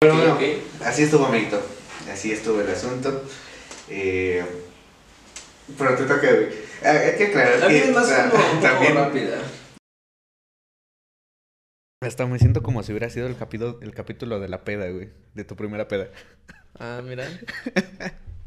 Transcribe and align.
Pero 0.00 0.14
bueno, 0.14 0.34
ok. 0.34 0.42
así 0.84 1.02
estuvo, 1.04 1.26
amiguito. 1.26 1.60
Así 2.10 2.32
estuvo 2.32 2.60
el 2.60 2.70
asunto. 2.70 3.24
Eh, 3.88 4.44
pero 5.78 5.96
te 5.96 6.04
toca, 6.04 6.20
güey. 6.32 6.48
Ah, 6.84 6.90
Hay 6.90 7.16
que 7.16 7.26
aclarar 7.28 7.58
La 7.60 7.68
que, 7.68 7.90
más 7.92 8.04
o 8.04 8.08
sea, 8.08 8.30
como 8.30 8.60
también 8.60 8.94
rápida. 8.94 9.38
Hasta 12.02 12.26
me 12.26 12.38
siento 12.38 12.62
como 12.62 12.82
si 12.82 12.92
hubiera 12.92 13.08
sido 13.10 13.26
el 13.26 13.36
capítulo, 13.36 13.80
el 13.82 13.94
capítulo 13.94 14.38
de 14.38 14.48
la 14.48 14.64
peda, 14.64 14.88
güey. 14.90 15.08
De 15.34 15.44
tu 15.44 15.56
primera 15.56 15.88
peda. 15.88 16.08
Ah, 16.78 17.00
mira. 17.02 17.26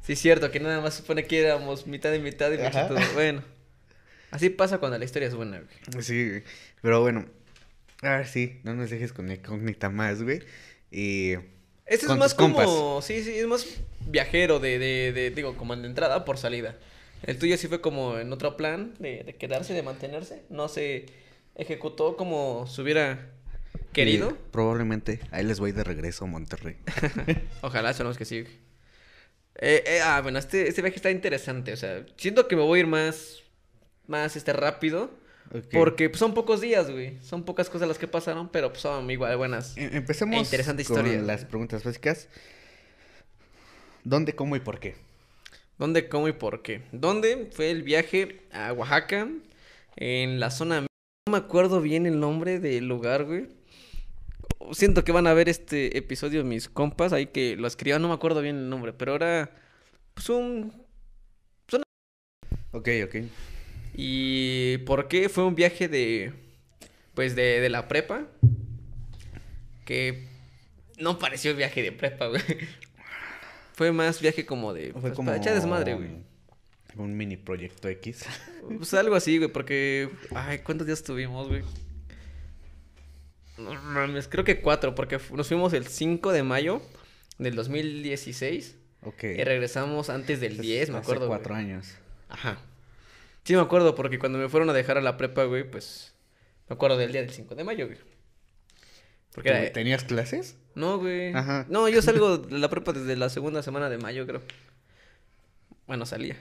Sí, 0.01 0.13
es 0.13 0.19
cierto, 0.19 0.51
que 0.51 0.59
nada 0.59 0.79
más 0.81 0.93
supone 0.95 1.25
que 1.25 1.39
éramos 1.41 1.87
mitad 1.87 2.13
y 2.13 2.19
mitad 2.19 2.51
y 2.51 2.61
Ajá. 2.61 2.87
todo. 2.87 2.99
Bueno. 3.15 3.43
Así 4.31 4.49
pasa 4.49 4.77
cuando 4.77 4.97
la 4.99 5.05
historia 5.05 5.27
es 5.27 5.33
buena, 5.35 5.59
güey. 5.59 6.03
Sí, 6.03 6.29
güey. 6.29 6.43
Pero 6.81 7.01
bueno. 7.01 7.25
A 8.03 8.17
ver, 8.17 8.27
sí. 8.27 8.59
No 8.63 8.75
nos 8.75 8.91
dejes 8.91 9.11
con 9.13 9.31
incógnita 9.31 9.89
más, 9.89 10.21
güey. 10.21 10.41
Y... 10.91 11.33
Este 11.85 12.05
es 12.05 12.15
más 12.17 12.35
compas. 12.35 12.65
como, 12.65 13.01
sí, 13.01 13.23
sí, 13.23 13.31
es 13.31 13.47
más 13.47 13.65
viajero 14.07 14.59
de, 14.59 14.77
de, 14.77 15.11
de, 15.11 15.31
digo, 15.31 15.57
como 15.57 15.75
de 15.75 15.87
entrada 15.87 16.23
por 16.23 16.37
salida. 16.37 16.77
El 17.23 17.37
tuyo 17.39 17.57
sí 17.57 17.67
fue 17.67 17.81
como 17.81 18.19
en 18.19 18.31
otro 18.31 18.57
plan 18.57 18.93
de, 18.99 19.23
de 19.23 19.35
quedarse, 19.35 19.73
de 19.73 19.81
mantenerse. 19.81 20.43
No 20.49 20.67
se 20.67 21.07
ejecutó 21.55 22.15
como 22.15 22.67
se 22.67 22.81
hubiera 22.81 23.31
querido. 23.91 24.37
probablemente 24.51 25.19
ahí 25.31 25.43
les 25.43 25.59
voy 25.59 25.71
de 25.71 25.83
regreso 25.83 26.25
a 26.25 26.27
Monterrey. 26.27 26.77
Ojalá, 27.61 27.91
esperamos 27.91 28.17
que 28.17 28.25
sí. 28.25 28.45
Eh, 29.55 29.83
eh, 29.85 29.99
ah, 30.03 30.21
bueno, 30.21 30.39
este, 30.39 30.67
este 30.67 30.81
viaje 30.81 30.97
está 30.97 31.11
interesante. 31.11 31.73
O 31.73 31.77
sea, 31.77 32.05
siento 32.17 32.47
que 32.47 32.55
me 32.55 32.61
voy 32.61 32.79
a 32.79 32.81
ir 32.81 32.87
más, 32.87 33.43
más 34.07 34.35
este, 34.35 34.53
rápido. 34.53 35.11
Porque 35.71 36.09
pues, 36.09 36.19
son 36.19 36.33
pocos 36.33 36.61
días, 36.61 36.91
güey. 36.91 37.17
Son 37.21 37.43
pocas 37.43 37.69
cosas 37.69 37.87
las 37.87 37.97
que 37.97 38.07
pasaron, 38.07 38.49
pero 38.49 38.69
pues, 38.69 38.81
son 38.81 39.09
igual 39.09 39.35
buenas. 39.37 39.75
Eh, 39.77 39.89
Empecemos 39.93 40.35
E 40.35 40.39
interesante 40.39 40.85
con 40.85 41.27
las 41.27 41.45
preguntas 41.45 41.83
básicas. 41.83 42.27
¿Dónde, 44.03 44.33
cómo 44.33 44.55
y 44.55 44.59
por 44.59 44.79
qué? 44.79 44.95
¿Dónde, 45.77 46.07
cómo 46.07 46.27
y 46.27 46.33
por 46.33 46.61
qué? 46.61 46.83
¿Dónde 46.91 47.49
fue 47.51 47.71
el 47.71 47.83
viaje 47.83 48.41
a 48.51 48.73
Oaxaca? 48.73 49.27
En 49.95 50.39
la 50.39 50.51
zona... 50.51 50.81
No 50.81 51.31
me 51.31 51.37
acuerdo 51.37 51.81
bien 51.81 52.05
el 52.05 52.19
nombre 52.19 52.59
del 52.59 52.87
lugar, 52.87 53.25
güey. 53.25 53.47
Siento 54.71 55.03
que 55.03 55.11
van 55.11 55.25
a 55.25 55.33
ver 55.33 55.49
este 55.49 55.97
episodio 55.97 56.43
mis 56.43 56.69
compas, 56.69 57.11
ahí 57.11 57.27
que 57.27 57.55
lo 57.55 57.67
escriban, 57.67 58.01
no 58.01 58.07
me 58.07 58.13
acuerdo 58.13 58.41
bien 58.41 58.57
el 58.57 58.69
nombre, 58.69 58.93
pero 58.93 59.15
era 59.15 59.51
pues 60.13 60.29
un... 60.29 60.73
Ok, 62.71 62.87
ok. 63.05 63.15
¿Y 64.01 64.77
por 64.79 65.09
qué? 65.09 65.27
Fue 65.27 65.43
un 65.43 65.55
viaje 65.55 65.89
de... 65.89 66.31
Pues 67.15 67.35
de, 67.35 67.59
de 67.59 67.67
la 67.69 67.89
prepa. 67.89 68.27
Que 69.83 70.25
no 70.99 71.19
pareció 71.19 71.53
viaje 71.53 71.81
de 71.81 71.91
prepa, 71.91 72.27
güey. 72.27 72.41
Fue 73.73 73.91
más 73.91 74.21
viaje 74.21 74.45
como 74.45 74.73
de... 74.73 74.93
Fue 74.93 75.01
pues, 75.01 75.13
como 75.13 75.25
para 75.27 75.37
echar 75.37 75.53
desmadre, 75.53 75.95
güey. 75.95 76.11
Un 76.95 77.17
mini 77.17 77.35
proyecto 77.35 77.89
X. 77.89 78.25
Pues 78.77 78.93
algo 78.93 79.15
así, 79.15 79.37
güey, 79.37 79.51
porque. 79.51 80.09
Ay, 80.35 80.59
¿cuántos 80.59 80.85
días 80.85 81.01
tuvimos, 81.03 81.47
güey? 81.47 81.63
No 83.57 83.73
mames, 83.73 84.27
creo 84.27 84.43
que 84.43 84.61
cuatro, 84.61 84.93
porque 84.95 85.19
nos 85.33 85.47
fuimos 85.47 85.73
el 85.73 85.87
5 85.87 86.31
de 86.31 86.43
mayo 86.43 86.81
del 87.39 87.55
2016 87.55 88.75
Ok. 89.01 89.23
y 89.23 89.43
regresamos 89.43 90.09
antes 90.09 90.39
del 90.39 90.57
10, 90.59 90.89
me 90.91 90.97
Hace 90.97 91.03
acuerdo. 91.03 91.27
cuatro 91.27 91.55
güey. 91.55 91.65
años. 91.65 91.95
Ajá. 92.29 92.61
Sí, 93.43 93.55
me 93.55 93.61
acuerdo, 93.61 93.95
porque 93.95 94.19
cuando 94.19 94.37
me 94.37 94.49
fueron 94.49 94.69
a 94.69 94.73
dejar 94.73 94.97
a 94.97 95.01
la 95.01 95.17
prepa, 95.17 95.43
güey, 95.45 95.69
pues. 95.69 96.13
Me 96.67 96.75
acuerdo 96.75 96.97
del 96.97 97.11
día 97.11 97.21
del 97.21 97.31
5 97.31 97.55
de 97.55 97.63
mayo, 97.63 97.87
güey. 97.87 97.97
Porque 99.33 99.49
era. 99.49 99.71
¿Tenías 99.73 100.03
clases? 100.03 100.55
No, 100.75 100.99
güey. 100.99 101.33
Ajá. 101.33 101.65
No, 101.69 101.89
yo 101.89 102.01
salgo 102.01 102.37
de 102.39 102.57
la 102.59 102.69
prepa 102.69 102.93
desde 102.93 103.15
la 103.15 103.29
segunda 103.29 103.63
semana 103.63 103.89
de 103.89 103.97
mayo, 103.97 104.25
creo. 104.27 104.41
Bueno, 105.87 106.05
salía. 106.05 106.35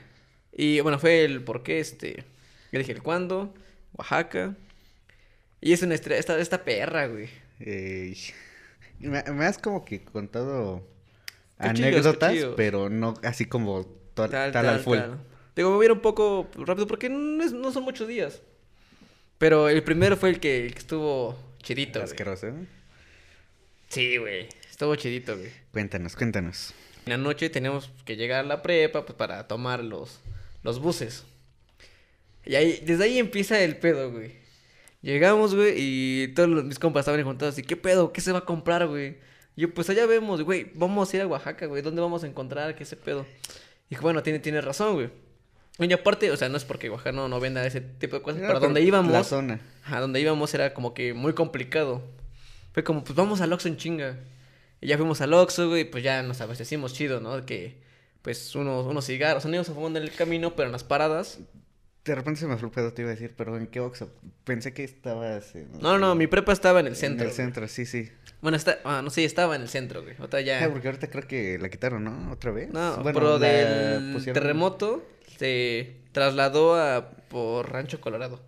Y 0.51 0.79
bueno, 0.81 0.99
fue 0.99 1.23
el 1.25 1.43
por 1.43 1.63
qué, 1.63 1.79
este. 1.79 2.25
Yo 2.71 2.79
dije 2.79 2.91
el 2.91 3.01
cuándo, 3.01 3.53
Oaxaca. 3.93 4.55
Y 5.61 5.73
es 5.73 5.81
una 5.81 5.95
estrella, 5.95 6.19
esta, 6.19 6.37
esta 6.39 6.63
perra, 6.63 7.07
güey. 7.07 7.29
Eh, 7.59 8.15
me, 8.99 9.23
me 9.23 9.45
has 9.45 9.57
como 9.57 9.83
que 9.85 10.03
contado 10.03 10.87
Cuchillos, 11.57 11.79
anécdotas, 11.79 12.29
cuchillos. 12.31 12.53
pero 12.55 12.89
no 12.89 13.15
así 13.23 13.45
como 13.45 13.85
to- 14.13 14.29
tal, 14.29 14.55
al 14.55 14.79
full. 14.79 14.99
Digo, 15.55 15.69
me 15.71 15.75
voy 15.77 15.85
a 15.85 15.87
ir 15.87 15.91
un 15.91 15.99
poco 16.01 16.47
rápido 16.55 16.87
porque 16.87 17.09
no, 17.09 17.43
es- 17.43 17.51
no 17.53 17.71
son 17.71 17.83
muchos 17.83 18.07
días. 18.07 18.41
Pero 19.37 19.69
el 19.69 19.83
primero 19.83 20.17
fue 20.17 20.29
el 20.29 20.39
que, 20.39 20.65
el 20.65 20.73
que 20.73 20.79
estuvo 20.79 21.37
chidito. 21.63 22.01
Asqueroso. 22.01 22.47
¿eh? 22.47 22.53
Sí, 23.89 24.17
güey. 24.17 24.47
Estuvo 24.69 24.95
chidito, 24.95 25.37
güey. 25.37 25.49
Cuéntanos, 25.71 26.15
cuéntanos. 26.15 26.73
En 27.05 27.11
la 27.11 27.17
noche 27.17 27.49
teníamos 27.49 27.89
que 28.05 28.15
llegar 28.15 28.41
a 28.41 28.47
la 28.47 28.61
prepa 28.61 29.05
pues, 29.05 29.15
para 29.17 29.47
tomar 29.47 29.83
los, 29.83 30.19
los 30.63 30.79
buses. 30.79 31.23
Y 32.45 32.55
ahí, 32.55 32.81
desde 32.85 33.03
ahí 33.05 33.17
empieza 33.19 33.59
el 33.61 33.77
pedo, 33.77 34.11
güey. 34.11 34.33
Llegamos, 35.01 35.55
güey, 35.55 35.73
y 35.77 36.27
todos 36.29 36.49
los- 36.49 36.63
mis 36.65 36.77
compas 36.79 37.01
estaban 37.01 37.23
juntados. 37.23 37.57
¿Y 37.57 37.63
qué 37.63 37.75
pedo? 37.77 38.11
¿Qué 38.11 38.21
se 38.21 38.31
va 38.31 38.39
a 38.39 38.45
comprar, 38.45 38.85
güey? 38.87 39.17
Y 39.55 39.61
Yo, 39.61 39.73
pues 39.73 39.89
allá 39.89 40.05
vemos, 40.05 40.41
güey. 40.43 40.71
Vamos 40.75 41.11
a 41.13 41.15
ir 41.17 41.21
a 41.23 41.27
Oaxaca, 41.27 41.65
güey. 41.65 41.81
¿Dónde 41.81 42.01
vamos 42.01 42.23
a 42.23 42.27
encontrar? 42.27 42.75
¿Qué 42.75 42.83
ese 42.83 42.95
pedo? 42.97 43.25
Y 43.89 43.95
bueno, 43.97 44.21
tiene, 44.21 44.39
tiene 44.39 44.61
razón, 44.61 44.95
güey. 44.95 45.09
Y 45.79 45.93
aparte, 45.93 46.29
o 46.31 46.37
sea, 46.37 46.49
no 46.49 46.57
es 46.57 46.65
porque 46.65 46.89
Oaxaca 46.89 47.11
no, 47.13 47.27
no 47.29 47.39
venda 47.39 47.65
ese 47.65 47.79
tipo 47.81 48.17
de 48.17 48.21
cosas, 48.21 48.41
pero 48.45 48.59
donde 48.59 48.81
íbamos. 48.81 49.13
La 49.13 49.23
zona. 49.23 49.61
A 49.85 49.99
donde 50.01 50.19
íbamos 50.19 50.53
era 50.53 50.73
como 50.73 50.93
que 50.93 51.13
muy 51.13 51.33
complicado. 51.33 52.01
Fue 52.73 52.83
como, 52.83 53.03
pues 53.03 53.15
vamos 53.15 53.41
al 53.41 53.51
Oxxo 53.53 53.67
en 53.69 53.77
chinga. 53.77 54.17
Y 54.81 54.87
ya 54.87 54.97
fuimos 54.97 55.21
al 55.21 55.33
Oxxo, 55.33 55.69
güey, 55.69 55.89
pues 55.89 56.03
ya 56.03 56.21
nos 56.23 56.41
abastecimos 56.41 56.93
chido, 56.93 57.19
¿no? 57.21 57.45
Que, 57.45 57.81
pues, 58.21 58.55
unos, 58.55 58.85
unos 58.85 59.05
cigarros, 59.05 59.43
nos 59.45 59.53
íbamos 59.53 59.67
fumando 59.67 59.99
en 59.99 60.05
el 60.05 60.11
camino, 60.11 60.55
pero 60.55 60.67
en 60.67 60.71
las 60.73 60.83
paradas. 60.83 61.39
De 62.05 62.15
repente 62.15 62.39
se 62.39 62.47
me 62.47 62.57
fue 62.57 62.69
te 62.91 63.01
iba 63.01 63.11
a 63.11 63.13
decir, 63.13 63.33
pero 63.37 63.55
¿en 63.57 63.67
qué 63.67 63.79
Oxxo? 63.79 64.09
Pensé 64.43 64.73
que 64.73 64.83
estabas 64.83 65.53
en... 65.55 65.69
No, 65.79 65.97
no, 65.99 66.15
mi 66.15 66.27
prepa 66.27 66.53
estaba 66.53 66.79
en 66.79 66.87
el 66.87 66.95
centro. 66.95 67.23
En 67.25 67.29
el 67.29 67.35
güey. 67.35 67.45
centro, 67.45 67.67
sí, 67.67 67.85
sí. 67.85 68.09
Bueno, 68.41 68.55
está, 68.57 68.79
ah, 68.85 69.01
no 69.03 69.09
sé, 69.09 69.25
estaba 69.25 69.55
en 69.55 69.61
el 69.61 69.69
centro, 69.69 70.01
güey. 70.01 70.15
Otra 70.19 70.41
ya. 70.41 70.63
Ah, 70.63 70.69
porque 70.71 70.87
ahorita 70.87 71.09
creo 71.09 71.27
que 71.27 71.57
la 71.59 71.69
quitaron, 71.69 72.03
¿no? 72.05 72.31
¿Otra 72.31 72.51
vez? 72.51 72.69
No, 72.71 72.97
Bueno, 73.03 73.19
pero 73.19 73.37
del 73.37 74.13
pusieron- 74.13 74.33
terremoto 74.33 75.05
se 75.39 75.95
trasladó 76.11 76.75
a 76.75 77.11
por 77.29 77.71
Rancho 77.71 78.01
Colorado. 78.01 78.41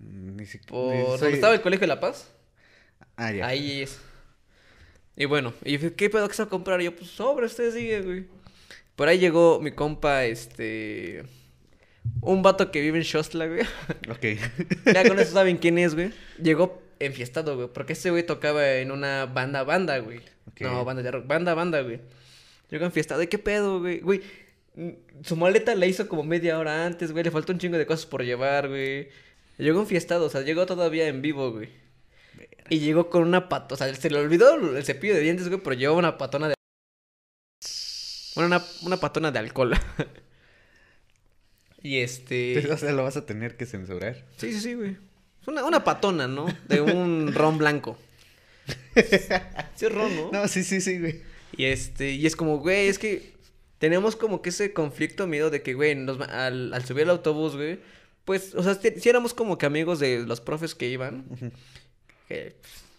Mm, 0.00 0.36
Ni 0.36 0.46
siquiera... 0.46 0.70
Por 0.70 1.20
donde 1.20 1.34
estaba 1.34 1.54
el 1.54 1.60
Colegio 1.60 1.82
de 1.82 1.94
la 1.94 2.00
Paz. 2.00 2.32
Ah, 3.16 3.30
ya. 3.30 3.46
Ahí 3.46 3.82
es. 3.82 4.00
Y 5.16 5.26
bueno, 5.26 5.54
y 5.64 5.72
dije, 5.72 5.94
¿qué 5.94 6.10
pedo 6.10 6.26
que 6.26 6.34
se 6.34 6.42
va 6.42 6.46
a 6.46 6.50
comprar? 6.50 6.80
Y 6.80 6.84
yo, 6.84 6.96
pues 6.96 7.10
sobre, 7.10 7.46
usted 7.46 7.72
sigue, 7.72 8.00
güey. 8.02 8.26
Por 8.96 9.06
ahí 9.08 9.18
llegó 9.18 9.60
mi 9.60 9.70
compa, 9.70 10.24
este. 10.24 11.24
Un 12.22 12.42
vato 12.42 12.70
que 12.72 12.80
vive 12.80 12.98
en 12.98 13.04
Shostla, 13.04 13.46
güey. 13.46 13.60
Ok. 14.10 14.40
ya 14.92 15.06
con 15.06 15.18
eso 15.20 15.32
saben 15.32 15.58
quién 15.58 15.78
es, 15.78 15.94
güey. 15.94 16.12
Llegó 16.42 16.82
enfiestado, 16.98 17.54
güey. 17.54 17.68
Porque 17.72 17.92
ese 17.92 18.10
güey 18.10 18.24
tocaba 18.26 18.66
en 18.76 18.90
una 18.90 19.26
banda, 19.26 19.62
banda, 19.62 19.98
güey. 19.98 20.20
No, 20.60 20.84
banda 20.84 21.02
de 21.02 21.10
rock, 21.10 21.26
banda, 21.26 21.54
banda, 21.54 21.82
güey. 21.82 22.00
Llegó 22.70 22.84
enfiestado. 22.84 23.22
¿Y 23.22 23.26
qué 23.28 23.38
pedo, 23.38 23.80
güey? 23.80 24.00
Güey, 24.00 24.22
su 25.22 25.36
maleta 25.36 25.74
la 25.74 25.86
hizo 25.86 26.08
como 26.08 26.24
media 26.24 26.58
hora 26.58 26.86
antes, 26.86 27.12
güey. 27.12 27.24
Le 27.24 27.30
faltó 27.30 27.52
un 27.52 27.58
chingo 27.58 27.78
de 27.78 27.86
cosas 27.86 28.06
por 28.06 28.24
llevar, 28.24 28.68
güey. 28.68 29.08
Llegó 29.58 29.80
enfiestado, 29.80 30.26
o 30.26 30.30
sea, 30.30 30.42
llegó 30.42 30.66
todavía 30.66 31.08
en 31.08 31.22
vivo, 31.22 31.52
güey. 31.52 31.68
Y 32.70 32.78
llegó 32.78 33.10
con 33.10 33.22
una 33.22 33.48
patona, 33.48 33.74
o 33.74 33.76
sea, 33.76 33.94
se 33.94 34.10
le 34.10 34.18
olvidó 34.18 34.76
el 34.76 34.84
cepillo 34.84 35.14
de 35.14 35.20
dientes, 35.20 35.48
güey, 35.48 35.60
pero 35.60 35.74
llevaba 35.74 35.98
una 35.98 36.18
patona 36.18 36.48
de... 36.48 36.54
Bueno, 38.36 38.46
una, 38.46 38.64
una 38.82 38.96
patona 38.96 39.32
de 39.32 39.40
alcohol. 39.40 39.74
y 41.82 41.98
este... 41.98 42.66
O 42.72 42.76
sea, 42.76 42.92
lo 42.92 43.02
vas 43.02 43.16
a 43.16 43.26
tener 43.26 43.56
que 43.56 43.66
censurar. 43.66 44.24
Sí, 44.36 44.52
sí, 44.52 44.60
sí, 44.60 44.74
güey. 44.74 44.96
Es 45.42 45.48
una, 45.48 45.64
una 45.64 45.84
patona, 45.84 46.28
¿no? 46.28 46.46
De 46.68 46.80
un 46.80 47.32
ron 47.34 47.58
blanco. 47.58 47.98
Sí 48.94 49.86
es 49.86 49.92
ron, 49.92 50.14
¿no? 50.14 50.30
No, 50.30 50.48
sí, 50.48 50.62
sí, 50.62 50.80
sí, 50.80 51.00
güey. 51.00 51.22
Y 51.56 51.64
este, 51.64 52.12
y 52.12 52.26
es 52.26 52.36
como, 52.36 52.58
güey, 52.58 52.86
es 52.86 52.98
que 52.98 53.32
tenemos 53.80 54.14
como 54.14 54.42
que 54.42 54.50
ese 54.50 54.72
conflicto 54.72 55.26
miedo 55.26 55.50
de 55.50 55.62
que, 55.62 55.74
güey, 55.74 55.96
nos 55.96 56.20
al, 56.20 56.72
al 56.72 56.84
subir 56.84 57.02
al 57.04 57.10
autobús, 57.10 57.56
güey, 57.56 57.80
pues, 58.24 58.54
o 58.54 58.62
sea, 58.62 58.74
si 58.76 59.08
éramos 59.08 59.34
como 59.34 59.58
que 59.58 59.66
amigos 59.66 59.98
de 59.98 60.20
los 60.24 60.40
profes 60.40 60.76
que 60.76 60.86
iban, 60.88 61.24
que 62.28 62.54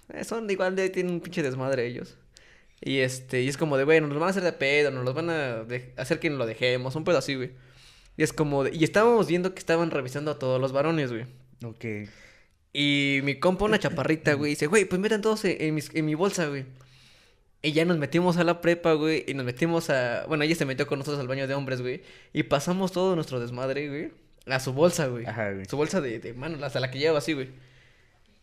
pues, 0.08 0.28
son 0.28 0.50
igual 0.50 0.76
de, 0.76 0.90
tienen 0.90 1.14
un 1.14 1.22
pinche 1.22 1.42
desmadre 1.44 1.86
ellos. 1.88 2.18
Y 2.84 2.98
este, 2.98 3.44
y 3.44 3.48
es 3.48 3.58
como 3.58 3.78
de, 3.78 3.84
güey, 3.84 4.02
nos 4.02 4.10
van 4.16 4.24
a 4.24 4.32
hacer 4.32 4.44
de 4.44 4.54
pedo, 4.54 4.90
nos 4.92 5.06
los 5.06 5.14
van 5.14 5.30
a 5.30 5.64
de- 5.64 5.94
hacer 5.98 6.20
que 6.20 6.30
nos 6.32 6.40
lo 6.40 6.46
dejemos, 6.48 6.96
un 6.96 7.04
pedo 7.04 7.20
así, 7.20 7.36
güey. 7.36 7.52
Y 8.18 8.24
es 8.24 8.34
como, 8.34 8.64
de- 8.64 8.76
y 8.76 8.84
estábamos 8.84 9.28
viendo 9.28 9.54
que 9.54 9.60
estaban 9.60 9.92
revisando 9.92 10.32
a 10.32 10.40
todos 10.40 10.60
los 10.60 10.72
varones, 10.74 11.12
güey. 11.12 11.26
Ok. 11.64 12.10
Y 12.74 13.20
mi 13.24 13.40
compa, 13.40 13.66
una 13.66 13.78
chaparrita, 13.80 14.34
güey, 14.34 14.52
dice, 14.52 14.66
güey, 14.68 14.86
pues 14.86 15.00
metan 15.00 15.22
todos 15.22 15.46
en, 15.46 15.58
en 15.62 15.76
mis- 15.76 15.94
en 15.94 16.06
mi 16.06 16.16
bolsa, 16.16 16.48
güey. 16.48 16.66
Y 17.64 17.74
ya 17.74 17.86
nos 17.86 17.98
metimos 17.98 18.38
a 18.38 18.44
la 18.44 18.60
prepa, 18.60 18.94
güey, 18.94 19.24
y 19.28 19.34
nos 19.36 19.46
metimos 19.46 19.90
a... 19.92 20.26
Bueno, 20.28 20.44
ella 20.44 20.56
se 20.56 20.66
metió 20.66 20.88
con 20.88 20.98
nosotros 21.00 21.20
al 21.22 21.28
baño 21.28 21.48
de 21.48 21.54
hombres, 21.54 21.82
güey. 21.82 22.02
Y 22.34 22.44
pasamos 22.44 22.92
todo 22.92 23.16
nuestro 23.16 23.40
desmadre, 23.40 23.88
güey, 23.88 24.12
a 24.48 24.60
su 24.60 24.74
bolsa, 24.74 25.06
güey. 25.08 25.26
Ajá, 25.28 25.52
güey. 25.52 25.66
Su 25.66 25.78
bolsa 25.78 26.02
de, 26.02 26.20
de 26.20 26.34
mano, 26.34 26.64
hasta 26.66 26.80
la 26.80 26.90
que 26.90 26.98
lleva 26.98 27.20
así, 27.20 27.34
güey. 27.34 27.50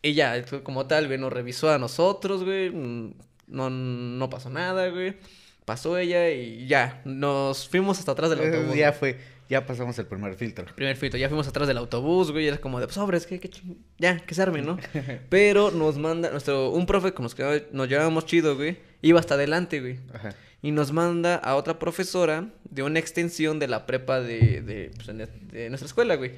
Y 0.02 0.14
ya, 0.14 0.44
como 0.62 0.86
tal, 0.86 1.06
güey, 1.08 1.18
nos 1.18 1.32
revisó 1.32 1.70
a 1.70 1.78
nosotros, 1.78 2.44
güey. 2.44 2.70
mm, 2.70 3.14
no, 3.48 3.70
no 3.70 4.30
pasó 4.30 4.50
nada, 4.50 4.88
güey. 4.88 5.16
Pasó 5.64 5.98
ella 5.98 6.30
y 6.30 6.66
ya, 6.68 7.02
nos 7.04 7.68
fuimos 7.68 7.98
hasta 7.98 8.12
atrás 8.12 8.30
del 8.30 8.38
autobús. 8.40 8.76
ya 8.76 8.88
güey. 8.90 8.98
fue, 8.98 9.18
ya 9.50 9.66
pasamos 9.66 9.98
el 9.98 10.06
primer 10.06 10.34
filtro. 10.36 10.64
Primer 10.76 10.96
filtro, 10.96 11.18
ya 11.18 11.28
fuimos 11.28 11.48
atrás 11.48 11.66
del 11.66 11.76
autobús, 11.78 12.30
güey, 12.30 12.44
y 12.44 12.48
era 12.48 12.58
como 12.58 12.78
de, 12.80 12.86
pues, 12.86 12.94
sobres, 12.94 13.26
que, 13.26 13.38
que 13.40 13.50
ching- 13.50 13.76
ya, 13.98 14.18
que 14.18 14.34
se 14.34 14.40
arme, 14.42 14.62
¿no? 14.62 14.78
Pero 15.28 15.70
nos 15.72 15.98
manda, 15.98 16.30
nuestro, 16.30 16.70
un 16.70 16.86
profe 16.86 17.12
con 17.12 17.24
los 17.24 17.34
que 17.34 17.66
nos 17.72 17.88
llevábamos 17.88 18.24
chido, 18.24 18.56
güey, 18.56 18.78
iba 19.02 19.20
hasta 19.20 19.34
adelante, 19.34 19.80
güey. 19.80 19.98
Ajá. 20.12 20.34
Y 20.62 20.72
nos 20.72 20.92
manda 20.92 21.36
a 21.36 21.54
otra 21.54 21.78
profesora 21.78 22.48
de 22.68 22.82
una 22.82 22.98
extensión 22.98 23.58
de 23.58 23.68
la 23.68 23.86
prepa 23.86 24.20
de, 24.20 24.60
de, 24.62 24.90
pues, 24.96 25.06
de 25.06 25.68
nuestra 25.68 25.86
escuela, 25.86 26.16
güey. 26.16 26.32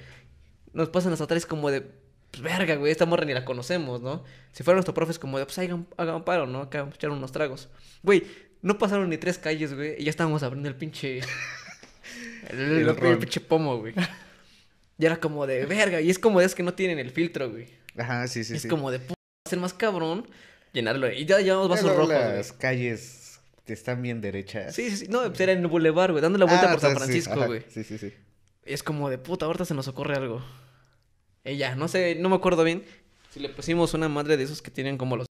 Nos 0.72 0.88
pasan 0.90 1.12
hasta 1.12 1.24
atrás 1.24 1.46
como 1.46 1.70
de, 1.70 1.80
pues, 2.30 2.42
verga, 2.42 2.76
güey, 2.76 2.92
esta 2.92 3.06
morra 3.06 3.24
ni 3.24 3.32
la 3.32 3.44
conocemos, 3.44 4.02
¿no? 4.02 4.22
Si 4.52 4.62
fuera 4.62 4.76
nuestro 4.76 4.92
profe 4.94 5.12
es 5.12 5.18
como 5.18 5.38
de, 5.38 5.46
pues, 5.46 5.58
hagan, 5.58 5.86
hagan 5.96 6.24
paro, 6.24 6.46
¿no? 6.46 6.60
Acá, 6.62 6.86
echar 6.94 7.10
unos 7.10 7.32
tragos. 7.32 7.68
Güey, 8.02 8.24
no 8.62 8.76
pasaron 8.78 9.08
ni 9.08 9.16
tres 9.16 9.38
calles, 9.38 9.72
güey, 9.74 9.94
y 9.98 10.04
ya 10.04 10.10
estábamos 10.10 10.42
abriendo 10.42 10.68
el 10.68 10.74
pinche... 10.76 11.20
El, 12.50 12.58
el- 12.58 12.72
El 12.82 12.88
el 12.88 12.96
ron. 12.96 13.18
pinche 13.20 13.40
pomo, 13.40 13.78
güey. 13.78 13.94
Y 14.98 15.06
era 15.06 15.18
como 15.20 15.46
de, 15.46 15.64
verga, 15.66 16.00
y 16.00 16.10
es 16.10 16.18
como 16.18 16.40
de 16.40 16.46
es 16.46 16.54
que 16.54 16.62
no 16.62 16.74
tienen 16.74 16.98
el 16.98 17.10
filtro, 17.10 17.50
güey. 17.50 17.68
Ajá, 17.96 18.26
sí, 18.28 18.44
sí, 18.44 18.54
es 18.54 18.62
sí. 18.62 18.68
como 18.68 18.90
de, 18.90 18.98
"Pu- 19.00 19.10
va 19.10 19.14
a 19.46 19.48
ser 19.48 19.58
más 19.60 19.72
cabrón 19.74 20.26
llenarlo. 20.72 21.10
Y 21.12 21.24
ya 21.24 21.38
llevamos 21.40 21.68
vasos 21.68 21.84
Luego 21.86 22.00
rojos, 22.00 22.14
güey. 22.14 22.36
Las 22.36 22.52
calles 22.52 23.20
están 23.72 24.02
bien 24.02 24.20
derechas. 24.20 24.74
Sí, 24.74 24.90
sí, 24.90 24.96
sí. 24.96 25.06
No, 25.08 25.22
pues 25.22 25.40
era 25.40 25.52
en 25.52 25.60
el 25.60 25.66
Boulevard, 25.66 26.10
güey, 26.12 26.22
dando 26.22 26.38
la 26.38 26.44
vuelta 26.44 26.68
Ah, 26.68 26.72
por 26.72 26.80
San 26.80 26.90
sí, 26.92 26.96
Francisco, 26.96 27.46
güey. 27.46 27.62
Sí, 27.68 27.84
sí, 27.84 27.98
sí. 27.98 28.12
Es 28.64 28.82
como 28.82 29.08
de 29.10 29.18
puta, 29.18 29.46
ahorita 29.46 29.64
se 29.64 29.74
nos 29.74 29.88
ocurre 29.88 30.16
algo. 30.16 30.44
Ya, 31.44 31.74
no 31.74 31.88
sé, 31.88 32.16
no 32.16 32.28
me 32.28 32.36
acuerdo 32.36 32.64
bien. 32.64 32.84
Si 33.30 33.40
le 33.40 33.48
pusimos 33.48 33.94
una 33.94 34.08
madre 34.08 34.36
de 34.36 34.44
esos 34.44 34.60
que 34.62 34.70
tienen 34.70 34.98
como 34.98 35.16
los. 35.16 35.26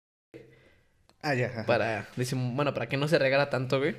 Ah, 1.22 1.34
ya. 1.34 1.46
ajá. 1.46 1.66
Para. 1.66 2.08
Dicen, 2.16 2.56
bueno, 2.56 2.74
para 2.74 2.88
que 2.88 2.96
no 2.96 3.08
se 3.08 3.18
regara 3.18 3.50
tanto, 3.50 3.78
güey. 3.78 3.96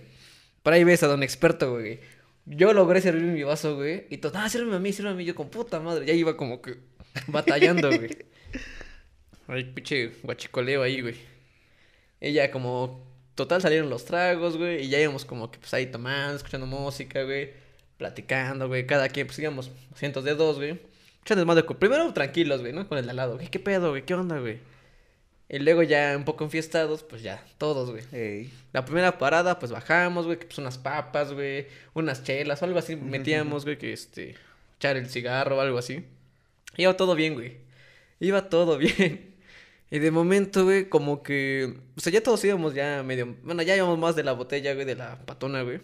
Por 0.61 0.73
ahí 0.73 0.83
ves 0.83 1.01
a 1.03 1.07
don 1.07 1.23
experto, 1.23 1.71
güey. 1.71 1.99
Yo 2.45 2.73
logré 2.73 3.01
servir 3.01 3.23
mi 3.23 3.43
vaso, 3.43 3.75
güey. 3.75 4.05
Y 4.09 4.17
todo, 4.17 4.33
ah, 4.35 4.47
sírveme 4.49 4.75
a 4.75 4.79
mí, 4.79 4.93
sírveme 4.93 5.15
a 5.15 5.17
mí. 5.17 5.25
Yo 5.25 5.33
con 5.33 5.49
puta 5.49 5.79
madre. 5.79 6.05
Ya 6.05 6.13
iba 6.13 6.38
como 6.38 6.61
que 6.61 6.77
batallando, 7.27 7.88
güey. 7.89 8.17
Ay, 9.47 9.63
pinche 9.65 10.12
guachicoleo 10.24 10.81
ahí, 10.83 11.01
güey. 11.01 11.15
Y 12.21 12.33
ya 12.33 12.51
como. 12.51 13.03
Total 13.36 13.62
salieron 13.62 13.89
los 13.89 14.06
tragos, 14.06 14.57
güey. 14.57 14.86
Y 14.86 14.89
ya 14.89 15.00
íbamos 15.00 15.25
como 15.25 15.51
que 15.51 15.59
pues 15.59 15.74
ahí 15.74 15.88
tomando, 15.88 16.38
escuchando 16.38 16.65
música, 16.68 17.24
güey. 17.24 17.51
Platicando, 17.97 18.68
güey. 18.68 18.88
Cada 18.88 19.09
quien, 19.09 19.27
pues 19.27 19.38
íbamos 19.39 19.71
cientos 19.95 20.24
de 20.24 20.36
dos, 20.36 20.56
güey. 20.57 20.80
Echando 21.21 21.42
desmadre. 21.42 21.65
con- 21.65 21.77
Primero 21.77 22.12
tranquilos, 22.13 22.62
güey, 22.62 22.71
¿no? 22.74 22.88
Con 22.88 22.97
el 22.97 23.06
de 23.06 23.12
al 23.12 23.18
lado. 23.18 23.36
güey. 23.36 23.50
¿Qué 23.50 23.59
pedo, 23.59 23.89
güey? 23.89 24.03
¿Qué 24.06 24.13
onda, 24.13 24.39
güey? 24.39 24.59
Y 25.50 25.59
luego 25.59 25.83
ya 25.83 26.15
un 26.18 26.24
poco 26.25 26.44
enfiestados, 26.44 27.03
pues 27.03 27.21
ya, 27.21 27.44
todos, 27.59 27.91
güey. 27.91 28.03
Ey. 28.13 28.51
La 28.74 28.83
primera 28.86 29.18
parada, 29.19 29.59
pues 29.59 29.71
bajamos, 29.71 30.25
güey, 30.25 30.39
que 30.39 30.45
pues 30.48 30.57
unas 30.57 30.77
papas, 30.80 31.33
güey, 31.33 31.68
unas 31.94 32.24
chelas 32.24 32.62
o 32.62 32.65
algo 32.65 32.80
así 32.80 32.95
metíamos, 32.95 33.63
güey, 33.63 33.77
que 33.77 33.94
este, 33.94 34.36
echar 34.77 34.98
el 34.98 35.07
cigarro 35.07 35.57
o 35.57 35.62
algo 35.62 35.77
así. 35.77 36.03
Iba 36.77 36.98
todo 36.98 37.13
bien, 37.15 37.33
güey. 37.36 37.57
Iba 38.19 38.50
todo 38.50 38.77
bien. 38.80 39.34
Y 39.91 39.99
de 39.99 40.11
momento, 40.11 40.63
güey, 40.63 40.89
como 40.89 41.21
que, 41.21 41.77
o 41.95 42.01
sea, 42.01 42.11
ya 42.11 42.21
todos 42.21 42.43
íbamos 42.43 42.73
ya 42.73 43.03
medio, 43.03 43.35
bueno, 43.43 43.61
ya 43.61 43.75
íbamos 43.75 43.99
más 43.99 44.15
de 44.15 44.23
la 44.23 44.33
botella, 44.33 44.73
güey, 44.73 44.85
de 44.85 44.95
la 44.95 45.19
patona, 45.25 45.61
güey. 45.61 45.79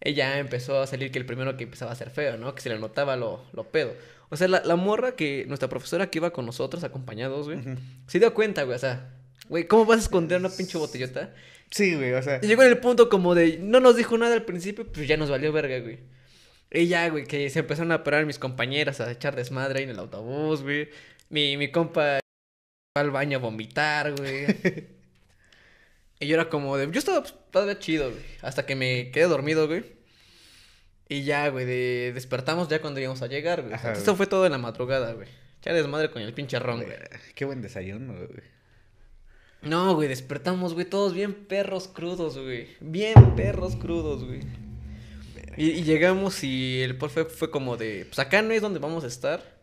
Ella 0.00 0.38
empezó 0.38 0.80
a 0.80 0.86
salir 0.86 1.10
que 1.10 1.18
el 1.18 1.26
primero 1.26 1.56
que 1.56 1.64
empezaba 1.64 1.92
a 1.92 1.96
ser 1.96 2.10
feo, 2.10 2.36
¿no? 2.36 2.54
Que 2.54 2.62
se 2.62 2.68
le 2.68 2.78
notaba 2.78 3.16
lo, 3.16 3.44
lo 3.52 3.64
pedo. 3.64 3.94
O 4.28 4.36
sea, 4.36 4.48
la, 4.48 4.62
la 4.64 4.76
morra 4.76 5.16
que, 5.16 5.44
nuestra 5.48 5.68
profesora 5.68 6.08
que 6.08 6.18
iba 6.18 6.30
con 6.30 6.46
nosotros 6.46 6.84
acompañados, 6.84 7.46
güey, 7.46 7.60
se 8.06 8.18
dio 8.18 8.32
cuenta, 8.34 8.62
güey, 8.62 8.76
o 8.76 8.78
sea, 8.78 9.10
güey, 9.48 9.66
¿cómo 9.66 9.84
vas 9.86 9.98
a 9.98 10.02
esconder 10.02 10.38
una 10.38 10.50
pinche 10.50 10.78
botellota? 10.78 11.34
Sí, 11.70 11.94
güey, 11.96 12.12
o 12.12 12.22
sea. 12.22 12.40
Y 12.42 12.46
llegó 12.46 12.62
en 12.62 12.68
el 12.68 12.78
punto 12.78 13.08
como 13.08 13.34
de, 13.34 13.58
no 13.58 13.80
nos 13.80 13.96
dijo 13.96 14.16
nada 14.18 14.34
al 14.34 14.44
principio, 14.44 14.86
pues 14.86 15.08
ya 15.08 15.16
nos 15.16 15.30
valió 15.30 15.52
verga, 15.52 15.80
güey. 15.80 15.98
Y 16.70 16.86
ya, 16.86 17.08
güey, 17.08 17.24
que 17.24 17.48
se 17.50 17.60
empezaron 17.60 17.92
a 17.92 18.04
parar 18.04 18.26
mis 18.26 18.38
compañeras 18.38 19.00
a 19.00 19.10
echar 19.10 19.36
desmadre 19.36 19.78
ahí 19.78 19.84
en 19.84 19.90
el 19.90 19.98
autobús, 19.98 20.62
güey. 20.62 20.90
Mi, 21.28 21.56
mi 21.56 21.70
compa 21.70 22.20
fue 22.96 23.02
al 23.02 23.10
baño 23.10 23.36
a 23.36 23.40
vomitar, 23.42 24.16
güey. 24.16 24.46
y 26.18 26.26
yo 26.26 26.34
era 26.34 26.48
como 26.48 26.78
de, 26.78 26.90
yo 26.90 26.98
estaba 26.98 27.22
pues, 27.50 27.78
chido, 27.78 28.10
güey. 28.10 28.22
Hasta 28.40 28.64
que 28.64 28.74
me 28.74 29.10
quedé 29.10 29.24
dormido, 29.24 29.66
güey. 29.66 29.84
Y 31.06 31.24
ya, 31.24 31.46
güey, 31.50 31.66
de, 31.66 32.12
despertamos 32.14 32.68
ya 32.68 32.80
cuando 32.80 32.98
íbamos 32.98 33.20
a 33.20 33.26
llegar, 33.26 33.60
güey. 33.60 33.74
Ajá, 33.74 33.92
Esto 33.92 34.12
güey. 34.12 34.16
fue 34.16 34.26
todo 34.28 34.46
en 34.46 34.52
la 34.52 34.56
madrugada, 34.56 35.12
güey. 35.12 35.28
Echar 35.60 35.74
desmadre 35.74 36.10
con 36.10 36.22
el 36.22 36.32
pinche 36.32 36.58
ron, 36.58 36.84
güey. 36.84 36.96
Qué 37.34 37.44
buen 37.44 37.60
desayuno, 37.60 38.14
güey. 38.14 38.44
No, 39.60 39.94
güey, 39.94 40.08
despertamos, 40.08 40.72
güey, 40.72 40.86
todos 40.86 41.12
bien 41.12 41.34
perros 41.34 41.88
crudos, 41.88 42.38
güey. 42.38 42.78
Bien 42.80 43.36
perros 43.36 43.76
crudos, 43.76 44.24
güey. 44.24 44.40
Y, 45.58 45.68
y 45.72 45.82
llegamos 45.82 46.42
y 46.42 46.80
el 46.80 46.96
profe 46.96 47.26
fue 47.26 47.50
como 47.50 47.76
de, 47.76 48.06
pues 48.06 48.18
acá 48.20 48.40
no 48.40 48.52
es 48.52 48.62
donde 48.62 48.78
vamos 48.78 49.04
a 49.04 49.08
estar, 49.08 49.55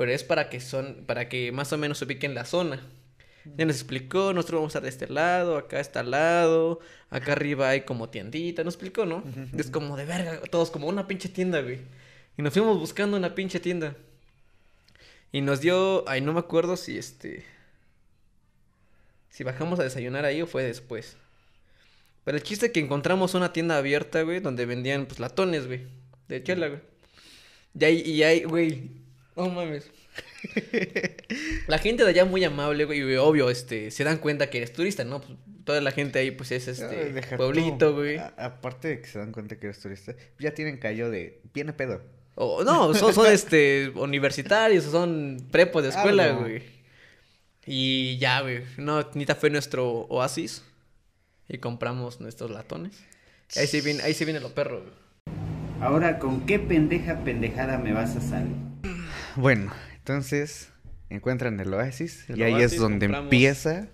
pero 0.00 0.12
es 0.12 0.24
para 0.24 0.48
que 0.48 0.60
son, 0.60 1.04
para 1.04 1.28
que 1.28 1.52
más 1.52 1.74
o 1.74 1.76
menos 1.76 1.98
se 1.98 2.06
ubiquen 2.06 2.34
la 2.34 2.46
zona. 2.46 2.80
Ya 3.44 3.66
nos 3.66 3.76
explicó, 3.76 4.32
nosotros 4.32 4.60
vamos 4.60 4.74
a 4.74 4.78
estar 4.78 4.82
de 4.82 4.88
este 4.88 5.08
lado, 5.08 5.58
acá 5.58 5.78
está 5.78 6.00
al 6.00 6.10
lado, 6.10 6.80
acá 7.10 7.32
arriba 7.32 7.68
hay 7.68 7.82
como 7.82 8.08
tiendita, 8.08 8.64
nos 8.64 8.76
explicó, 8.76 9.04
¿no? 9.04 9.22
Es 9.58 9.70
como 9.70 9.98
de 9.98 10.06
verga, 10.06 10.40
todos 10.50 10.70
como 10.70 10.88
una 10.88 11.06
pinche 11.06 11.28
tienda, 11.28 11.60
güey. 11.60 11.80
Y 12.38 12.40
nos 12.40 12.54
fuimos 12.54 12.78
buscando 12.78 13.18
una 13.18 13.34
pinche 13.34 13.60
tienda. 13.60 13.94
Y 15.32 15.42
nos 15.42 15.60
dio, 15.60 16.08
ay, 16.08 16.22
no 16.22 16.32
me 16.32 16.40
acuerdo 16.40 16.78
si 16.78 16.96
este... 16.96 17.44
Si 19.28 19.44
bajamos 19.44 19.80
a 19.80 19.82
desayunar 19.82 20.24
ahí 20.24 20.40
o 20.40 20.46
fue 20.46 20.62
después. 20.62 21.18
Pero 22.24 22.38
el 22.38 22.42
chiste 22.42 22.68
es 22.68 22.72
que 22.72 22.80
encontramos 22.80 23.34
una 23.34 23.52
tienda 23.52 23.76
abierta, 23.76 24.22
güey, 24.22 24.40
donde 24.40 24.64
vendían, 24.64 25.04
pues, 25.04 25.20
latones, 25.20 25.66
güey. 25.66 25.82
De 26.26 26.42
chela, 26.42 26.68
güey. 26.68 26.80
Y 27.78 27.84
ahí, 27.84 28.00
y 28.00 28.22
ahí, 28.22 28.44
güey. 28.44 28.99
No 29.40 29.48
mames. 29.50 29.90
La 31.66 31.78
gente 31.78 32.02
de 32.04 32.10
allá 32.10 32.24
muy 32.24 32.42
amable, 32.44 32.84
güey, 32.84 33.00
y 33.00 33.16
obvio, 33.16 33.50
este, 33.50 33.90
se 33.90 34.04
dan 34.04 34.18
cuenta 34.18 34.50
que 34.50 34.58
eres 34.58 34.72
turista, 34.72 35.04
¿no? 35.04 35.20
Pues, 35.20 35.38
toda 35.64 35.80
la 35.80 35.90
gente 35.92 36.18
ahí, 36.18 36.30
pues, 36.30 36.50
es 36.52 36.68
este, 36.68 37.12
deja 37.12 37.36
pueblito, 37.36 37.90
tú. 37.90 37.96
güey. 37.96 38.16
A- 38.18 38.34
aparte 38.38 38.88
de 38.88 39.00
que 39.00 39.06
se 39.06 39.18
dan 39.18 39.32
cuenta 39.32 39.56
que 39.58 39.66
eres 39.66 39.80
turista, 39.80 40.14
ya 40.38 40.52
tienen 40.52 40.78
callo 40.78 41.10
de. 41.10 41.40
Viene 41.54 41.72
pedo. 41.72 42.02
No, 42.36 42.94
son, 42.94 43.12
son, 43.12 43.26
este, 43.32 43.90
universitarios, 43.94 44.84
son 44.84 45.46
prepos 45.50 45.82
de 45.82 45.90
escuela, 45.90 46.24
Algo. 46.24 46.40
güey. 46.40 46.62
Y 47.66 48.16
ya, 48.18 48.40
güey. 48.40 48.62
No, 48.78 49.06
Nita 49.14 49.34
fue 49.34 49.50
nuestro 49.50 49.86
oasis. 50.08 50.62
Y 51.48 51.58
compramos 51.58 52.20
nuestros 52.20 52.50
latones. 52.50 53.02
Ahí 53.56 53.66
sí 53.66 53.80
viene, 53.80 54.02
ahí 54.04 54.14
sí 54.14 54.24
viene 54.24 54.40
lo 54.40 54.54
perro, 54.54 54.80
güey. 54.80 54.92
Ahora, 55.80 56.18
¿con 56.18 56.46
qué 56.46 56.58
pendeja 56.58 57.18
pendejada 57.24 57.76
me 57.78 57.92
vas 57.92 58.14
a 58.16 58.20
salir? 58.20 58.54
Bueno, 59.36 59.72
entonces 59.94 60.70
encuentran 61.08 61.58
el 61.60 61.72
oasis 61.74 62.28
El 62.28 62.38
y 62.38 62.42
ahí 62.44 62.62
es 62.62 62.76
donde 62.78 63.06
compramos- 63.08 63.24
empieza 63.24 63.88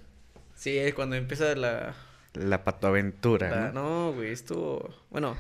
Sí, 0.55 0.77
es 0.79 0.95
cuando 0.95 1.17
empieza 1.17 1.55
la... 1.55 1.95
la 2.35 2.65
patoaventura, 2.65 3.51
la- 3.51 3.73
¿no? 3.73 4.09
no, 4.09 4.13
güey, 4.15 4.33
estuvo... 4.33 4.95
Bueno, 5.11 5.37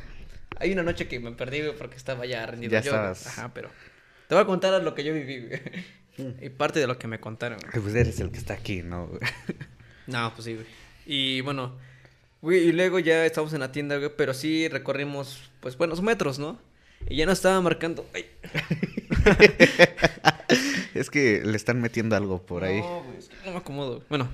hay 0.58 0.72
una 0.72 0.82
noche 0.82 1.08
que 1.08 1.18
me 1.20 1.32
perdí, 1.32 1.60
güey, 1.62 1.74
porque 1.76 1.96
estaba 1.96 2.26
ya 2.26 2.44
rendido 2.46 2.72
Ya 2.72 2.80
yo, 2.80 2.90
estabas. 2.90 3.26
Ajá, 3.26 3.50
pero... 3.54 3.70
Te 4.28 4.34
voy 4.34 4.42
a 4.42 4.46
contar 4.46 4.82
lo 4.82 4.94
que 4.94 5.04
yo 5.04 5.14
viví, 5.14 5.46
güey. 5.46 5.60
y 6.42 6.48
parte 6.50 6.80
de 6.80 6.86
lo 6.86 6.98
que 6.98 7.06
me 7.08 7.18
contaron, 7.20 7.58
güey. 7.60 7.82
Pues 7.82 7.94
eres 7.94 8.20
el 8.20 8.30
que 8.30 8.38
está 8.38 8.54
aquí, 8.54 8.82
¿no? 8.82 9.06
güey? 9.08 9.20
No, 10.06 10.32
pues 10.34 10.44
sí, 10.44 10.54
güey. 10.54 10.66
Y 11.06 11.40
bueno, 11.40 11.76
güey, 12.42 12.68
y 12.68 12.72
luego 12.72 12.98
ya 13.00 13.24
estamos 13.26 13.52
en 13.54 13.60
la 13.60 13.72
tienda, 13.72 13.96
güey, 13.96 14.10
pero 14.16 14.34
sí 14.34 14.68
recorrimos, 14.68 15.50
pues, 15.60 15.76
buenos 15.76 16.00
metros, 16.02 16.38
¿no? 16.38 16.60
Y 17.08 17.16
ya 17.16 17.26
nos 17.26 17.38
estaba 17.38 17.60
marcando. 17.60 18.08
Ay, 18.14 18.26
es 20.94 21.10
que 21.10 21.42
le 21.44 21.56
están 21.56 21.80
metiendo 21.80 22.16
algo 22.16 22.44
por 22.44 22.64
ahí. 22.64 22.80
No, 22.80 23.02
güey, 23.02 23.18
es 23.18 23.28
que 23.28 23.36
no 23.44 23.52
me 23.52 23.58
acomodo. 23.58 24.02
Bueno. 24.08 24.28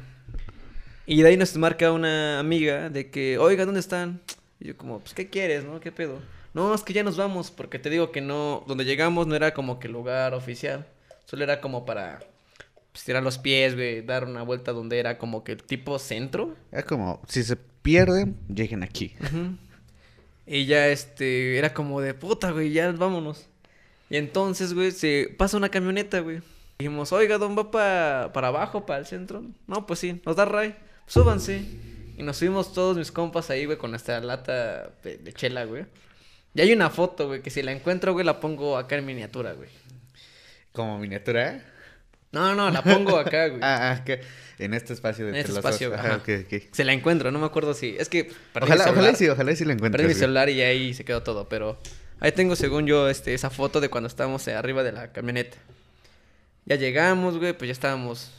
Y 1.06 1.22
de 1.22 1.28
ahí 1.28 1.36
nos 1.36 1.56
marca 1.56 1.92
una 1.92 2.38
amiga 2.38 2.88
de 2.88 3.10
que, 3.10 3.38
oiga, 3.38 3.64
¿dónde 3.64 3.80
están? 3.80 4.20
Y 4.60 4.68
yo 4.68 4.76
como, 4.76 5.00
pues, 5.00 5.14
¿qué 5.14 5.28
quieres, 5.28 5.64
no? 5.64 5.80
¿Qué 5.80 5.90
pedo? 5.90 6.20
No, 6.54 6.74
es 6.74 6.82
que 6.82 6.92
ya 6.92 7.02
nos 7.02 7.16
vamos, 7.16 7.50
porque 7.50 7.78
te 7.78 7.90
digo 7.90 8.12
que 8.12 8.20
no, 8.20 8.62
donde 8.66 8.84
llegamos 8.84 9.26
no 9.26 9.34
era 9.34 9.54
como 9.54 9.78
que 9.78 9.88
lugar 9.88 10.34
oficial. 10.34 10.86
Solo 11.24 11.44
era 11.44 11.60
como 11.60 11.84
para 11.84 12.20
pues, 12.92 13.04
tirar 13.04 13.22
los 13.22 13.38
pies, 13.38 13.74
güey, 13.74 14.02
dar 14.02 14.24
una 14.24 14.42
vuelta 14.42 14.72
donde 14.72 14.98
era 14.98 15.18
como 15.18 15.44
que 15.44 15.56
tipo 15.56 15.98
centro. 15.98 16.54
Es 16.70 16.84
como, 16.84 17.20
si 17.26 17.42
se 17.42 17.56
pierden, 17.56 18.36
lleguen 18.48 18.82
aquí. 18.82 19.14
Y 20.46 20.66
ya, 20.66 20.88
este, 20.88 21.58
era 21.58 21.72
como 21.72 22.00
de 22.00 22.14
puta, 22.14 22.50
güey, 22.50 22.72
ya 22.72 22.92
vámonos. 22.92 23.48
Y 24.12 24.16
entonces, 24.18 24.74
güey, 24.74 24.90
se 24.92 25.34
pasa 25.38 25.56
una 25.56 25.70
camioneta, 25.70 26.20
güey. 26.20 26.42
Dijimos, 26.78 27.12
oiga, 27.12 27.38
don, 27.38 27.56
va 27.56 27.70
pa- 27.70 28.30
para 28.34 28.48
abajo, 28.48 28.84
para 28.84 28.98
el 29.00 29.06
centro. 29.06 29.42
No, 29.66 29.86
pues 29.86 30.00
sí, 30.00 30.20
nos 30.26 30.36
da 30.36 30.44
ray. 30.44 30.74
Súbanse. 31.06 31.62
Y 32.18 32.22
nos 32.22 32.36
subimos 32.36 32.74
todos 32.74 32.96
mis 32.98 33.10
compas 33.10 33.48
ahí, 33.48 33.64
güey, 33.64 33.78
con 33.78 33.90
nuestra 33.90 34.20
lata 34.20 34.90
de, 35.02 35.16
de 35.16 35.32
chela, 35.32 35.64
güey. 35.64 35.86
Y 36.54 36.60
hay 36.60 36.72
una 36.74 36.90
foto, 36.90 37.28
güey, 37.28 37.40
que 37.40 37.48
si 37.48 37.62
la 37.62 37.72
encuentro, 37.72 38.12
güey, 38.12 38.26
la 38.26 38.38
pongo 38.38 38.76
acá 38.76 38.96
en 38.96 39.06
miniatura, 39.06 39.54
güey. 39.54 39.70
Como 40.72 40.98
miniatura. 40.98 41.64
No, 42.32 42.54
no, 42.54 42.70
la 42.70 42.82
pongo 42.82 43.16
acá, 43.18 43.48
güey. 43.48 43.60
Ah, 43.62 43.92
ah, 43.92 44.04
que 44.04 44.20
en 44.58 44.74
este 44.74 44.92
espacio 44.92 45.24
de 45.24 45.30
En 45.32 45.36
este 45.38 45.52
dos. 45.52 45.58
espacio, 45.58 45.94
Ajá. 45.94 46.20
Se 46.72 46.84
la 46.84 46.92
encuentro, 46.92 47.30
no 47.30 47.38
me 47.38 47.46
acuerdo 47.46 47.72
si. 47.74 47.96
Es 47.98 48.08
que. 48.10 48.24
perdí 48.52 48.68
mi 48.68 48.74
Ojalá, 48.74 48.90
ojalá 48.92 49.10
y 49.10 49.16
sí, 49.16 49.28
ojalá 49.28 49.52
y 49.52 49.56
sí 49.56 49.64
la 49.64 49.72
encuentres. 49.72 50.02
Perdí 50.02 50.14
mi 50.14 50.18
celular 50.20 50.50
y 50.50 50.60
ahí 50.60 50.92
se 50.94 51.04
quedó 51.06 51.22
todo, 51.22 51.48
pero 51.48 51.78
ahí 52.22 52.32
tengo 52.32 52.56
según 52.56 52.86
yo 52.86 53.08
este 53.08 53.34
esa 53.34 53.50
foto 53.50 53.80
de 53.80 53.88
cuando 53.90 54.06
estábamos 54.08 54.46
eh, 54.48 54.54
arriba 54.54 54.82
de 54.82 54.92
la 54.92 55.12
camioneta. 55.12 55.56
Ya 56.64 56.76
llegamos, 56.76 57.38
güey, 57.38 57.52
pues 57.52 57.68
ya 57.68 57.72
estábamos 57.72 58.30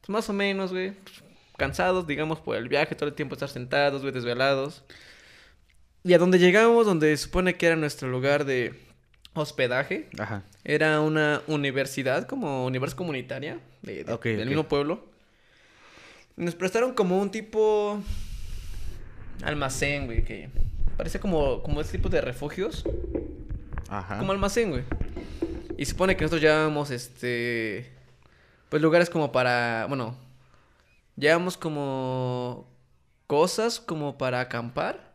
pues 0.00 0.08
más 0.10 0.28
o 0.28 0.32
menos, 0.32 0.72
güey, 0.72 0.90
pues, 0.92 1.22
cansados, 1.56 2.06
digamos, 2.06 2.40
por 2.40 2.56
el 2.56 2.68
viaje, 2.68 2.94
todo 2.94 3.08
el 3.08 3.14
tiempo 3.14 3.34
estar 3.34 3.48
sentados, 3.48 4.02
güey, 4.02 4.12
desvelados. 4.12 4.82
Y 6.04 6.14
a 6.14 6.18
donde 6.18 6.38
llegamos, 6.38 6.86
donde 6.86 7.16
se 7.16 7.24
supone 7.24 7.56
que 7.56 7.66
era 7.66 7.76
nuestro 7.76 8.08
lugar 8.08 8.44
de 8.44 8.74
hospedaje, 9.34 10.08
Ajá. 10.18 10.42
era 10.64 11.00
una 11.00 11.42
universidad, 11.46 12.26
como 12.26 12.64
universidad 12.66 12.96
comunitaria, 12.98 13.60
de, 13.82 14.04
de- 14.04 14.12
Ok, 14.12 14.24
del 14.24 14.48
mismo 14.48 14.68
pueblo. 14.68 15.04
Nos 16.36 16.54
prestaron 16.54 16.94
como 16.94 17.20
un 17.20 17.30
tipo 17.30 18.00
almacén, 19.42 20.06
güey, 20.06 20.24
que 20.24 20.48
parece 20.98 21.18
como, 21.20 21.62
como 21.62 21.80
ese 21.80 21.92
tipo 21.92 22.10
de 22.10 22.20
refugios, 22.20 22.84
Ajá. 23.88 24.18
como 24.18 24.32
almacén, 24.32 24.70
güey. 24.70 24.82
Y 25.78 25.84
se 25.84 25.92
supone 25.92 26.16
que 26.16 26.22
nosotros 26.24 26.42
llevábamos, 26.42 26.90
este, 26.90 27.90
pues 28.68 28.82
lugares 28.82 29.08
como 29.08 29.30
para, 29.32 29.86
bueno, 29.88 30.16
llevábamos 31.16 31.56
como 31.56 32.68
cosas 33.28 33.78
como 33.80 34.18
para 34.18 34.40
acampar. 34.40 35.14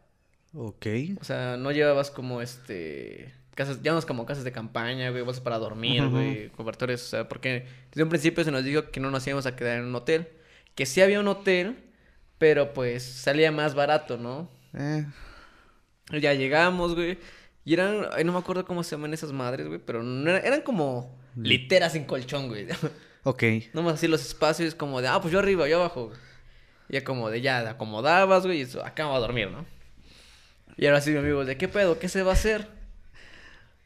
Ok. 0.55 0.87
O 1.19 1.23
sea, 1.23 1.57
no 1.57 1.71
llevabas 1.71 2.09
como 2.11 2.41
este. 2.41 3.33
Casas, 3.55 3.81
llevamos 3.83 4.05
como 4.05 4.25
casas 4.25 4.43
de 4.45 4.51
campaña, 4.51 5.09
güey, 5.11 5.21
bolsas 5.21 5.43
para 5.43 5.59
dormir, 5.59 6.01
Ujú. 6.03 6.11
güey, 6.15 6.49
cobertores, 6.49 7.03
o 7.03 7.07
sea, 7.07 7.27
porque 7.27 7.67
desde 7.91 8.03
un 8.03 8.09
principio 8.09 8.43
se 8.43 8.51
nos 8.51 8.63
dijo 8.63 8.89
que 8.89 8.99
no 8.99 9.11
nos 9.11 9.27
íbamos 9.27 9.45
a 9.45 9.55
quedar 9.55 9.77
en 9.79 9.85
un 9.85 9.95
hotel. 9.95 10.29
Que 10.75 10.85
sí 10.87 11.01
había 11.01 11.19
un 11.19 11.27
hotel, 11.27 11.75
pero 12.39 12.73
pues 12.73 13.03
salía 13.03 13.51
más 13.51 13.75
barato, 13.75 14.17
¿no? 14.17 14.49
Eh, 14.73 15.05
Ya 16.11 16.33
llegamos, 16.33 16.95
güey. 16.95 17.17
Y 17.65 17.73
eran, 17.73 18.07
ay, 18.11 18.23
no 18.23 18.33
me 18.33 18.39
acuerdo 18.39 18.65
cómo 18.65 18.83
se 18.83 18.91
llaman 18.95 19.13
esas 19.13 19.31
madres, 19.31 19.67
güey, 19.67 19.79
pero 19.79 20.03
no 20.03 20.29
era- 20.29 20.39
eran 20.39 20.61
como 20.61 21.17
literas 21.35 21.93
sin 21.93 22.03
colchón, 22.05 22.47
güey. 22.49 22.67
ok. 23.23 23.43
Nomás 23.73 23.95
así 23.95 24.07
los 24.07 24.21
espacios 24.25 24.75
como 24.75 25.01
de, 25.01 25.07
ah, 25.07 25.19
pues 25.21 25.31
yo 25.31 25.39
arriba, 25.39 25.67
yo 25.67 25.77
abajo. 25.79 26.07
güey. 26.07 26.17
Y 26.89 26.93
ya 26.93 27.03
como 27.03 27.29
de, 27.29 27.39
ya, 27.41 27.69
acomodabas, 27.69 28.45
güey, 28.45 28.59
y 28.59 28.61
eso, 28.63 28.83
acá 28.85 29.03
vamos 29.05 29.17
a 29.17 29.21
dormir, 29.21 29.49
¿no? 29.49 29.65
Y 30.75 30.85
ahora 30.87 30.99
sí, 31.01 31.11
mi 31.11 31.17
amigo, 31.19 31.45
¿de 31.45 31.55
qué 31.57 31.67
pedo? 31.69 31.97
¿Qué 31.99 32.09
se 32.09 32.21
va 32.23 32.31
a 32.31 32.33
hacer? 32.33 32.67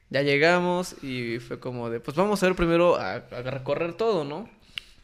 Ya 0.09 0.21
llegamos 0.23 0.95
y 1.03 1.39
fue 1.39 1.59
como 1.59 1.89
de, 1.89 1.99
pues 1.99 2.15
vamos 2.15 2.41
a 2.41 2.45
ver 2.47 2.55
primero 2.55 2.95
a, 2.95 3.15
a 3.15 3.41
recorrer 3.43 3.93
todo, 3.93 4.23
¿no? 4.23 4.49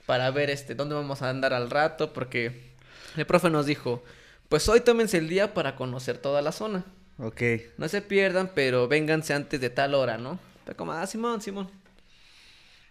Para 0.06 0.32
ver, 0.32 0.50
este, 0.50 0.76
dónde 0.76 0.96
vamos 0.96 1.22
a 1.22 1.30
andar 1.30 1.54
al 1.54 1.70
rato, 1.70 2.14
porque 2.14 2.72
el 3.18 3.26
profe 3.26 3.50
nos 3.50 3.66
dijo, 3.66 4.04
pues 4.50 4.68
hoy 4.70 4.80
tómense 4.82 5.18
el 5.18 5.28
día 5.30 5.54
para 5.54 5.76
conocer 5.76 6.18
toda 6.18 6.42
la 6.42 6.52
zona. 6.54 6.86
Ok. 7.18 7.42
No 7.78 7.88
se 7.88 8.02
pierdan, 8.02 8.52
pero 8.54 8.88
vénganse 8.88 9.34
antes 9.34 9.60
de 9.62 9.70
tal 9.70 9.94
hora, 9.94 10.18
¿no? 10.18 10.40
Fue 10.66 10.76
como, 10.76 10.94
ah, 10.94 11.06
Simón, 11.08 11.42
Simón. 11.42 11.70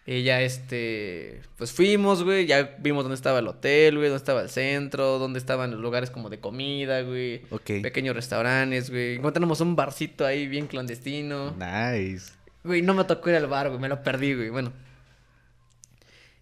Y 0.05 0.25
ya, 0.25 0.43
este, 0.43 1.43
pues 1.57 1.71
fuimos, 1.71 2.25
güey, 2.25 2.45
ya 2.45 2.77
vimos 2.81 3.05
dónde 3.05 3.15
estaba 3.15 3.39
el 3.39 3.47
hotel, 3.47 3.97
güey, 3.97 4.09
dónde 4.09 4.21
estaba 4.21 4.43
el 4.43 4.51
centro, 4.51 5.21
dónde 5.21 5.39
estaban 5.39 5.71
los 5.71 5.81
lugares 5.81 6.11
como 6.11 6.29
de 6.29 6.41
comida, 6.41 7.03
güey. 7.03 7.43
Ok. 7.51 7.83
Pequeños 7.83 8.17
restaurantes, 8.17 8.91
güey. 8.91 9.15
Encontramos 9.17 9.61
un 9.61 9.77
barcito 9.77 10.27
ahí 10.27 10.49
bien 10.49 10.67
clandestino. 10.67 11.53
Nice. 11.53 12.33
Güey, 12.65 12.83
no 12.83 12.95
me 12.95 13.05
tocó 13.05 13.31
ir 13.31 13.37
al 13.37 13.47
bar, 13.47 13.69
güey, 13.69 13.81
me 13.81 13.89
lo 13.89 14.03
perdí, 14.03 14.35
güey, 14.35 14.51
bueno. 14.51 14.73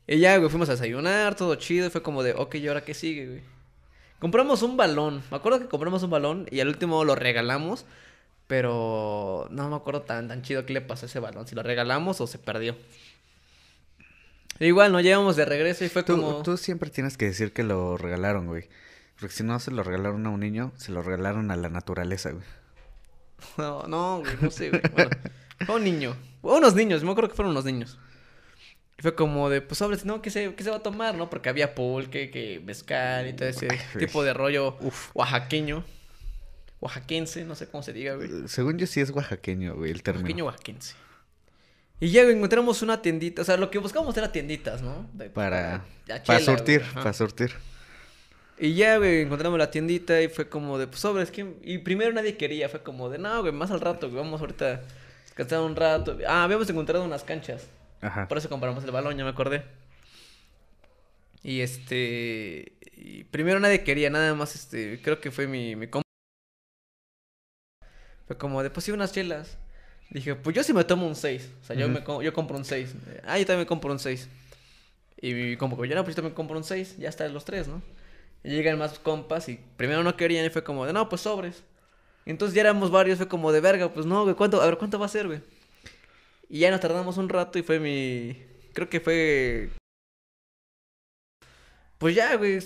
Y 0.06 0.18
ya, 0.18 0.38
güey, 0.38 0.48
fuimos 0.48 0.70
a 0.70 0.72
desayunar, 0.72 1.34
todo 1.34 1.54
chido, 1.56 1.86
y 1.86 1.90
fue 1.90 2.02
como 2.02 2.22
de, 2.22 2.32
ok, 2.32 2.54
¿y 2.54 2.68
ahora 2.68 2.82
qué 2.82 2.94
sigue, 2.94 3.26
güey? 3.26 3.42
Compramos 4.20 4.62
un 4.62 4.76
balón, 4.76 5.22
me 5.30 5.36
acuerdo 5.38 5.58
que 5.58 5.66
compramos 5.66 6.02
un 6.02 6.10
balón 6.10 6.46
y 6.50 6.60
al 6.60 6.68
último 6.68 7.04
lo 7.04 7.14
regalamos, 7.14 7.86
pero 8.46 9.48
no 9.50 9.70
me 9.70 9.76
acuerdo 9.76 10.02
tan, 10.02 10.28
tan 10.28 10.42
chido 10.42 10.66
qué 10.66 10.74
le 10.74 10.82
pasó 10.82 11.06
a 11.06 11.08
ese 11.08 11.20
balón, 11.20 11.46
si 11.48 11.54
lo 11.54 11.62
regalamos 11.62 12.20
o 12.20 12.26
se 12.26 12.38
perdió. 12.38 12.76
Igual, 14.58 14.92
nos 14.92 15.02
llevamos 15.02 15.36
de 15.36 15.46
regreso 15.46 15.86
y 15.86 15.88
fue 15.88 16.02
Tú, 16.02 16.20
como... 16.20 16.42
tú 16.42 16.58
siempre 16.58 16.90
tienes 16.90 17.16
que 17.16 17.24
decir 17.24 17.54
que 17.54 17.62
lo 17.62 17.96
regalaron, 17.96 18.46
güey. 18.46 18.68
Porque 19.18 19.34
si 19.34 19.42
no 19.42 19.58
se 19.58 19.70
lo 19.70 19.82
regalaron 19.82 20.26
a 20.26 20.30
un 20.30 20.40
niño, 20.40 20.72
se 20.76 20.92
lo 20.92 21.02
regalaron 21.02 21.50
a 21.50 21.56
la 21.56 21.70
naturaleza, 21.70 22.30
güey. 22.30 22.44
No, 23.56 23.84
no, 23.84 24.20
güey, 24.20 24.34
no 24.38 24.50
sé, 24.50 24.68
güey. 24.68 24.82
Bueno, 24.92 25.10
fue 25.64 25.76
un 25.76 25.84
niño. 25.84 26.14
Fue 26.42 26.58
unos 26.58 26.74
niños, 26.74 27.02
me 27.02 27.10
acuerdo 27.10 27.30
que 27.30 27.36
fueron 27.36 27.52
unos 27.52 27.64
niños. 27.64 27.98
Y 29.00 29.02
fue 29.02 29.14
como 29.14 29.48
de, 29.48 29.62
pues, 29.62 29.78
sobres, 29.78 30.04
¿no? 30.04 30.20
¿Qué 30.20 30.30
se, 30.30 30.54
qué 30.54 30.62
se 30.62 30.68
va 30.70 30.76
a 30.76 30.82
tomar, 30.82 31.14
no? 31.14 31.30
Porque 31.30 31.48
había 31.48 31.74
pulque, 31.74 32.30
que 32.30 32.60
mezcal 32.62 33.26
y 33.28 33.32
todo 33.32 33.48
ese 33.48 33.66
tipo 33.98 34.22
de 34.22 34.34
rollo 34.34 34.76
Uf. 34.82 35.08
oaxaqueño. 35.14 35.82
Oaxaquense, 36.80 37.44
no 37.44 37.54
sé 37.54 37.66
cómo 37.66 37.82
se 37.82 37.92
diga, 37.94 38.14
güey. 38.14 38.28
Eh, 38.28 38.48
Según 38.48 38.78
yo 38.78 38.86
sí 38.86 39.00
es 39.00 39.10
oaxaqueño, 39.10 39.74
güey, 39.74 39.90
el 39.90 40.02
término. 40.02 40.24
Oaxaqueño 40.24 40.44
oaxaquense. 40.46 40.94
Y 41.98 42.10
ya 42.10 42.22
encontramos 42.22 42.80
una 42.82 43.02
tiendita, 43.02 43.42
o 43.42 43.44
sea, 43.44 43.56
lo 43.58 43.70
que 43.70 43.78
buscábamos 43.78 44.16
era 44.16 44.32
tienditas, 44.32 44.80
¿no? 44.82 45.08
De- 45.12 45.28
Para, 45.30 45.84
para 46.06 46.22
chela, 46.22 46.38
güey, 46.38 46.44
surtir, 46.44 46.82
para 46.94 47.12
surtir. 47.12 47.52
Y 48.58 48.74
ya, 48.74 48.98
güey, 48.98 49.22
encontramos 49.22 49.58
la 49.58 49.70
tiendita 49.70 50.20
y 50.20 50.28
fue 50.28 50.48
como 50.48 50.78
de, 50.78 50.86
pues, 50.86 51.00
sobres, 51.00 51.30
¿quién? 51.30 51.56
Y 51.62 51.78
primero 51.78 52.12
nadie 52.12 52.36
quería, 52.36 52.68
fue 52.68 52.82
como 52.82 53.08
de, 53.08 53.16
no, 53.18 53.40
güey, 53.40 53.52
más 53.52 53.70
al 53.70 53.80
rato, 53.80 54.08
güey, 54.10 54.22
vamos 54.22 54.40
ahorita 54.42 54.72
a 54.74 54.80
descansar 55.24 55.60
un 55.60 55.76
rato. 55.76 56.18
Ah, 56.28 56.44
habíamos 56.44 56.68
encontrado 56.70 57.04
unas 57.04 57.24
canchas, 57.24 57.66
Ajá. 58.00 58.28
por 58.28 58.38
eso 58.38 58.48
compramos 58.48 58.84
el 58.84 58.90
balón, 58.90 59.16
ya 59.16 59.24
me 59.24 59.30
acordé. 59.30 59.64
Y 61.42 61.60
este, 61.60 62.72
y 62.96 63.24
primero 63.24 63.60
nadie 63.60 63.82
quería, 63.82 64.10
nada 64.10 64.34
más, 64.34 64.54
este, 64.54 65.00
creo 65.02 65.20
que 65.20 65.30
fue 65.30 65.46
mi, 65.46 65.74
mi 65.76 65.86
compa. 65.88 66.04
Fue 68.26 68.36
como 68.36 68.62
de, 68.62 68.70
pues 68.70 68.84
sí, 68.84 68.92
unas 68.92 69.12
chelas. 69.12 69.56
Dije, 70.10 70.34
pues 70.34 70.54
yo 70.54 70.62
sí 70.62 70.72
me 70.72 70.84
tomo 70.84 71.06
un 71.06 71.14
6. 71.16 71.50
O 71.62 71.64
sea, 71.64 71.76
yo, 71.76 71.86
Ujú. 71.86 71.94
me, 71.94 72.04
co- 72.04 72.22
yo 72.22 72.32
compro 72.32 72.56
un 72.56 72.64
6. 72.64 72.94
Ah, 73.26 73.38
yo 73.38 73.46
también 73.46 73.66
compro 73.66 73.90
un 73.92 73.98
6. 73.98 74.28
Y 75.20 75.34
mi 75.34 75.56
compa, 75.56 75.76
yo 75.86 75.94
no, 75.94 76.04
pues 76.04 76.14
yo 76.16 76.22
también 76.22 76.34
compro 76.34 76.56
un 76.56 76.64
6. 76.64 76.96
Ya 76.98 77.08
están 77.08 77.32
los 77.32 77.44
tres, 77.44 77.68
¿no? 77.68 77.82
Y 78.44 78.50
llegan 78.50 78.78
más 78.78 78.98
compas 78.98 79.48
y 79.48 79.60
primero 79.76 80.02
no 80.02 80.16
querían 80.16 80.44
y 80.46 80.50
fue 80.50 80.64
como 80.64 80.86
de, 80.86 80.92
no, 80.92 81.08
pues 81.08 81.22
sobres. 81.22 81.62
Y 82.26 82.30
entonces 82.30 82.54
ya 82.54 82.62
éramos 82.62 82.90
varios, 82.90 83.18
fue 83.18 83.28
como 83.28 83.52
de 83.52 83.60
verga, 83.60 83.88
pues 83.92 84.06
no, 84.06 84.22
güey, 84.24 84.34
¿cuánto? 84.34 84.60
A 84.60 84.66
ver, 84.66 84.78
¿cuánto 84.78 84.98
va 84.98 85.06
a 85.06 85.08
ser, 85.10 85.26
güey? 85.26 85.40
Y 86.50 86.58
ya 86.58 86.70
nos 86.72 86.80
tardamos 86.80 87.16
un 87.16 87.28
rato 87.28 87.58
y 87.60 87.62
fue 87.62 87.78
mi. 87.78 88.36
Creo 88.74 88.88
que 88.90 88.98
fue. 88.98 89.70
Pues 91.98 92.14
ya, 92.14 92.34
güey. 92.36 92.58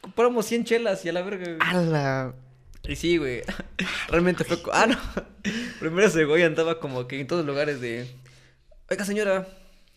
Compramos 0.00 0.46
100 0.46 0.64
chelas 0.64 1.04
y 1.04 1.10
a 1.10 1.12
la 1.12 1.22
verga, 1.22 1.44
güey. 1.44 1.58
¡Hala! 1.60 2.34
Y 2.82 2.96
sí, 2.96 3.18
güey. 3.18 3.42
Realmente 4.08 4.42
fue. 4.42 4.58
Ah, 4.72 4.86
no. 4.88 4.98
Primero 5.78 6.08
ese 6.08 6.24
güey 6.24 6.42
andaba 6.42 6.80
como 6.80 7.06
que 7.06 7.20
en 7.20 7.26
todos 7.28 7.46
lugares 7.46 7.80
de. 7.80 8.10
Oiga, 8.90 9.04
señora. 9.04 9.46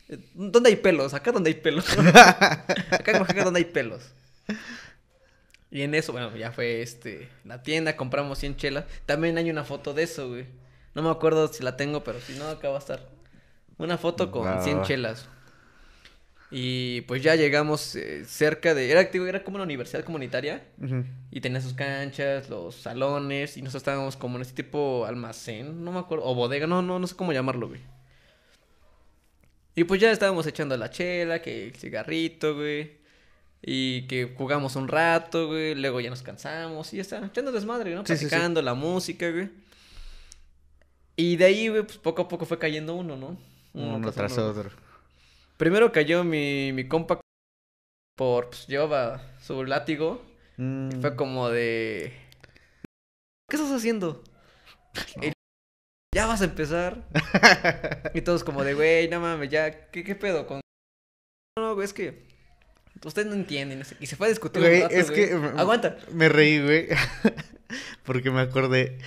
eh, 0.10 0.20
¿Dónde 0.36 0.70
hay 0.70 0.76
pelos? 0.76 1.16
Acá 1.16 1.32
donde 1.32 1.50
hay 1.50 1.56
pelos. 1.56 1.86
acá 1.98 3.12
en 3.12 3.18
Oaxaca 3.18 3.44
donde 3.46 3.60
hay 3.60 3.66
pelos. 3.66 4.12
Y 5.72 5.82
en 5.82 5.96
eso, 5.96 6.12
bueno, 6.12 6.36
ya 6.36 6.52
fue 6.52 6.84
este. 6.84 7.30
La 7.46 7.64
tienda, 7.64 7.98
compramos 7.98 8.38
100 8.38 8.58
chelas. 8.58 8.86
También 9.08 9.40
hay 9.40 9.50
una 9.50 9.64
foto 9.64 9.96
de 9.96 10.04
eso, 10.04 10.30
güey. 10.30 10.46
No 10.94 11.02
me 11.02 11.10
acuerdo 11.10 11.48
si 11.48 11.64
la 11.64 11.76
tengo, 11.78 12.04
pero 12.04 12.20
si 12.22 12.34
no, 12.34 12.48
acá 12.48 12.70
va 12.70 12.76
a 12.76 12.80
estar. 12.80 13.10
Una 13.78 13.98
foto 13.98 14.32
con 14.32 14.46
Va, 14.46 14.62
100 14.62 14.80
va. 14.80 14.84
chelas. 14.84 15.28
Y 16.56 17.02
pues 17.02 17.24
ya 17.24 17.36
llegamos 17.36 17.96
eh, 17.96 18.26
cerca 18.26 18.76
de. 18.76 18.92
Era, 18.92 19.02
era 19.02 19.44
como 19.44 19.56
una 19.56 19.64
universidad 19.64 20.04
comunitaria. 20.04 20.64
Y 21.32 21.42
tenía 21.42 21.60
sus 21.62 21.74
canchas, 21.74 22.48
los 22.48 22.76
salones, 22.76 23.58
y 23.58 23.64
nosotros 23.64 23.82
estábamos 23.82 24.16
como 24.18 24.36
en 24.36 24.44
ese 24.44 24.54
tipo 24.54 25.06
almacén, 25.08 25.84
no 25.84 25.92
me 25.92 25.98
acuerdo, 25.98 26.26
o 26.26 26.36
bodega, 26.36 26.68
no, 26.68 26.84
no, 26.84 27.00
no 27.00 27.08
sé 27.08 27.16
cómo 27.16 27.34
llamarlo, 27.34 27.70
güey. 27.70 27.82
Y 29.76 29.86
pues 29.86 30.00
ya 30.00 30.12
estábamos 30.12 30.46
echando 30.46 30.78
la 30.78 30.92
chela, 30.92 31.42
que 31.42 31.70
el 31.70 31.76
cigarrito, 31.76 32.54
güey. 32.54 33.02
Y 33.66 34.04
que 34.04 34.36
jugamos 34.38 34.76
un 34.76 34.88
rato, 34.88 35.48
güey. 35.48 35.74
Luego 35.74 36.02
ya 36.02 36.12
nos 36.12 36.22
cansamos 36.22 36.94
y 36.94 36.98
ya 36.98 37.02
está, 37.02 37.26
echando 37.26 37.52
desmadre, 37.52 37.96
¿no? 37.96 38.06
Sí, 38.06 38.14
sí, 38.14 38.26
sí. 38.26 38.26
Platicando 38.28 38.62
la 38.62 38.76
música, 38.76 39.32
güey. 39.32 39.50
Y 41.16 41.36
de 41.38 41.46
ahí, 41.46 41.70
güey, 41.70 41.82
pues 41.82 41.98
poco 41.98 42.24
a 42.24 42.28
poco 42.28 42.46
fue 42.46 42.60
cayendo 42.60 42.94
uno, 42.94 43.16
¿no? 43.16 43.38
Uno 43.74 44.12
tras 44.12 44.34
uno. 44.38 44.48
otro. 44.48 44.70
Primero 45.58 45.92
cayó 45.92 46.24
mi, 46.24 46.72
mi 46.74 46.88
compa 46.88 47.20
por, 48.18 48.50
pues 48.50 48.68
llevaba 48.68 49.22
su 49.42 49.64
látigo. 49.66 50.24
Mm. 50.58 51.02
Fue 51.02 51.16
como 51.16 51.50
de. 51.50 52.14
¿Qué 53.50 53.56
estás 53.58 53.72
haciendo? 53.72 54.24
Ya 56.16 56.28
vas 56.28 56.42
a 56.42 56.46
empezar. 56.46 57.04
y 58.14 58.22
todos 58.22 58.44
como 58.44 58.64
de, 58.64 58.76
güey, 58.76 59.08
no 59.10 59.20
mames, 59.20 59.50
ya, 59.50 59.90
¿qué, 59.90 60.04
qué 60.04 60.16
pedo? 60.16 60.46
Con... 60.46 60.62
No, 61.58 61.66
no, 61.68 61.74
güey, 61.76 61.86
es 61.86 61.94
que. 61.94 62.28
Ustedes 63.04 63.28
no 63.28 63.34
entienden. 63.34 63.80
no 63.80 63.86
sé- 63.86 63.98
Y 64.00 64.06
se 64.06 64.16
fue 64.16 64.28
a 64.28 64.30
discutir 64.30 64.62
un 64.62 64.68
Güey, 64.70 64.82
rato, 64.84 64.94
es 64.96 65.10
güey. 65.10 65.28
que... 65.30 65.34
Aguanta. 65.58 65.98
Me 66.12 66.30
reí, 66.30 66.62
güey. 66.64 66.88
Porque 68.06 68.30
me 68.30 68.42
acordé 68.42 69.00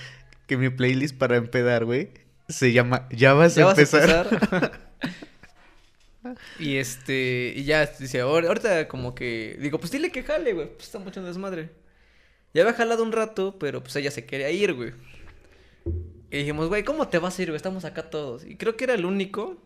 que 0.47 0.57
mi 0.57 0.69
playlist 0.69 1.17
para 1.17 1.37
empedar, 1.37 1.85
güey, 1.85 2.11
se 2.47 2.71
llama 2.73 3.07
Ya 3.11 3.33
vas 3.33 3.55
Ya 3.55 3.63
a 3.63 3.65
vas 3.67 3.77
a 3.77 3.81
empezar. 3.81 4.81
Y 6.59 6.75
este, 6.77 7.53
y 7.55 7.63
ya, 7.63 7.85
dice, 7.85 8.21
"Ahor- 8.21 8.45
ahorita 8.47 8.87
como 8.89 9.15
que, 9.15 9.57
digo, 9.61 9.79
pues 9.79 9.91
dile 9.91 10.11
que 10.11 10.23
jale, 10.23 10.51
güey, 10.53 10.67
pues 10.73 10.85
está 10.85 10.99
mucho 10.99 11.23
desmadre. 11.23 11.69
Ya 12.53 12.63
había 12.63 12.73
jalado 12.73 13.03
un 13.03 13.11
rato, 13.13 13.57
pero 13.59 13.81
pues 13.81 13.95
ella 13.95 14.11
se 14.11 14.25
quería 14.25 14.49
ir, 14.49 14.73
güey. 14.73 14.91
Y 16.29 16.39
dijimos, 16.39 16.67
güey, 16.67 16.83
¿cómo 16.83 17.07
te 17.07 17.19
vas 17.19 17.37
a 17.39 17.41
ir, 17.43 17.49
güey? 17.49 17.55
Estamos 17.55 17.85
acá 17.85 18.09
todos. 18.09 18.43
Y 18.43 18.57
creo 18.57 18.75
que 18.75 18.83
era 18.83 18.95
el 18.95 19.05
único 19.05 19.57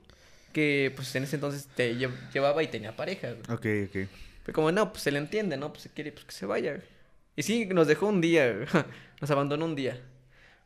que, 0.54 0.92
pues 0.96 1.16
en 1.16 1.24
ese 1.24 1.38
entonces 1.38 1.68
te 1.76 1.96
lle- 1.96 2.12
llevaba 2.32 2.62
y 2.62 2.68
tenía 2.68 2.96
pareja, 2.96 3.30
güey. 3.32 3.42
Ok, 3.50 3.90
ok. 3.90 4.08
Fue 4.44 4.54
como, 4.54 4.72
no, 4.72 4.92
pues 4.92 5.04
se 5.04 5.12
le 5.12 5.18
entiende, 5.18 5.58
¿no? 5.58 5.72
Pues 5.72 5.84
se 5.84 5.90
quiere, 5.90 6.12
pues 6.12 6.26
que 6.26 6.32
se 6.34 6.46
vaya, 6.46 6.74
güey. 6.74 6.84
Y 7.38 7.44
sí, 7.44 7.66
nos 7.66 7.88
dejó 7.88 8.06
un 8.08 8.22
día, 8.22 8.52
güey. 8.54 8.68
Nos 9.22 9.32
abandonó 9.32 9.66
un 9.66 9.76
día. 9.76 10.00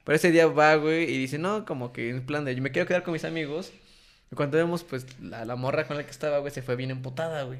Pero 0.05 0.15
ese 0.15 0.31
día 0.31 0.47
va, 0.47 0.75
güey, 0.75 1.03
y 1.03 1.17
dice, 1.17 1.37
no, 1.37 1.65
como 1.65 1.91
que 1.91 2.09
en 2.09 2.25
plan 2.25 2.45
de, 2.45 2.55
yo 2.55 2.61
me 2.61 2.71
quiero 2.71 2.87
quedar 2.87 3.03
con 3.03 3.11
mis 3.11 3.25
amigos. 3.25 3.73
Y 4.31 4.35
cuando 4.35 4.57
vemos, 4.57 4.83
pues, 4.83 5.05
la, 5.21 5.43
la 5.45 5.55
morra 5.55 5.85
con 5.87 5.97
la 5.97 6.03
que 6.05 6.11
estaba, 6.11 6.37
güey, 6.39 6.51
se 6.53 6.61
fue 6.61 6.75
bien 6.75 6.91
emputada, 6.91 7.43
güey. 7.43 7.59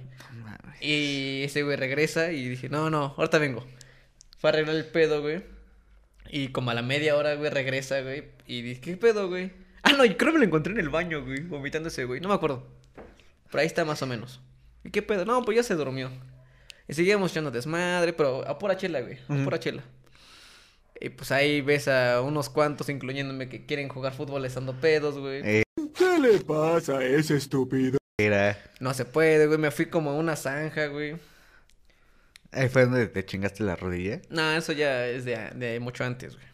Y 0.81 1.43
ese 1.43 1.63
güey 1.63 1.75
regresa 1.75 2.31
y 2.31 2.47
dije, 2.47 2.69
no, 2.69 2.89
no, 2.89 3.13
ahorita 3.17 3.37
vengo. 3.39 3.65
Fue 4.39 4.49
a 4.49 4.53
arreglar 4.53 4.75
el 4.75 4.85
pedo, 4.85 5.21
güey. 5.21 5.43
Y 6.29 6.49
como 6.49 6.71
a 6.71 6.73
la 6.73 6.81
media 6.81 7.15
hora, 7.15 7.35
güey, 7.35 7.49
regresa, 7.49 8.01
güey. 8.01 8.23
Y 8.47 8.61
dije, 8.61 8.81
¿qué 8.81 8.97
pedo, 8.97 9.27
güey? 9.27 9.51
Ah, 9.83 9.93
no, 9.93 10.05
yo 10.05 10.17
creo 10.17 10.31
que 10.31 10.39
me 10.39 10.45
lo 10.45 10.47
encontré 10.47 10.73
en 10.73 10.79
el 10.79 10.89
baño, 10.89 11.23
güey, 11.23 11.41
vomitando 11.41 11.89
ese 11.89 12.05
güey. 12.05 12.19
No 12.19 12.29
me 12.29 12.35
acuerdo. 12.35 12.65
Pero 13.51 13.61
ahí 13.61 13.67
está 13.67 13.85
más 13.85 14.01
o 14.01 14.07
menos. 14.07 14.41
¿Y 14.83 14.89
qué 14.89 15.01
pedo? 15.01 15.25
No, 15.25 15.43
pues 15.43 15.55
ya 15.55 15.63
se 15.63 15.75
durmió. 15.75 16.09
Y 16.87 16.93
seguíamos 16.93 17.31
echando 17.31 17.51
desmadre, 17.51 18.13
pero 18.13 18.47
a 18.47 18.57
pura 18.59 18.77
chela, 18.77 19.01
güey. 19.01 19.17
A 19.29 19.33
Ujú. 19.33 19.43
pura 19.45 19.59
chela. 19.59 19.83
Y 20.99 21.09
pues 21.09 21.31
ahí 21.31 21.61
ves 21.61 21.87
a 21.87 22.21
unos 22.21 22.49
cuantos, 22.49 22.89
incluyéndome, 22.89 23.49
que 23.49 23.65
quieren 23.65 23.89
jugar 23.89 24.13
fútbol 24.13 24.45
estando 24.45 24.79
pedos, 24.79 25.17
güey. 25.17 25.41
Eh, 25.43 25.63
¿Qué 25.93 26.19
le 26.19 26.39
pasa 26.39 26.99
a 26.99 27.05
ese 27.05 27.35
estúpido? 27.35 27.97
Era. 28.17 28.57
No 28.79 28.93
se 28.93 29.05
puede, 29.05 29.45
güey. 29.47 29.59
Me 29.59 29.71
fui 29.71 29.87
como 29.87 30.11
a 30.11 30.13
una 30.13 30.35
zanja, 30.35 30.87
güey. 30.87 31.17
Ahí 32.51 32.69
fue 32.69 32.85
donde 32.85 33.07
te 33.07 33.25
chingaste 33.25 33.63
la 33.63 33.75
rodilla. 33.75 34.21
No, 34.29 34.51
eso 34.53 34.71
ya 34.71 35.05
es 35.07 35.25
de, 35.25 35.49
de 35.55 35.79
mucho 35.81 36.05
antes, 36.05 36.35
güey. 36.35 36.47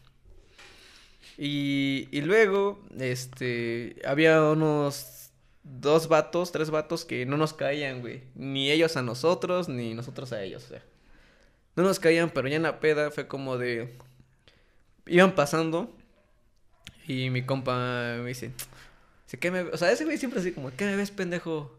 Y, 1.38 2.08
y 2.10 2.20
luego, 2.22 2.84
este, 2.98 3.96
había 4.04 4.42
unos 4.42 5.30
dos 5.62 6.08
vatos, 6.08 6.52
tres 6.52 6.70
vatos 6.70 7.04
que 7.04 7.24
no 7.24 7.36
nos 7.36 7.54
caían, 7.54 8.00
güey. 8.00 8.22
Ni 8.34 8.70
ellos 8.70 8.96
a 8.96 9.02
nosotros, 9.02 9.68
ni 9.68 9.94
nosotros 9.94 10.32
a 10.32 10.42
ellos, 10.42 10.64
o 10.64 10.68
sea. 10.68 10.82
No 11.76 11.84
nos 11.84 12.00
caían, 12.00 12.30
pero 12.30 12.48
ya 12.48 12.56
en 12.56 12.64
la 12.64 12.80
peda 12.80 13.10
fue 13.10 13.28
como 13.28 13.56
de... 13.56 13.96
Iban 15.06 15.34
pasando 15.34 15.94
y 17.06 17.30
mi 17.30 17.42
compa 17.42 18.16
me 18.18 18.28
dice... 18.28 18.52
¿qué 19.40 19.50
me... 19.50 19.64
ve-?" 19.64 19.70
O 19.72 19.76
sea, 19.76 19.90
ese 19.90 20.04
güey 20.04 20.18
siempre 20.18 20.40
así 20.40 20.52
como, 20.52 20.70
¿qué 20.70 20.84
me 20.84 20.96
ves, 20.96 21.10
pendejo? 21.10 21.78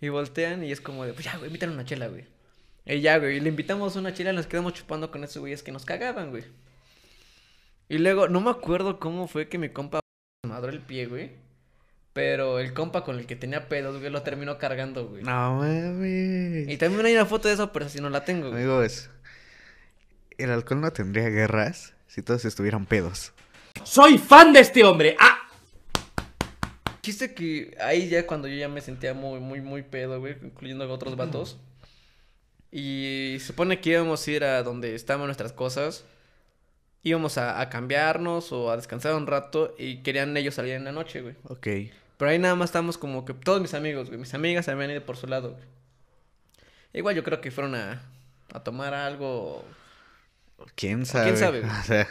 Y 0.00 0.08
voltean 0.08 0.64
y 0.64 0.72
es 0.72 0.80
como 0.80 1.04
de, 1.04 1.12
pues 1.12 1.24
ya, 1.24 1.36
güey, 1.36 1.48
invítale 1.48 1.72
una 1.72 1.84
chela, 1.84 2.08
güey. 2.08 2.24
Y 2.86 3.00
ya, 3.00 3.18
güey, 3.18 3.36
y 3.36 3.40
le 3.40 3.50
invitamos 3.50 3.96
una 3.96 4.14
chela 4.14 4.32
y 4.32 4.36
nos 4.36 4.46
quedamos 4.46 4.72
chupando 4.72 5.10
con 5.10 5.22
esos 5.24 5.38
güeyes 5.38 5.62
que 5.62 5.72
nos 5.72 5.84
cagaban, 5.84 6.30
güey. 6.30 6.44
Y 7.88 7.98
luego, 7.98 8.28
no 8.28 8.40
me 8.40 8.50
acuerdo 8.50 8.98
cómo 8.98 9.28
fue 9.28 9.48
que 9.48 9.58
mi 9.58 9.68
compa 9.68 10.00
madró 10.46 10.70
el 10.70 10.80
pie, 10.80 11.06
güey. 11.06 11.32
Pero 12.12 12.58
el 12.58 12.72
compa 12.72 13.04
con 13.04 13.18
el 13.18 13.26
que 13.26 13.36
tenía 13.36 13.68
pedos, 13.68 13.98
güey, 13.98 14.10
lo 14.10 14.22
terminó 14.22 14.58
cargando, 14.58 15.08
güey. 15.08 15.22
No 15.22 15.58
mames. 15.58 16.68
Y 16.68 16.76
también 16.76 17.06
hay 17.06 17.14
una 17.14 17.26
foto 17.26 17.48
de 17.48 17.54
eso, 17.54 17.72
pero 17.72 17.88
si 17.88 18.00
no 18.00 18.10
la 18.10 18.24
tengo, 18.24 18.50
güey. 18.50 18.62
Amigos, 18.62 19.10
el 20.38 20.50
alcohol 20.50 20.80
no 20.80 20.92
tendría 20.92 21.28
guerras 21.28 21.94
si 22.10 22.22
todos 22.22 22.44
estuvieran 22.44 22.86
pedos. 22.86 23.32
Soy 23.84 24.18
fan 24.18 24.52
de 24.52 24.60
este 24.60 24.82
hombre. 24.82 25.16
¡Ah! 25.20 25.38
Chiste 27.02 27.34
que 27.34 27.76
ahí 27.80 28.08
ya 28.08 28.26
cuando 28.26 28.48
yo 28.48 28.56
ya 28.56 28.68
me 28.68 28.80
sentía 28.80 29.14
muy, 29.14 29.38
muy, 29.38 29.60
muy 29.60 29.82
pedo, 29.82 30.18
güey, 30.18 30.36
incluyendo 30.42 30.84
a 30.84 30.88
otros 30.88 31.16
vatos. 31.16 31.56
Y 32.72 33.36
se 33.38 33.46
supone 33.46 33.80
que 33.80 33.90
íbamos 33.90 34.26
a 34.26 34.30
ir 34.30 34.44
a 34.44 34.62
donde 34.64 34.96
estaban 34.96 35.26
nuestras 35.26 35.52
cosas. 35.52 36.04
Íbamos 37.04 37.38
a, 37.38 37.60
a 37.60 37.68
cambiarnos 37.70 38.50
o 38.50 38.72
a 38.72 38.76
descansar 38.76 39.14
un 39.14 39.28
rato 39.28 39.74
y 39.78 39.98
querían 40.02 40.36
ellos 40.36 40.56
salir 40.56 40.72
en 40.72 40.84
la 40.84 40.92
noche, 40.92 41.22
güey. 41.22 41.36
Ok. 41.44 41.66
Pero 42.16 42.30
ahí 42.30 42.40
nada 42.40 42.56
más 42.56 42.70
estábamos 42.70 42.98
como 42.98 43.24
que 43.24 43.34
todos 43.34 43.62
mis 43.62 43.72
amigos, 43.72 44.08
güey. 44.08 44.18
Mis 44.18 44.34
amigas 44.34 44.64
se 44.64 44.72
habían 44.72 44.90
ido 44.90 45.06
por 45.06 45.16
su 45.16 45.28
lado, 45.28 45.52
güey. 45.52 45.62
Igual 46.92 47.14
yo 47.14 47.22
creo 47.22 47.40
que 47.40 47.52
fueron 47.52 47.76
a, 47.76 48.02
a 48.52 48.64
tomar 48.64 48.94
algo. 48.94 49.64
¿Quién 50.74 51.02
¿O 51.02 51.06
sabe? 51.06 51.24
quién 51.24 51.36
sabe, 51.36 51.60
güey? 51.60 51.72
O 51.80 51.84
sea, 51.84 52.08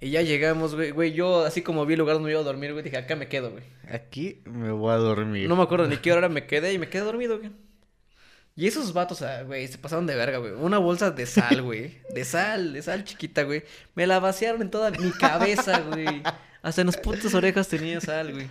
Y 0.00 0.10
ya 0.10 0.22
llegamos, 0.22 0.74
güey. 0.74 0.90
Güey, 0.90 1.12
yo 1.12 1.44
así 1.44 1.62
como 1.62 1.86
vi 1.86 1.94
el 1.94 2.00
lugar 2.00 2.16
donde 2.16 2.30
iba 2.30 2.40
a 2.40 2.44
dormir, 2.44 2.72
güey, 2.72 2.84
dije, 2.84 2.96
acá 2.98 3.16
me 3.16 3.28
quedo, 3.28 3.50
güey. 3.52 3.64
aquí 3.90 4.42
me 4.44 4.70
voy 4.70 4.92
a 4.92 4.96
dormir. 4.96 5.48
No 5.48 5.56
me 5.56 5.62
acuerdo 5.62 5.86
ni 5.86 5.96
qué 5.98 6.12
hora 6.12 6.28
me 6.30 6.46
quedé 6.46 6.72
y 6.72 6.78
me 6.78 6.88
quedé 6.88 7.02
dormido, 7.04 7.38
güey. 7.38 7.50
Y 8.56 8.68
esos 8.68 8.92
vatos, 8.92 9.20
ah, 9.22 9.42
güey, 9.42 9.66
se 9.66 9.78
pasaron 9.78 10.06
de 10.06 10.14
verga, 10.14 10.38
güey. 10.38 10.52
Una 10.52 10.78
bolsa 10.78 11.10
de 11.10 11.26
sal, 11.26 11.62
güey. 11.62 11.98
De 12.14 12.24
sal, 12.24 12.72
de 12.72 12.82
sal 12.82 13.02
chiquita, 13.04 13.42
güey. 13.42 13.64
Me 13.96 14.06
la 14.06 14.20
vaciaron 14.20 14.62
en 14.62 14.70
toda 14.70 14.90
mi 14.92 15.10
cabeza, 15.10 15.80
güey. 15.80 16.22
Hasta 16.62 16.82
en 16.82 16.86
las 16.86 16.96
putas 16.96 17.34
orejas 17.34 17.66
tenía 17.66 18.00
sal, 18.00 18.32
güey. 18.32 18.48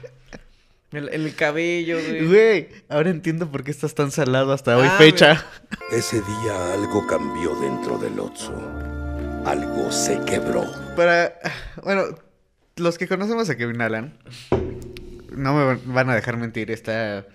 El- 0.93 1.35
cabello, 1.35 1.97
güey. 1.99 2.27
Güey, 2.27 2.69
ahora 2.89 3.09
entiendo 3.09 3.51
por 3.51 3.63
qué 3.63 3.71
estás 3.71 3.95
tan 3.95 4.11
salado 4.11 4.51
hasta 4.53 4.77
hoy 4.77 4.87
Ah, 4.89 4.95
fecha. 4.97 5.45
Ese 5.91 6.21
día 6.21 6.73
algo 6.73 7.05
cambió 7.07 7.55
dentro 7.59 7.97
del 7.97 8.19
Otso. 8.19 8.53
Algo 9.45 9.91
se 9.91 10.19
quebró. 10.21 10.65
Para, 10.95 11.33
bueno, 11.83 12.03
los 12.77 12.97
que 12.97 13.07
conocemos 13.07 13.49
a 13.49 13.57
Kevin 13.57 13.81
Allen, 13.81 14.17
no 15.35 15.53
me 15.55 15.65
van- 15.65 15.81
van 15.85 16.09
a 16.09 16.15
dejar 16.15 16.37
mentir, 16.37 16.69
está 16.71 17.25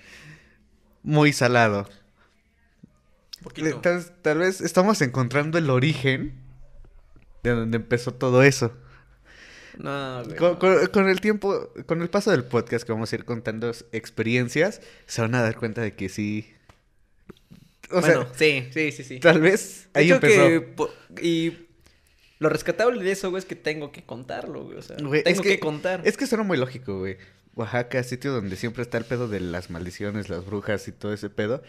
muy 1.03 1.33
salado. 1.33 1.89
Poquito. 3.43 3.81
Tal, 3.81 4.05
tal 4.23 4.39
vez 4.39 4.61
estamos 4.61 5.01
encontrando 5.03 5.59
el 5.59 5.71
origen 5.71 6.35
de 7.43 7.51
donde 7.51 7.77
empezó 7.77 8.13
todo 8.15 8.43
eso. 8.43 8.73
No, 9.79 10.25
güey. 10.25 10.37
Con, 10.37 10.57
con- 10.57 10.87
con 10.89 11.09
el 11.09 11.21
tiempo, 11.21 11.71
con 11.87 12.03
el 12.03 12.11
paso 12.11 12.31
del 12.31 12.45
podcast 12.45 12.85
que 12.85 12.93
vamos 12.93 13.13
a 13.13 13.17
ir 13.17 13.25
contando 13.25 13.73
experiencias, 13.93 14.81
se 15.07 15.21
van 15.23 15.35
a 15.35 15.43
dar 15.43 15.57
cuenta 15.57 15.81
de 15.81 15.95
que 15.95 16.09
sí. 16.09 16.53
O 17.91 18.01
bueno, 18.01 18.23
sea, 18.25 18.35
sí, 18.35 18.69
sí, 18.75 18.93
sí, 18.93 19.05
sí. 19.05 19.21
tal 19.21 19.41
vez 19.41 19.89
ahí 19.95 20.11
empezó. 20.11 20.43
que 21.15 21.23
y 21.23 21.69
lo 22.39 22.49
rescatable 22.49 23.03
de 23.03 23.13
eso, 23.13 23.31
güey, 23.31 23.41
es 23.41 23.47
que 23.47 23.57
tengo 23.57 23.91
que 23.93 24.05
contarlo, 24.05 24.65
güey. 24.65 24.79
O 24.79 24.83
sea, 24.83 24.97
Güey, 25.01 25.23
tengo 25.25 25.43
que, 25.43 25.59
contar. 25.59 26.03
Es 26.05 26.17
que 26.17 26.27
suena 26.27 26.45
muy 26.45 26.57
lógico, 26.59 26.99
güey. 26.99 27.17
Oaxaca, 27.55 28.03
sitio 28.03 28.33
donde 28.33 28.57
siempre 28.57 28.83
está 28.83 28.99
el 28.99 29.05
pedo 29.05 29.27
de 29.27 29.41
las 29.41 29.71
maldiciones, 29.71 30.29
las 30.29 30.45
brujas 30.45 30.87
y 30.87 30.93
todo 30.93 31.13
ese 31.13 31.31
pedo. 31.31 31.63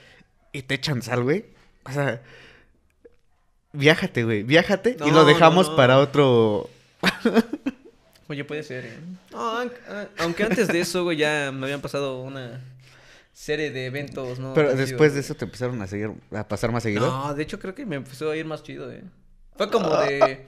Y 0.51 0.63
te 0.63 0.75
echan 0.75 1.01
sal, 1.01 1.23
güey. 1.23 1.45
O 1.85 1.91
sea, 1.91 2.21
viájate, 3.73 4.23
güey. 4.23 4.43
Viájate 4.43 4.97
y 5.05 5.11
lo 5.11 5.25
dejamos 5.25 5.67
no, 5.67 5.71
no. 5.71 5.77
para 5.77 5.97
otro. 5.99 6.69
Oye, 8.29 8.45
puede 8.45 8.61
ser, 8.61 8.85
¿eh? 8.85 8.93
No, 9.31 9.39
aunque, 9.39 9.77
ah, 9.87 10.07
aunque 10.19 10.43
antes 10.43 10.67
de 10.67 10.79
eso, 10.79 11.03
güey, 11.03 11.17
ya 11.17 11.51
me 11.51 11.65
habían 11.65 11.81
pasado 11.81 12.21
una 12.21 12.61
serie 13.33 13.71
de 13.71 13.87
eventos, 13.87 14.37
¿no? 14.37 14.53
Pero 14.53 14.75
después 14.75 15.15
de 15.15 15.21
eso 15.21 15.33
te 15.33 15.45
empezaron 15.45 15.81
a 15.81 15.87
seguir, 15.87 16.11
a 16.31 16.47
pasar 16.47 16.71
más 16.71 16.83
seguido. 16.83 17.09
No, 17.09 17.33
de 17.33 17.41
hecho 17.41 17.57
creo 17.57 17.73
que 17.73 17.87
me 17.87 17.95
empezó 17.95 18.29
a 18.29 18.37
ir 18.37 18.45
más 18.45 18.61
chido, 18.61 18.91
¿eh? 18.91 19.03
Fue 19.57 19.71
como 19.71 19.95
de... 19.97 20.45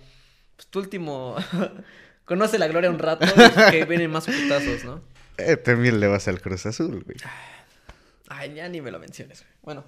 Pues 0.55 0.67
tu 0.67 0.77
último... 0.77 1.35
Conoce 2.25 2.59
la 2.59 2.67
gloria 2.67 2.91
un 2.91 2.99
rato 2.99 3.25
y 3.25 3.71
que 3.71 3.85
vienen 3.85 4.11
más 4.11 4.27
putazos, 4.27 4.83
¿no? 4.85 5.01
Eh, 5.37 5.57
también 5.57 5.99
le 5.99 6.05
vas 6.05 6.27
al 6.27 6.39
Cruz 6.39 6.67
Azul, 6.67 7.03
güey. 7.03 7.17
Ay, 8.27 8.53
ya 8.53 8.69
ni 8.69 8.79
me 8.79 8.91
lo 8.91 8.99
menciones, 8.99 9.39
güey. 9.39 9.53
Bueno. 9.63 9.85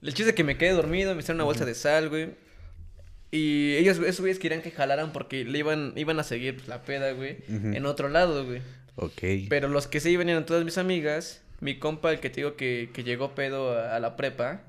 El 0.00 0.14
chiste 0.14 0.30
es 0.30 0.36
que 0.36 0.44
me 0.44 0.56
quedé 0.56 0.70
dormido, 0.70 1.12
me 1.14 1.20
hicieron 1.20 1.38
una 1.38 1.44
bolsa 1.44 1.64
de 1.64 1.74
sal, 1.74 2.08
güey. 2.08 2.43
Y 3.36 3.74
ellos, 3.76 3.98
esos 3.98 4.20
güeyes 4.20 4.38
querían 4.38 4.62
que 4.62 4.70
jalaran 4.70 5.12
porque 5.12 5.44
le 5.44 5.58
iban, 5.58 5.92
iban 5.96 6.20
a 6.20 6.22
seguir 6.22 6.62
la 6.68 6.82
peda, 6.82 7.10
güey. 7.12 7.38
En 7.48 7.84
otro 7.84 8.08
lado, 8.08 8.46
güey. 8.46 8.62
Ok. 8.94 9.48
Pero 9.48 9.68
los 9.68 9.88
que 9.88 9.98
se 9.98 10.08
iban 10.10 10.28
eran 10.28 10.46
todas 10.46 10.64
mis 10.64 10.78
amigas. 10.78 11.42
Mi 11.60 11.78
compa, 11.80 12.12
el 12.12 12.20
que 12.20 12.30
te 12.30 12.36
digo 12.36 12.54
que, 12.54 12.90
que 12.92 13.02
llegó 13.02 13.34
pedo 13.34 13.76
a, 13.76 13.96
a 13.96 13.98
la 13.98 14.14
prepa. 14.16 14.62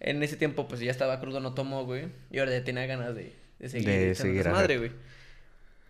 En 0.00 0.22
ese 0.22 0.36
tiempo, 0.36 0.66
pues 0.66 0.80
ya 0.80 0.90
estaba 0.90 1.20
crudo, 1.20 1.40
no 1.40 1.52
tomó, 1.52 1.84
güey. 1.84 2.06
Y 2.30 2.38
ahora 2.38 2.52
ya 2.52 2.64
tenía 2.64 2.86
ganas 2.86 3.14
de, 3.14 3.34
de 3.58 3.68
seguir. 3.68 3.88
De 3.88 4.14
seguir, 4.14 4.48
ajá. 4.48 4.66
güey. 4.66 4.92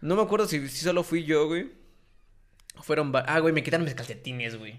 No 0.00 0.16
me 0.16 0.22
acuerdo 0.22 0.48
si, 0.48 0.66
si 0.68 0.84
solo 0.84 1.04
fui 1.04 1.22
yo, 1.24 1.46
güey. 1.46 1.68
Fueron. 2.82 3.12
Ah, 3.14 3.38
güey, 3.38 3.54
me 3.54 3.62
quitaron 3.62 3.84
mis 3.84 3.94
calcetines, 3.94 4.56
güey. 4.56 4.74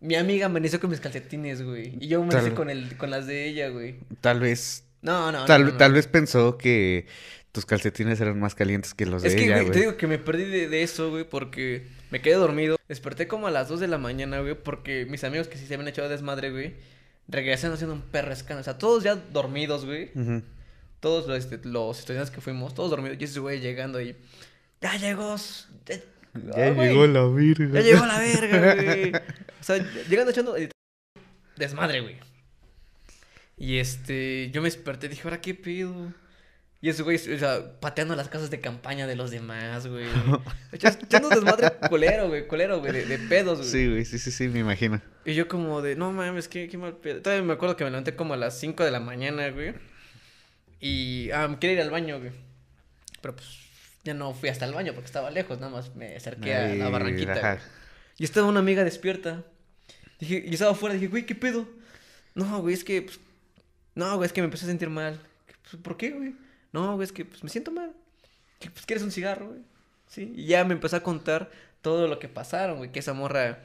Mi 0.00 0.16
amiga 0.16 0.46
amaneció 0.46 0.80
con 0.80 0.90
mis 0.90 1.00
calcetines, 1.00 1.62
güey. 1.62 1.96
Y 2.00 2.08
yo 2.08 2.22
amanecí 2.22 2.48
Tal- 2.48 2.54
con, 2.54 2.68
el, 2.70 2.96
con 2.98 3.10
las 3.10 3.26
de 3.26 3.46
ella, 3.48 3.68
güey. 3.70 3.96
Tal 4.20 4.40
vez. 4.40 4.84
No, 5.02 5.30
no, 5.32 5.44
tal, 5.44 5.64
no, 5.66 5.76
tal 5.76 5.92
vez 5.92 6.06
pensó 6.06 6.56
que 6.56 7.06
tus 7.50 7.66
calcetines 7.66 8.20
eran 8.20 8.38
más 8.40 8.54
calientes 8.54 8.94
que 8.94 9.04
los 9.04 9.22
de 9.22 9.28
Es 9.28 9.34
que, 9.34 9.44
ella, 9.44 9.60
güey, 9.60 9.70
te 9.72 9.80
digo 9.80 9.96
que 9.96 10.06
me 10.06 10.18
perdí 10.18 10.44
de, 10.44 10.68
de 10.68 10.82
eso, 10.82 11.10
güey, 11.10 11.24
porque 11.28 11.86
me 12.10 12.20
quedé 12.22 12.34
dormido. 12.36 12.76
Desperté 12.88 13.26
como 13.28 13.46
a 13.46 13.50
las 13.50 13.68
2 13.68 13.80
de 13.80 13.88
la 13.88 13.98
mañana, 13.98 14.40
güey, 14.40 14.54
porque 14.54 15.04
mis 15.06 15.22
amigos 15.24 15.48
que 15.48 15.58
sí 15.58 15.66
se 15.66 15.74
habían 15.74 15.88
echado 15.88 16.08
desmadre, 16.08 16.50
güey, 16.50 16.74
regresaron 17.28 17.74
haciendo 17.74 17.94
un 17.94 18.02
perro 18.02 18.32
escándalo. 18.32 18.60
O 18.60 18.64
sea, 18.64 18.78
todos 18.78 19.02
ya 19.04 19.16
dormidos, 19.16 19.84
güey. 19.84 20.10
Todos 21.00 21.26
los, 21.26 21.36
este, 21.38 21.58
los 21.68 21.98
estudiantes 21.98 22.30
que 22.30 22.40
fuimos, 22.40 22.74
todos 22.74 22.90
dormidos. 22.90 23.16
Y 23.20 23.24
ese 23.24 23.40
güey 23.40 23.60
llegando 23.60 24.00
y... 24.00 24.16
Ya 24.80 24.96
llegó, 24.96 25.36
ya- 25.86 26.72
llegó 26.72 27.06
la 27.06 27.26
virga. 27.26 27.68
Ya 27.74 27.80
llegó 27.80 28.06
la 28.06 28.18
verga, 28.18 28.74
güey. 28.74 29.12
O 29.14 29.64
sea, 29.64 29.76
llegando 30.08 30.30
echando 30.30 30.56
eh, 30.56 30.70
desmadre, 31.56 32.00
güey. 32.00 32.16
Y 33.62 33.78
este, 33.78 34.50
yo 34.50 34.60
me 34.60 34.66
desperté 34.66 35.08
dije, 35.08 35.22
¿ahora 35.22 35.40
qué 35.40 35.54
pedo? 35.54 36.12
Y 36.80 36.88
ese 36.88 37.04
güey, 37.04 37.14
o 37.16 37.38
sea, 37.38 37.78
pateando 37.78 38.16
las 38.16 38.28
casas 38.28 38.50
de 38.50 38.60
campaña 38.60 39.06
de 39.06 39.14
los 39.14 39.30
demás, 39.30 39.86
güey. 39.86 40.08
Echando 40.72 41.28
desmadre 41.28 41.70
culero, 41.88 42.26
güey, 42.26 42.48
culero, 42.48 42.80
güey, 42.80 42.92
de, 42.92 43.06
de 43.06 43.18
pedos, 43.20 43.58
güey. 43.58 43.70
Sí, 43.70 43.88
güey, 43.88 44.04
sí, 44.04 44.18
sí, 44.18 44.32
sí, 44.32 44.48
me 44.48 44.58
imagino. 44.58 45.00
Y 45.24 45.34
yo 45.34 45.46
como 45.46 45.80
de, 45.80 45.94
no 45.94 46.10
mames, 46.10 46.48
qué, 46.48 46.66
qué 46.68 46.76
mal 46.76 46.96
pedo. 46.96 47.22
Todavía 47.22 47.44
me 47.44 47.52
acuerdo 47.52 47.76
que 47.76 47.84
me 47.84 47.90
levanté 47.90 48.16
como 48.16 48.34
a 48.34 48.36
las 48.36 48.58
5 48.58 48.84
de 48.84 48.90
la 48.90 48.98
mañana, 48.98 49.48
güey. 49.50 49.74
Y, 50.80 51.30
ah, 51.30 51.46
me 51.46 51.60
quería 51.60 51.76
ir 51.76 51.82
al 51.82 51.90
baño, 51.90 52.18
güey. 52.18 52.32
Pero 53.20 53.36
pues, 53.36 53.46
ya 54.02 54.12
no 54.12 54.34
fui 54.34 54.48
hasta 54.48 54.64
el 54.64 54.74
baño 54.74 54.92
porque 54.92 55.06
estaba 55.06 55.30
lejos, 55.30 55.60
nada 55.60 55.70
más 55.70 55.94
me 55.94 56.16
acerqué 56.16 56.52
a 56.52 56.74
la 56.74 56.88
barranquita. 56.88 57.38
güey. 57.40 57.64
Y 58.18 58.24
estaba 58.24 58.48
una 58.48 58.58
amiga 58.58 58.82
despierta. 58.82 59.44
Dije, 60.18 60.42
y 60.44 60.52
estaba 60.52 60.72
afuera, 60.72 60.94
dije, 60.94 61.06
güey, 61.06 61.26
¿qué 61.26 61.36
pedo? 61.36 61.68
No, 62.34 62.60
güey, 62.60 62.74
es 62.74 62.82
que, 62.82 63.02
pues, 63.02 63.20
no, 63.94 64.16
güey, 64.16 64.26
es 64.26 64.32
que 64.32 64.40
me 64.40 64.46
empecé 64.46 64.64
a 64.64 64.68
sentir 64.68 64.88
mal. 64.88 65.20
Pues, 65.70 65.82
¿Por 65.82 65.96
qué, 65.96 66.10
güey? 66.10 66.34
No, 66.72 66.94
güey, 66.94 67.04
es 67.04 67.12
que, 67.12 67.24
pues, 67.24 67.42
me 67.44 67.50
siento 67.50 67.70
mal. 67.70 67.92
Que, 68.58 68.70
Pues, 68.70 68.86
¿quieres 68.86 69.02
un 69.02 69.10
cigarro, 69.10 69.48
güey? 69.48 69.60
Sí, 70.06 70.32
y 70.36 70.46
ya 70.46 70.64
me 70.64 70.74
empezó 70.74 70.96
a 70.96 71.02
contar 71.02 71.50
todo 71.80 72.06
lo 72.06 72.18
que 72.18 72.28
pasaron, 72.28 72.78
güey, 72.78 72.92
que 72.92 73.00
esa 73.00 73.12
morra, 73.12 73.60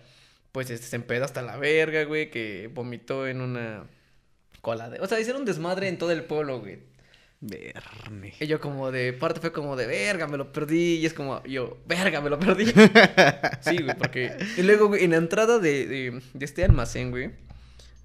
pues, 0.52 0.70
este, 0.70 0.88
se 0.88 0.96
empedó 0.96 1.26
hasta 1.26 1.42
la 1.42 1.58
verga, 1.58 2.04
güey, 2.04 2.30
que 2.30 2.70
vomitó 2.74 3.28
en 3.28 3.42
una 3.42 3.86
cola 4.62 4.90
de... 4.90 5.00
O 5.00 5.08
sea, 5.08 5.20
hicieron 5.20 5.42
un 5.42 5.46
desmadre 5.46 5.88
en 5.88 5.98
todo 5.98 6.12
el 6.12 6.24
pueblo, 6.24 6.60
güey. 6.60 6.80
Verne. 7.40 8.34
Y 8.40 8.48
yo 8.48 8.60
como 8.60 8.92
de, 8.92 9.14
parte 9.14 9.40
fue 9.40 9.52
como 9.52 9.76
de, 9.76 9.86
verga, 9.86 10.28
me 10.28 10.38
lo 10.38 10.52
perdí. 10.52 10.96
Y 10.96 11.06
es 11.06 11.14
como, 11.14 11.44
yo, 11.44 11.78
verga, 11.86 12.20
me 12.22 12.30
lo 12.30 12.40
perdí. 12.40 12.66
sí, 13.62 13.78
güey, 13.84 13.96
porque... 13.98 14.36
Y 14.58 14.64
luego, 14.64 14.88
güey, 14.88 15.04
en 15.04 15.12
la 15.12 15.18
entrada 15.18 15.60
de, 15.60 15.86
de, 15.86 16.22
de 16.34 16.46
este 16.46 16.64
almacén, 16.66 17.12
güey, 17.12 17.32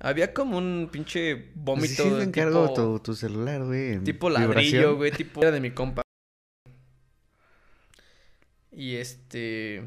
había 0.02 0.34
como 0.34 0.58
un 0.58 0.88
pinche 0.90 1.36
Sí, 1.36 1.50
vómito 1.54 2.02
sí, 2.02 2.10
te 2.10 2.22
encargo 2.24 2.68
tipo, 2.68 2.74
tu, 2.74 2.98
tu 2.98 3.14
celular, 3.14 3.64
güey. 3.64 4.00
tipo 4.00 4.28
vibración. 4.28 4.54
ladrillo, 4.54 4.96
güey, 4.96 5.12
tipo... 5.12 5.40
Era 5.40 5.52
de 5.52 5.60
mi 5.60 5.70
compa. 5.70 6.02
Y 8.72 8.96
este... 8.96 9.84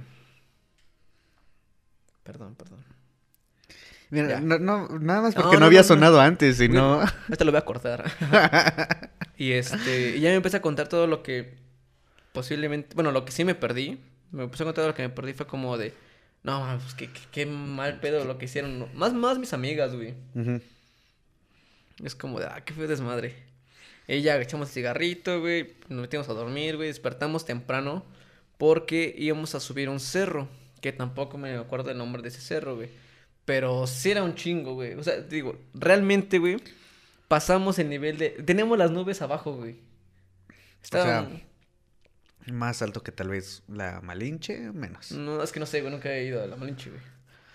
Perdón, 2.24 2.56
perdón. 2.56 2.84
Mira, 4.10 4.40
no, 4.40 4.58
no, 4.58 4.88
nada 5.00 5.22
más 5.22 5.36
porque 5.36 5.56
no, 5.56 5.62
no, 5.62 5.66
había 5.66 5.84
sonado 5.84 6.22
antes, 6.22 6.58
sino... 6.58 7.04
Esto 7.30 7.44
lo 7.44 7.52
voy 7.52 7.60
a 7.60 7.66
cortar. 7.66 8.10
y 9.38 9.52
este, 9.52 10.16
y 10.16 10.22
ya 10.22 10.30
me 10.30 10.36
empecé 10.36 10.58
a 10.58 10.62
contar 10.62 10.88
todo 10.88 11.08
lo 11.08 11.24
que 11.24 11.58
posiblemente, 12.32 12.96
bueno, 12.96 13.12
lo 13.12 13.26
que 13.26 13.32
sí 13.32 13.44
me 13.44 13.56
perdí. 13.56 14.00
Me 14.32 14.44
empecé 14.44 14.64
a 14.64 14.66
contar 14.66 14.84
todo 14.84 14.88
lo 14.90 14.96
que 14.96 15.04
me 15.04 15.10
perdí 15.10 15.34
fue 15.34 15.48
como 15.48 15.78
de, 15.78 15.94
no, 16.46 16.60
man, 16.60 16.80
pues 16.80 16.94
qué, 16.94 17.08
qué, 17.08 17.22
qué 17.32 17.46
mal 17.48 18.00
pedo 18.00 18.24
lo 18.24 18.38
que 18.38 18.46
hicieron. 18.46 18.78
¿no? 18.78 18.88
Más, 18.94 19.14
más 19.14 19.40
mis 19.40 19.52
amigas, 19.52 19.96
güey. 19.96 20.14
Es 22.04 22.14
como 22.14 22.40
de, 22.40 22.46
ah, 22.46 22.62
qué 22.64 22.72
feo 22.72 22.88
desmadre. 22.88 23.36
Y 24.08 24.22
ya 24.22 24.40
echamos 24.40 24.70
el 24.70 24.74
cigarrito, 24.76 25.42
güey, 25.42 25.74
nos 25.90 26.02
metimos 26.02 26.30
a 26.30 26.34
dormir, 26.34 26.76
güey, 26.76 26.90
despertamos 26.90 27.46
temprano 27.46 28.06
porque 28.60 29.16
íbamos 29.18 29.56
a 29.56 29.60
subir 29.60 29.90
un 29.90 30.00
cerro, 30.00 30.48
que 30.82 30.92
tampoco 30.92 31.40
me 31.40 31.56
acuerdo 31.56 31.90
el 31.90 31.98
nombre 31.98 32.22
de 32.22 32.28
ese 32.30 32.42
cerro, 32.42 32.76
güey. 32.76 32.90
Pero 33.46 33.88
sí 33.88 34.12
era 34.12 34.22
un 34.22 34.36
chingo, 34.36 34.76
güey. 34.76 34.94
O 34.94 35.04
sea, 35.04 35.20
digo, 35.22 35.58
realmente, 35.74 36.38
güey, 36.38 36.58
pasamos 37.28 37.80
el 37.80 37.90
nivel 37.90 38.20
de... 38.20 38.30
Tenemos 38.30 38.78
las 38.78 38.92
nubes 38.92 39.20
abajo, 39.24 39.56
güey. 39.56 39.78
Estaban... 40.84 41.42
Más 42.52 42.82
alto 42.82 43.02
que 43.04 43.12
tal 43.12 43.30
vez 43.30 43.64
la 43.68 44.02
Malinche, 44.02 44.72
menos. 44.72 45.12
No, 45.12 45.42
es 45.42 45.52
que 45.52 45.60
no 45.60 45.66
sé, 45.66 45.82
güey, 45.82 45.92
nunca 45.92 46.12
he 46.14 46.26
ido 46.26 46.44
a 46.44 46.48
la 46.48 46.56
Malinche, 46.56 46.90
güey. 46.92 47.02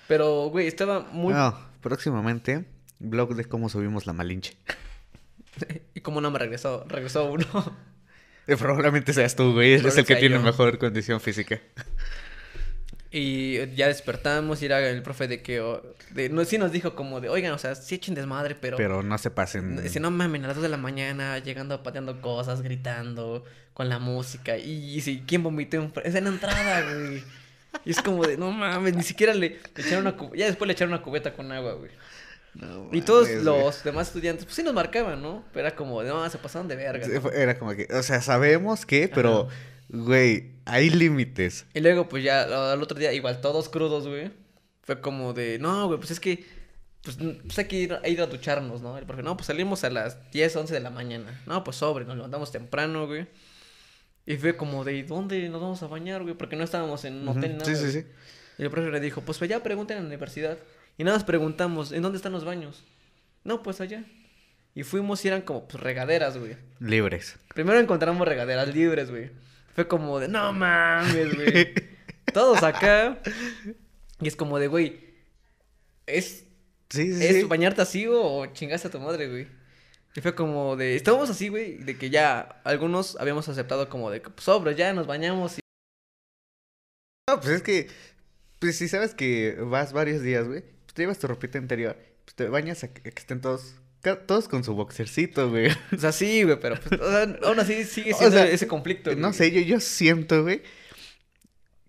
Pero, 0.09 0.49
güey, 0.49 0.67
estaba 0.67 1.01
muy... 1.01 1.33
No, 1.33 1.57
próximamente, 1.81 2.65
blog 2.99 3.35
de 3.37 3.45
cómo 3.45 3.69
subimos 3.69 4.07
la 4.07 4.13
Malinche. 4.13 4.57
Y 5.95 6.01
como 6.01 6.21
no 6.21 6.31
me 6.31 6.39
regresó, 6.39 6.85
regresó 6.89 7.31
uno. 7.31 7.45
Eh, 8.47 8.57
Probablemente 8.57 9.13
seas 9.13 9.37
tú, 9.37 9.53
güey. 9.53 9.75
Eres 9.75 9.97
el 9.97 10.05
que 10.07 10.15
sea 10.15 10.19
tiene 10.19 10.37
yo. 10.37 10.43
mejor 10.43 10.79
condición 10.79 11.21
física. 11.21 11.61
Y 13.13 13.75
ya 13.75 13.89
despertamos 13.89 14.63
y 14.63 14.67
era 14.67 14.89
el 14.89 15.03
profe 15.03 15.27
de 15.27 15.43
que... 15.43 15.61
de, 16.11 16.29
no, 16.29 16.45
sí 16.45 16.59
nos 16.59 16.71
dijo 16.71 16.95
como 16.95 17.21
de, 17.21 17.29
oigan, 17.29 17.53
o 17.53 17.59
sea, 17.59 17.75
sí 17.75 17.97
echen 17.97 18.15
desmadre, 18.15 18.55
pero... 18.55 18.77
Pero 18.77 19.03
no 19.03 19.19
se 19.19 19.31
pasen. 19.31 19.89
Si 19.89 19.99
no 19.99 20.13
mamen, 20.13 20.45
a 20.45 20.49
las 20.49 20.57
2 20.57 20.63
de 20.63 20.69
la 20.69 20.77
mañana, 20.77 21.39
llegando, 21.39 21.83
pateando 21.83 22.21
cosas, 22.21 22.63
gritando, 22.63 23.45
con 23.73 23.89
la 23.89 23.99
música. 23.99 24.57
Y, 24.59 24.95
y 24.97 25.01
si, 25.01 25.25
¿quién 25.27 25.43
vomitó 25.43 25.77
en, 25.79 25.93
es 26.05 26.15
en 26.15 26.25
la 26.25 26.31
entrada, 26.31 26.83
güey? 26.83 27.25
Y 27.85 27.91
es 27.91 28.03
como 28.03 28.25
de, 28.27 28.37
no 28.37 28.53
mames, 28.53 28.95
ni 28.95 29.03
siquiera 29.03 29.35
le, 29.35 29.59
le 29.75 29.83
echaron 29.83 30.07
una 30.07 30.17
cubeta. 30.17 30.37
Ya 30.37 30.47
después 30.47 30.67
le 30.67 30.73
echaron 30.73 30.93
una 30.93 31.03
cubeta 31.03 31.33
con 31.33 31.51
agua, 31.51 31.75
güey. 31.75 31.91
No 32.55 32.89
Y 32.93 33.03
todos 33.03 33.29
mames, 33.29 33.45
güey. 33.45 33.63
los 33.63 33.85
demás 33.85 34.09
estudiantes, 34.09 34.45
pues 34.45 34.57
sí 34.57 34.63
nos 34.63 34.75
marcaban, 34.75 35.23
¿no? 35.23 35.45
Pero 35.53 35.67
era 35.67 35.77
como 35.77 36.03
de, 36.03 36.11
no, 36.11 36.29
se 36.29 36.39
pasaron 36.39 36.69
de 36.69 36.77
verga. 36.77 37.07
Era 37.35 37.59
como 37.59 37.75
que, 37.75 37.89
o 37.93 38.03
sea, 38.03 38.21
sabemos 38.23 38.87
que, 38.87 39.09
pero, 39.09 39.49
güey, 39.93 40.53
hay 40.65 40.91
límites. 40.91 41.67
Y 41.75 41.81
luego, 41.81 42.09
pues 42.09 42.25
ya 42.25 42.73
al 42.73 42.83
otro 42.83 42.99
día, 42.99 43.13
igual 43.13 43.41
todos 43.41 43.69
crudos, 43.69 44.07
güey. 44.07 44.31
Fue 44.83 45.01
como 45.01 45.33
de, 45.33 45.59
no, 45.59 45.87
güey, 45.87 45.99
pues 45.99 46.11
es 46.11 46.21
que, 46.21 46.45
pues, 47.03 47.17
pues 47.17 47.59
hay 47.59 47.65
que 47.67 47.77
ir, 47.77 47.93
a 47.93 48.09
ir 48.09 48.21
a 48.21 48.27
ducharnos, 48.27 48.83
¿no? 48.83 48.99
Porque 49.07 49.23
no, 49.23 49.37
pues 49.37 49.47
salimos 49.47 49.85
a 49.85 49.91
las 49.91 50.31
10, 50.33 50.57
11 50.57 50.75
de 50.75 50.81
la 50.81 50.91
mañana. 50.91 51.41
No, 51.47 51.63
pues 51.65 51.77
sobre, 51.77 52.05
nos 52.05 52.17
levantamos 52.17 52.51
temprano, 52.51 53.07
güey. 53.07 53.27
Y 54.27 54.37
fue 54.37 54.57
como 54.57 54.85
de, 54.85 55.03
¿dónde 55.05 55.49
nos 55.49 55.61
vamos 55.61 55.83
a 55.83 55.87
bañar, 55.87 56.23
güey? 56.23 56.35
Porque 56.35 56.57
no 56.57 56.65
estábamos 56.65 57.05
en 57.05 57.15
un 57.15 57.29
Ujú, 57.29 57.39
hotel 57.39 57.59
nada. 57.59 57.65
Sí, 57.65 57.77
sí, 57.77 57.91
sí. 57.91 58.07
Y 58.59 58.63
el 58.63 58.71
profe 58.71 58.91
le 58.91 59.01
dijo, 59.01 59.23
pues 59.23 59.39
ya 59.41 59.63
pregunten 59.63 59.97
en 59.97 60.05
la 60.05 60.09
universidad. 60.09 60.59
Y 60.99 61.05
nada 61.05 61.17
más 61.17 61.25
preguntamos, 61.25 61.93
¿en 61.93 62.03
dónde 62.03 62.17
están 62.17 62.33
los 62.33 62.45
baños? 62.45 62.85
No, 63.45 63.63
pues 63.63 63.81
allá. 63.81 64.05
Y 64.75 64.83
fuimos 64.83 65.25
y 65.25 65.29
eran 65.29 65.43
como, 65.43 65.67
pues, 65.67 65.83
regaderas, 65.83 66.37
güey. 66.37 66.57
Libres. 66.79 67.37
Primero 67.55 67.81
encontramos 67.81 68.29
regaderas 68.29 68.73
libres, 68.75 69.11
güey. 69.11 69.31
Fue 69.75 69.89
como 69.89 70.19
de, 70.19 70.29
no 70.29 70.53
mames, 70.53 71.35
güey. 71.35 71.75
Todos 72.35 72.63
acá. 72.63 73.19
Y 74.21 74.29
es 74.29 74.37
como 74.37 74.59
de, 74.59 74.69
güey, 74.69 75.01
¿es, 76.07 76.45
Sí, 76.91 77.13
sí, 77.15 77.25
¿es 77.25 77.37
sí. 77.37 77.43
bañarte 77.45 77.83
así 77.83 78.07
o 78.09 78.47
chingaste 78.53 78.89
a 78.89 78.91
tu 78.91 78.99
madre, 78.99 79.29
güey? 79.29 79.47
Y 80.17 80.21
fue 80.21 80.35
como 80.35 80.75
de, 80.77 80.97
estábamos 80.97 81.31
así, 81.31 81.49
güey, 81.49 81.77
de 81.79 81.97
que 81.97 82.11
ya 82.11 82.41
algunos 82.65 83.17
habíamos 83.21 83.49
aceptado 83.49 83.89
como 83.89 84.11
de, 84.11 84.21
pues, 84.21 84.43
sobres, 84.43 84.77
ya 84.77 84.93
nos 84.93 85.07
bañamos 85.07 85.59
y... 85.59 85.61
No, 87.29 87.39
pues 87.39 87.51
es 87.51 87.63
que, 87.63 87.89
pues 88.59 88.77
si 88.77 88.89
sabes 88.89 89.15
que 89.15 89.57
vas 89.61 89.93
varios 89.93 90.21
días, 90.23 90.49
güey, 90.49 90.63
pues 90.63 90.95
te 90.95 91.03
llevas 91.03 91.21
tu 91.21 91.29
ropita 91.29 91.59
interior, 91.59 91.97
pues 92.25 92.35
te 92.35 92.49
bañas 92.49 92.83
a 92.83 92.93
que 92.93 93.09
estén 93.09 93.41
todos, 93.41 93.77
todos 94.01 94.49
con 94.49 94.65
su 94.65 94.75
boxercito, 94.75 95.51
güey. 95.51 95.69
O 95.95 95.99
sea, 95.99 96.13
sí, 96.13 96.43
güey, 96.45 96.59
pero 96.61 96.77
pues, 96.81 97.01
o 97.01 97.11
sea, 97.11 97.37
aún 97.45 97.61
así 97.61 97.85
sigue 97.85 98.13
O 98.15 98.17
siendo 98.19 98.37
sea, 98.37 98.47
ese 98.49 98.67
conflicto, 98.67 99.15
No 99.15 99.29
güey. 99.29 99.35
sé, 99.35 99.51
yo, 99.53 99.61
yo 99.61 99.81
siento, 99.81 100.43
güey, 100.43 100.63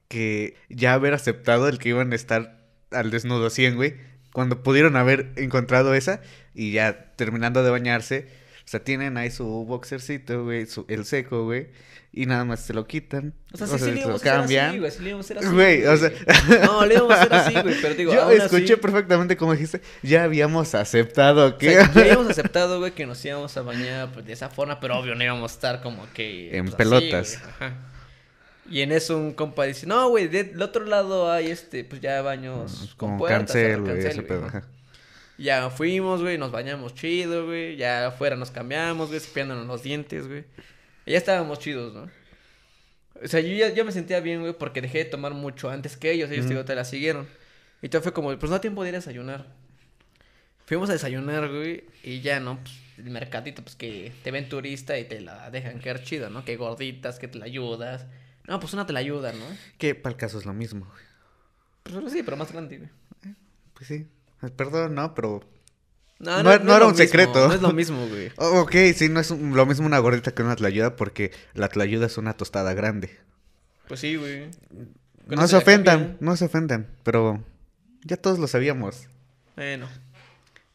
que 0.07 0.55
ya 0.69 0.93
haber 0.93 1.13
aceptado 1.13 1.67
el 1.67 1.79
que 1.79 1.89
iban 1.89 2.11
a 2.11 2.15
estar 2.15 2.57
al 2.91 3.11
desnudo 3.11 3.49
100, 3.49 3.75
güey, 3.75 3.95
cuando 4.33 4.63
pudieron 4.63 4.95
haber 4.97 5.31
encontrado 5.37 5.93
esa 5.93 6.21
y 6.53 6.71
ya 6.71 7.13
terminando 7.15 7.63
de 7.63 7.69
bañarse, 7.69 8.27
o 8.63 8.67
sea, 8.67 8.83
tienen 8.83 9.17
ahí 9.17 9.31
su 9.31 9.45
boxercito, 9.45 10.43
güey, 10.43 10.65
su, 10.65 10.85
el 10.87 11.05
seco, 11.05 11.45
güey, 11.45 11.67
y 12.13 12.25
nada 12.25 12.43
más 12.45 12.59
se 12.61 12.73
lo 12.73 12.85
quitan, 12.87 13.33
O 13.53 13.57
sea, 13.57 13.67
sí, 13.67 13.91
le 13.91 14.01
íbamos 14.01 14.25
a 14.25 14.39
hacer 14.41 14.57
así, 14.57 14.79
güey, 14.79 14.91
sí 14.91 14.99
le 15.03 15.09
íbamos 15.09 15.25
a 15.25 15.33
hacer 15.33 15.37
así. 15.39 15.55
Güey, 15.55 15.85
o 15.85 15.97
sea, 15.97 16.11
No, 16.65 16.85
le 16.85 16.95
íbamos 16.95 17.11
a 17.13 17.21
hacer 17.21 17.33
así, 17.33 17.53
güey, 17.61 17.75
pero 17.81 17.93
digo, 17.95 18.13
yo 18.13 18.23
aún 18.23 18.33
escuché 18.33 18.73
así- 18.73 18.81
perfectamente 18.81 19.37
como 19.37 19.53
dijiste, 19.53 19.81
ya 20.03 20.23
habíamos 20.23 20.75
aceptado 20.75 21.47
O 21.47 21.57
que 21.57 21.71
sea, 21.73 21.91
ya 21.93 22.01
habíamos 22.01 22.29
aceptado, 22.29 22.79
güey, 22.79 22.91
que 22.91 23.05
nos 23.05 23.23
íbamos 23.23 23.55
a 23.55 23.61
bañar 23.61 24.11
pues, 24.13 24.25
de 24.25 24.33
esa 24.33 24.49
forma, 24.49 24.79
pero 24.79 24.99
obvio 24.99 25.15
no 25.15 25.23
íbamos 25.23 25.51
a 25.51 25.55
estar 25.55 25.81
como 25.81 26.05
que... 26.13 26.55
En 26.55 26.65
pues, 26.65 26.75
pelotas. 26.75 27.37
ajá. 27.37 27.87
Y 28.69 28.81
en 28.81 28.91
eso 28.93 29.17
un 29.17 29.33
compa 29.33 29.65
dice, 29.65 29.85
no, 29.85 30.07
güey, 30.09 30.27
del 30.29 30.61
otro 30.61 30.85
lado 30.85 31.29
hay 31.31 31.47
este, 31.51 31.83
pues 31.83 31.99
ya 31.99 32.21
baños 32.21 32.93
con 32.95 33.09
con 33.09 33.17
puertas. 33.17 33.39
cancel, 33.51 33.81
güey, 33.81 33.99
ese 34.05 34.21
pedo, 34.21 34.45
ajá. 34.45 34.63
Ya 35.41 35.69
fuimos, 35.71 36.21
güey, 36.21 36.37
nos 36.37 36.51
bañamos 36.51 36.93
chido, 36.93 37.47
güey, 37.47 37.75
ya 37.75 38.07
afuera 38.07 38.35
nos 38.35 38.51
cambiamos, 38.51 39.07
güey, 39.07 39.19
cepillándonos 39.19 39.65
los 39.65 39.81
dientes, 39.81 40.27
güey. 40.27 40.45
Ya 41.05 41.17
estábamos 41.17 41.57
chidos, 41.59 41.93
¿no? 41.93 42.09
O 43.23 43.27
sea, 43.27 43.39
yo 43.39 43.49
ya 43.49 43.73
yo 43.73 43.83
me 43.83 43.91
sentía 43.91 44.19
bien, 44.19 44.41
güey, 44.41 44.53
porque 44.53 44.81
dejé 44.81 44.99
de 44.99 45.05
tomar 45.05 45.33
mucho 45.33 45.69
antes 45.69 45.97
que 45.97 46.11
ellos, 46.11 46.29
ellos 46.29 46.47
digo, 46.47 46.63
te 46.63 46.75
la 46.75 46.85
siguieron. 46.85 47.27
Y 47.81 47.89
todo 47.89 48.03
fue 48.03 48.13
como, 48.13 48.29
pues 48.37 48.49
no 48.49 48.55
da 48.57 48.61
tiempo 48.61 48.83
de 48.83 48.89
ir 48.89 48.95
a 48.95 48.99
desayunar. 48.99 49.47
Fuimos 50.65 50.89
a 50.89 50.93
desayunar, 50.93 51.49
güey, 51.49 51.85
y 52.03 52.21
ya, 52.21 52.39
¿no? 52.39 52.59
Pues, 52.59 52.75
el 52.99 53.09
mercadito, 53.09 53.63
pues 53.63 53.75
que 53.75 54.11
te 54.23 54.29
ven 54.29 54.47
turista 54.47 54.99
y 54.99 55.05
te 55.05 55.21
la 55.21 55.49
dejan 55.49 55.79
quedar 55.79 56.03
chida, 56.03 56.29
¿no? 56.29 56.45
Que 56.45 56.55
gorditas, 56.55 57.17
que 57.17 57.27
te 57.27 57.39
la 57.39 57.45
ayudas. 57.45 58.05
No, 58.47 58.59
pues 58.59 58.73
una 58.73 58.85
te 58.85 58.93
la 58.93 58.99
ayuda, 58.99 59.33
¿no? 59.33 59.45
Que 59.79 59.95
para 59.95 60.13
el 60.13 60.19
caso 60.19 60.37
es 60.37 60.45
lo 60.45 60.53
mismo, 60.53 60.85
güey. 60.85 62.01
Pues 62.01 62.13
sí, 62.13 62.21
pero 62.21 62.37
más 62.37 62.51
grande, 62.51 62.77
güey. 62.77 62.89
Pues 63.73 63.87
sí. 63.87 64.07
Perdón, 64.55 64.95
no, 64.95 65.13
pero. 65.13 65.41
No, 66.19 66.43
No- 66.43 66.51
es 66.53 66.63
no 66.63 66.75
era 66.75 66.85
un 66.85 66.91
mismo, 66.91 67.05
secreto. 67.05 67.47
No 67.47 67.53
es 67.53 67.61
lo 67.61 67.73
mismo, 67.73 68.07
güey. 68.07 68.31
Oh, 68.37 68.61
ok, 68.61 68.75
sí, 68.95 69.09
no 69.09 69.19
es 69.19 69.31
un- 69.31 69.55
lo 69.55 69.65
mismo 69.65 69.85
una 69.87 69.99
gordita 69.99 70.33
que 70.33 70.43
una 70.43 70.55
tlayuda 70.55 70.95
porque 70.95 71.31
la 71.53 71.67
tlayuda 71.67 72.05
es 72.05 72.17
una 72.17 72.33
tostada 72.33 72.73
grande. 72.73 73.17
Pues 73.87 73.99
sí, 73.99 74.15
güey. 74.15 74.49
No 75.27 75.47
se 75.47 75.55
ofendan, 75.57 75.99
cambia. 75.99 76.17
no 76.19 76.35
se 76.37 76.45
ofendan, 76.45 76.87
pero 77.03 77.43
ya 78.03 78.17
todos 78.17 78.37
lo 78.39 78.47
sabíamos. 78.47 79.07
Bueno. 79.55 79.87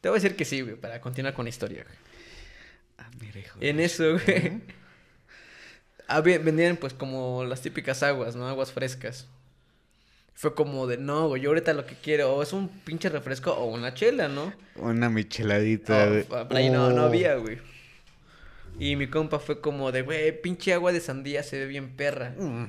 Te 0.01 0.09
voy 0.09 0.19
a 0.19 0.21
decir 0.21 0.37
que 0.37 0.45
sí, 0.45 0.61
güey, 0.63 0.77
para 0.77 1.01
continuar 1.01 1.35
con 1.35 1.45
la 1.47 1.51
historia, 1.51 1.83
güey. 1.85 1.97
Ah, 2.99 3.11
mira, 3.21 3.39
hijo. 3.41 3.59
En 3.61 3.81
eso, 3.81 4.13
güey. 4.13 4.63
había- 6.09 6.39
vendían 6.39 6.77
pues 6.77 6.93
como 6.93 7.45
las 7.45 7.63
típicas 7.63 8.03
aguas, 8.03 8.37
¿no? 8.37 8.49
Aguas 8.49 8.73
frescas. 8.73 9.27
Fue 10.39 10.55
como 10.55 10.87
de, 10.87 10.99
no, 10.99 11.29
güey, 11.29 11.41
yo 11.43 11.49
ahorita 11.49 11.73
lo 11.73 11.87
que 11.87 11.95
quiero 11.95 12.35
o 12.35 12.43
es 12.43 12.53
un 12.53 12.69
pinche 12.69 13.09
refresco 13.09 13.53
o 13.53 13.65
una 13.73 13.95
chela, 13.95 14.29
¿no? 14.29 14.53
Una 14.77 15.09
micheladita, 15.09 16.05
Oh, 16.07 16.09
güey. 16.11 16.25
por 16.25 16.55
ahí 16.57 16.69
no, 16.69 16.91
no 16.91 17.05
Oh. 17.05 17.07
había, 17.07 17.37
güey. 17.37 17.59
Y 18.79 18.97
mi 18.97 19.07
compa 19.09 19.39
fue 19.39 19.63
como 19.63 19.91
de, 19.93 20.03
güey, 20.03 20.39
pinche 20.43 20.75
agua 20.75 20.93
de 20.93 21.01
sandía 21.01 21.43
se 21.43 21.59
ve 21.59 21.67
bien 21.67 21.97
perra. 21.97 22.35
Mm. 22.39 22.67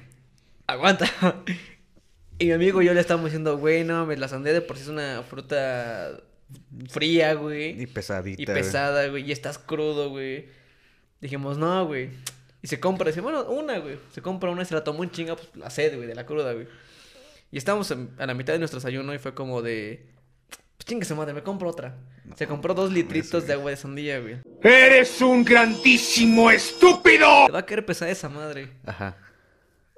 Aguanta. 0.67 1.06
y 2.39 2.45
mi 2.45 2.51
amigo 2.53 2.82
y 2.82 2.86
yo 2.86 2.93
le 2.93 3.01
estábamos 3.01 3.32
diciendo, 3.32 3.58
güey, 3.58 3.84
no, 3.84 3.95
mames, 3.95 4.17
la 4.19 4.30
sandía 4.30 4.53
de 4.53 4.62
por 4.62 4.77
sí 4.77 4.84
es 4.84 4.89
una 4.89 5.23
fruta 5.23 6.21
fría, 6.89 7.34
güey. 7.34 7.82
Y 7.82 7.86
pesadita. 7.88 8.41
Y 8.41 8.45
pesada, 8.45 9.08
güey, 9.10 9.27
y 9.27 9.34
estás 9.34 9.58
crudo, 9.58 10.10
güey. 10.10 10.47
Dijimos, 11.19 11.58
no, 11.58 11.86
güey. 11.86 12.12
Y 12.62 12.67
se 12.67 12.80
compra, 12.80 13.08
dice, 13.08 13.19
bueno, 13.19 13.43
una, 13.49 13.77
güey. 13.80 13.97
Se 14.13 14.21
compra 14.21 14.49
una 14.49 14.62
y 14.62 14.65
se 14.65 14.73
la 14.73 14.86
tomó 14.86 15.01
un 15.01 15.12
chinga, 15.12 15.36
pues 15.36 15.49
la 15.56 15.69
sed, 15.69 15.95
güey, 15.97 16.08
de 16.08 16.15
la 16.15 16.25
cruda, 16.25 16.53
güey. 16.53 16.67
Y 17.51 17.57
estábamos 17.57 17.89
en- 17.91 18.10
a 18.17 18.25
la 18.25 18.33
mitad 18.33 18.53
de 18.53 18.60
nuestro 18.60 18.79
desayuno 18.79 19.13
y 19.13 19.19
fue 19.19 19.33
como 19.33 19.62
de, 19.62 20.05
pues 20.77 20.86
chinga 20.86 21.05
su 21.05 21.15
madre, 21.15 21.33
me 21.33 21.43
compro 21.43 21.69
otra. 21.69 21.95
se 22.36 22.45
compró 22.45 22.73
dos 22.73 22.91
litritos 22.91 23.47
de 23.47 23.53
agua 23.53 23.71
de 23.71 23.77
sandía, 23.77 24.19
güey. 24.19 24.38
¡Eres 24.62 25.21
un 25.21 25.43
grandísimo 25.45 26.51
estúpido! 26.51 27.45
Te 27.47 27.51
va 27.53 27.60
a 27.60 27.65
caer 27.65 27.86
pesada 27.86 28.12
esa 28.12 28.27
madre. 28.29 28.69
Ajá. 28.86 29.15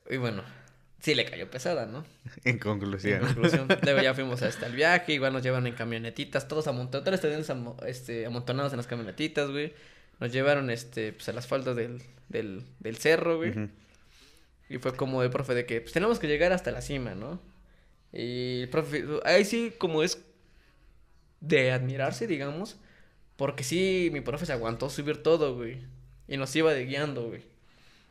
Y 0.09 0.17
bueno, 0.17 0.43
sí 1.01 1.15
le 1.15 1.25
cayó 1.25 1.49
pesada, 1.49 1.85
¿no? 1.87 2.05
En 2.43 2.53
En 2.53 2.59
conclusión. 2.59 3.19
conclusión. 3.21 3.67
Luego 3.81 4.01
ya 4.01 4.13
fuimos 4.13 4.41
hasta 4.43 4.67
el 4.67 4.73
viaje, 4.75 5.13
igual 5.13 5.33
nos 5.33 5.41
llevaron 5.41 5.65
en 5.67 5.73
camionetitas, 5.73 6.47
todos 6.47 6.67
amontonados, 6.67 7.19
este, 7.87 8.25
amontonados 8.27 8.71
en 8.73 8.77
las 8.77 8.87
camionetitas, 8.87 9.49
güey. 9.49 9.73
Nos 10.19 10.31
llevaron, 10.31 10.69
este, 10.69 11.13
pues 11.13 11.27
a 11.29 11.33
las 11.33 11.47
faldas 11.47 11.75
del, 11.75 12.01
del, 12.27 12.63
del 12.79 12.97
cerro, 12.97 13.37
güey. 13.37 13.49
Ujú. 13.51 13.69
Y 14.69 14.77
fue 14.77 14.95
como 14.95 15.21
de 15.21 15.29
profe 15.29 15.55
de 15.55 15.65
que, 15.65 15.81
pues 15.81 15.93
tenemos 15.93 16.19
que 16.19 16.27
llegar 16.27 16.51
hasta 16.53 16.71
la 16.71 16.81
cima, 16.81 17.15
¿no? 17.15 17.41
Y 18.13 18.61
el 18.63 18.69
profe, 18.69 19.03
ahí 19.25 19.45
sí 19.45 19.73
como 19.77 20.03
es 20.03 20.19
de 21.41 21.71
admirarse, 21.71 22.27
digamos, 22.27 22.77
porque 23.35 23.63
sí, 23.63 24.09
mi 24.11 24.21
profe 24.21 24.45
se 24.45 24.53
aguantó 24.53 24.89
subir 24.89 25.23
todo, 25.23 25.55
güey. 25.55 25.79
Y 26.27 26.37
nos 26.37 26.55
iba 26.55 26.73
de 26.73 26.85
guiando, 26.85 27.27
güey. 27.29 27.43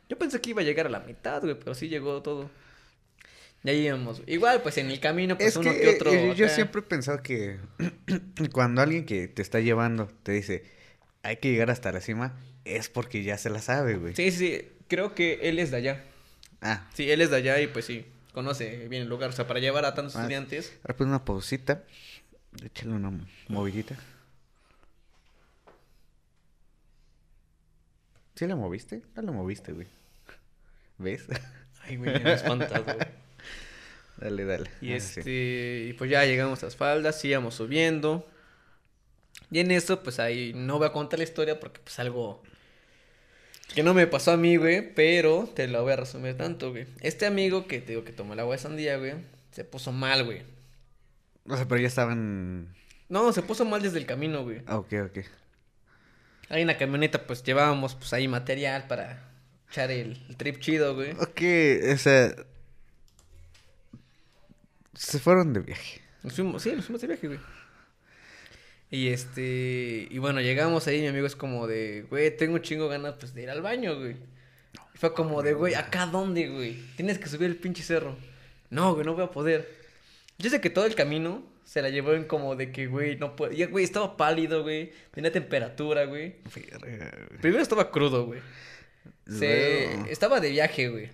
Yo 0.09 0.17
pensé 0.17 0.41
que 0.41 0.49
iba 0.51 0.61
a 0.61 0.65
llegar 0.65 0.87
a 0.87 0.89
la 0.89 0.99
mitad, 1.01 1.41
güey, 1.41 1.55
pero 1.57 1.75
sí 1.75 1.87
llegó 1.87 2.21
todo. 2.21 2.49
Ya 3.63 3.73
íbamos. 3.73 4.21
Igual, 4.25 4.61
pues 4.61 4.77
en 4.77 4.89
el 4.89 4.99
camino, 4.99 5.37
pues 5.37 5.49
Es 5.49 5.55
uno 5.57 5.71
que, 5.73 5.81
que 5.81 5.89
otro. 5.89 6.11
eh, 6.11 6.33
yo 6.35 6.45
acá. 6.45 6.55
siempre 6.55 6.79
he 6.79 6.83
pensado 6.83 7.21
que 7.21 7.59
cuando 8.53 8.81
alguien 8.81 9.05
que 9.05 9.27
te 9.27 9.41
está 9.41 9.59
llevando 9.59 10.07
te 10.23 10.31
dice 10.31 10.63
hay 11.23 11.37
que 11.37 11.51
llegar 11.51 11.69
hasta 11.69 11.91
la 11.91 11.99
cima, 12.01 12.39
es 12.65 12.89
porque 12.89 13.23
ya 13.23 13.37
se 13.37 13.49
la 13.49 13.61
sabe, 13.61 13.97
güey. 13.97 14.15
Sí, 14.15 14.31
sí, 14.31 14.37
sí. 14.37 14.69
Creo 14.87 15.13
que 15.13 15.39
él 15.43 15.59
es 15.59 15.71
de 15.71 15.77
allá. 15.77 16.03
Ah, 16.61 16.87
Sí, 16.93 17.09
él 17.09 17.21
es 17.21 17.29
de 17.29 17.37
allá 17.37 17.59
y 17.61 17.67
pues 17.67 17.85
sí, 17.85 18.05
conoce 18.33 18.87
bien 18.87 19.03
el 19.03 19.09
lugar. 19.09 19.29
O 19.29 19.33
sea, 19.33 19.47
para 19.47 19.59
llevar 19.59 19.85
a 19.85 19.93
tantos 19.93 20.15
Ah, 20.15 20.19
estudiantes. 20.21 20.73
ahora 20.83 20.95
pues 20.97 21.07
una 21.07 21.23
pausita. 21.25 21.83
Échale 22.63 22.91
una 22.93 23.11
movidita. 23.47 23.95
¿Sí 28.35 28.47
la 28.47 28.55
moviste? 28.55 29.01
No 29.15 29.21
la 29.21 29.31
moviste, 29.31 29.73
güey. 29.73 29.87
¿Ves? 30.97 31.25
Ay, 31.81 31.97
güey, 31.97 32.23
me 32.23 32.29
he 32.31 32.33
espantado, 32.33 32.83
güey. 32.85 32.97
dale, 34.17 34.45
dale. 34.45 34.69
Y 34.81 34.93
Ah, 34.93 34.99
sí. 34.99 35.19
este, 35.19 35.85
y 35.89 35.93
pues 35.93 36.09
ya 36.09 36.25
llegamos 36.25 36.61
a 36.63 36.67
las 36.67 36.75
faldas, 36.75 37.23
íbamos 37.25 37.55
subiendo. 37.55 38.25
Y 39.51 39.59
en 39.59 39.71
eso, 39.71 40.03
pues 40.03 40.19
ahí 40.19 40.53
no 40.53 40.77
voy 40.77 40.87
a 40.87 40.91
contar 40.93 41.19
la 41.19 41.23
historia 41.25 41.59
porque 41.59 41.79
pues 41.81 41.99
algo 41.99 42.41
que 43.73 43.83
no 43.83 43.93
me 43.93 44.07
pasó 44.07 44.31
a 44.31 44.37
mí, 44.37 44.57
güey, 44.57 44.93
pero 44.93 45.49
te 45.55 45.67
la 45.67 45.81
voy 45.81 45.93
a 45.93 45.97
resumir 45.97 46.35
tanto, 46.35 46.71
güey. 46.71 46.87
Este 47.01 47.25
amigo 47.25 47.67
que 47.67 47.79
te 47.81 47.93
digo 47.93 48.03
que 48.03 48.11
tomó 48.11 48.33
el 48.33 48.39
agua 48.39 48.55
de 48.55 48.61
sandía, 48.61 48.97
güey, 48.97 49.13
se 49.51 49.63
puso 49.63 49.91
mal, 49.91 50.25
güey. 50.25 50.43
O 51.45 51.55
sea, 51.55 51.67
pero 51.67 51.81
ya 51.81 51.87
estaban... 51.87 52.75
No, 53.09 53.31
se 53.33 53.41
puso 53.41 53.65
mal 53.65 53.81
desde 53.81 53.97
el 53.97 54.05
camino, 54.05 54.43
güey. 54.43 54.61
Ah, 54.65 54.77
ok, 54.77 54.93
ok. 55.05 55.17
Ahí 56.49 56.61
en 56.61 56.67
la 56.67 56.77
camioneta, 56.77 57.25
pues 57.25 57.43
llevábamos, 57.43 57.95
pues 57.95 58.13
ahí 58.13 58.27
material 58.27 58.87
para 58.87 59.31
echar 59.69 59.91
el, 59.91 60.23
el 60.29 60.35
trip 60.35 60.59
chido, 60.59 60.95
güey. 60.95 61.11
Ok, 61.11 61.41
o 61.93 61.97
sea... 61.97 62.35
Se 64.93 65.19
fueron 65.19 65.53
de 65.53 65.61
viaje. 65.61 66.01
Nos 66.23 66.33
fuimos, 66.33 66.61
sí, 66.61 66.73
nos 66.73 66.85
fuimos 66.85 67.01
de 67.01 67.07
viaje, 67.07 67.27
güey. 67.27 67.39
Y 68.91 69.09
este, 69.09 70.07
y 70.09 70.17
bueno, 70.17 70.41
llegamos 70.41 70.87
ahí, 70.87 71.01
mi 71.01 71.07
amigo 71.07 71.27
es 71.27 71.35
como 71.35 71.67
de, 71.67 72.05
güey, 72.09 72.35
tengo 72.35 72.55
un 72.55 72.61
chingo 72.61 72.87
ganas 72.87 73.15
pues 73.19 73.33
de 73.35 73.43
ir 73.43 73.49
al 73.49 73.61
baño, 73.61 73.95
güey. 73.97 74.15
Y 74.93 74.97
fue 74.97 75.13
como 75.13 75.43
de, 75.43 75.53
güey, 75.53 75.75
¿acá 75.75 76.07
dónde, 76.07 76.49
güey? 76.49 76.79
Tienes 76.95 77.19
que 77.19 77.27
subir 77.29 77.47
el 77.49 77.55
pinche 77.55 77.83
cerro. 77.83 78.17
No, 78.71 78.93
güey, 78.93 79.05
no 79.05 79.13
voy 79.13 79.23
a 79.23 79.31
poder. 79.31 79.69
Yo 80.39 80.49
sé 80.49 80.59
que 80.59 80.69
todo 80.71 80.85
el 80.85 80.95
camino 80.95 81.43
se 81.65 81.81
la 81.83 81.89
llevó 81.89 82.13
en 82.13 82.23
como 82.23 82.55
de 82.55 82.71
que, 82.71 82.87
güey, 82.87 83.15
no 83.17 83.35
puedo. 83.35 83.51
Y, 83.53 83.63
güey, 83.65 83.85
estaba 83.85 84.17
pálido, 84.17 84.63
güey. 84.63 84.91
Tenía 85.11 85.31
temperatura, 85.31 86.05
güey. 86.05 86.37
Primero 87.41 87.61
estaba 87.61 87.91
crudo, 87.91 88.25
güey. 88.25 88.39
Se... 89.27 89.85
Luego- 89.93 90.05
Estaba 90.09 90.39
de 90.39 90.49
viaje, 90.49 90.89
güey. 90.89 91.09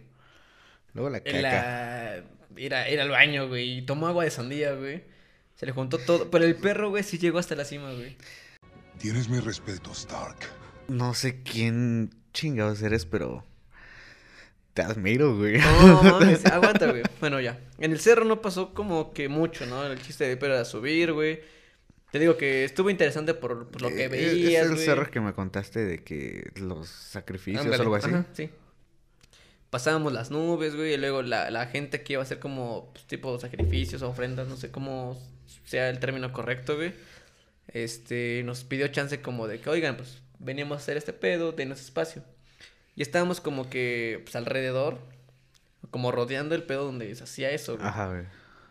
Luego 0.94 1.10
la 1.10 1.20
caca. 1.20 1.42
La... 1.42 2.24
Ir, 2.56 2.74
a- 2.74 2.90
ir 2.90 3.02
al 3.02 3.10
baño, 3.10 3.50
güey. 3.50 3.80
Y 3.80 3.82
tomó 3.82 4.08
agua 4.08 4.24
de 4.24 4.32
sandía, 4.32 4.74
güey. 4.76 5.04
Se 5.56 5.66
le 5.66 5.72
juntó 5.72 5.98
todo. 5.98 6.30
Pero 6.30 6.46
el 6.46 6.56
perro, 6.56 6.90
güey, 6.90 7.04
sí 7.04 7.18
llegó 7.18 7.40
hasta 7.40 7.56
la 7.56 7.66
cima, 7.66 7.94
güey. 7.94 8.18
Tienes 9.00 9.30
mi 9.30 9.40
respeto, 9.40 9.92
Stark. 9.92 10.38
No 10.88 11.14
sé 11.14 11.42
quién 11.44 12.12
chingados 12.34 12.82
eres, 12.82 13.06
pero... 13.06 13.44
Te 14.74 14.82
admiro, 14.82 15.38
güey. 15.38 15.58
No, 15.60 16.04
mames, 16.04 16.46
aguanta, 16.52 16.90
güey. 16.92 17.04
Bueno, 17.22 17.40
ya. 17.40 17.58
En 17.80 17.92
el 17.94 18.00
cerro 18.00 18.26
no 18.26 18.42
pasó 18.42 18.74
como 18.74 19.14
que 19.14 19.30
mucho, 19.30 19.66
¿no? 19.66 19.86
El 19.86 20.02
chiste 20.02 20.26
de 20.28 20.36
pero 20.36 20.54
era 20.56 20.66
subir, 20.66 21.14
güey. 21.14 21.40
Te 22.12 22.20
digo 22.20 22.36
que 22.36 22.66
estuvo 22.66 22.90
interesante 22.90 23.34
por, 23.34 23.68
por 23.70 23.82
lo 23.82 23.90
que 23.90 24.06
Eh, 24.06 24.08
veías, 24.10 24.64
Es 24.66 24.70
el 24.70 24.74
güey. 24.76 24.86
cerro 24.86 25.10
que 25.12 25.22
me 25.22 25.34
contaste 25.34 25.80
de 25.86 26.04
que 26.04 26.52
los 26.56 26.90
sacrificios 26.90 27.66
o 27.68 27.74
algo 27.82 27.96
así. 27.96 28.10
ajá, 28.10 28.26
sí. 28.34 28.50
Pasábamos 29.70 30.12
las 30.14 30.30
nubes, 30.32 30.76
güey, 30.76 30.94
y 30.94 30.98
luego 30.98 31.22
la, 31.22 31.50
la 31.52 31.68
gente 31.68 32.04
que 32.04 32.14
iba 32.14 32.22
a 32.22 32.26
hacer 32.26 32.40
como 32.40 32.92
pues, 32.94 33.06
tipo 33.08 33.38
sacrificios, 33.40 34.02
ofrendas, 34.02 34.48
no 34.48 34.56
sé 34.58 34.72
cómo 34.72 35.18
sea 35.66 35.90
el 35.90 36.00
término 36.00 36.32
correcto, 36.32 36.76
güey. 36.76 36.94
Este, 37.68 38.44
nos 38.46 38.64
pidió 38.64 38.88
chance 38.90 39.22
como 39.22 39.48
de 39.48 39.60
que, 39.60 39.70
oigan, 39.70 39.98
pues 39.98 40.22
veníamos 40.40 40.78
a 40.78 40.82
hacer 40.82 40.98
este 40.98 41.14
pedo, 41.14 41.52
denos 41.52 41.82
espacio. 41.82 42.24
Y 42.96 43.02
estábamos 43.02 43.42
como 43.42 43.70
que, 43.70 44.22
pues 44.24 44.36
alrededor, 44.36 45.00
como 45.92 46.12
rodeando 46.12 46.56
el 46.56 46.64
pedo 46.64 46.86
donde 46.86 47.14
se 47.16 47.24
hacía 47.24 47.52
eso, 47.52 47.76
güey. 47.78 47.88
Ajá, 47.88 48.08
güey. 48.08 48.24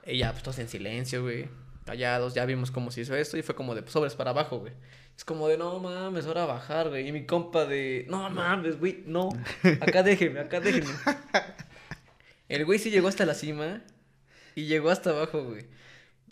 Y 0.06 0.18
ya, 0.18 0.32
pues 0.32 0.42
todos 0.42 0.58
en 0.58 0.68
silencio, 0.68 1.22
güey. 1.22 1.48
Callados, 1.84 2.34
ya 2.34 2.46
vimos 2.46 2.70
cómo 2.70 2.90
se 2.90 3.02
hizo 3.02 3.14
esto 3.14 3.36
y 3.36 3.42
fue 3.42 3.54
como 3.54 3.74
de 3.74 3.82
pues, 3.82 3.92
sobres 3.92 4.14
para 4.14 4.30
abajo, 4.30 4.58
güey. 4.58 4.72
Es 5.16 5.24
como 5.24 5.48
de, 5.48 5.56
no 5.58 5.78
mames, 5.78 6.26
ahora 6.26 6.46
bajar, 6.46 6.88
güey. 6.88 7.08
Y 7.08 7.12
mi 7.12 7.24
compa 7.26 7.66
de, 7.66 8.06
no 8.08 8.28
mames, 8.30 8.78
güey, 8.78 9.02
no. 9.06 9.28
Acá 9.80 10.02
déjenme, 10.02 10.40
acá 10.40 10.60
déjenme. 10.60 10.90
El 12.48 12.64
güey 12.64 12.78
sí 12.78 12.90
llegó 12.90 13.08
hasta 13.08 13.24
la 13.24 13.34
cima 13.34 13.82
y 14.54 14.66
llegó 14.66 14.90
hasta 14.90 15.10
abajo, 15.10 15.44
güey. 15.44 15.66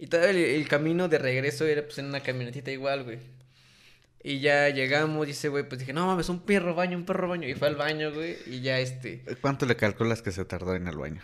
Y 0.03 0.09
todo 0.09 0.25
el, 0.25 0.37
el 0.37 0.67
camino 0.67 1.07
de 1.07 1.17
regreso 1.17 1.65
era 1.65 1.85
pues 1.85 1.97
en 1.99 2.07
una 2.07 2.19
camionetita 2.19 2.73
igual, 2.73 3.05
güey. 3.05 3.21
Y 4.25 4.41
ya 4.41 4.69
llegamos 4.69 5.29
ese 5.29 5.49
güey, 5.49 5.63
pues 5.69 5.79
dije, 5.79 5.93
no 5.93 6.09
mames, 6.09 6.29
un 6.29 6.41
perro 6.41 6.75
baño, 6.75 6.99
un 6.99 7.05
perro 7.05 7.29
baño. 7.29 7.47
Y 7.47 7.55
fue 7.55 7.69
al 7.69 7.77
baño, 7.77 8.13
güey. 8.13 8.37
Y 8.47 8.63
ya 8.63 8.81
este. 8.81 9.23
¿Cuánto 9.41 9.65
le 9.65 9.77
calculas 9.77 10.21
que 10.21 10.33
se 10.33 10.45
tardó 10.45 10.75
en 10.75 10.89
el 10.89 10.97
baño? 10.97 11.23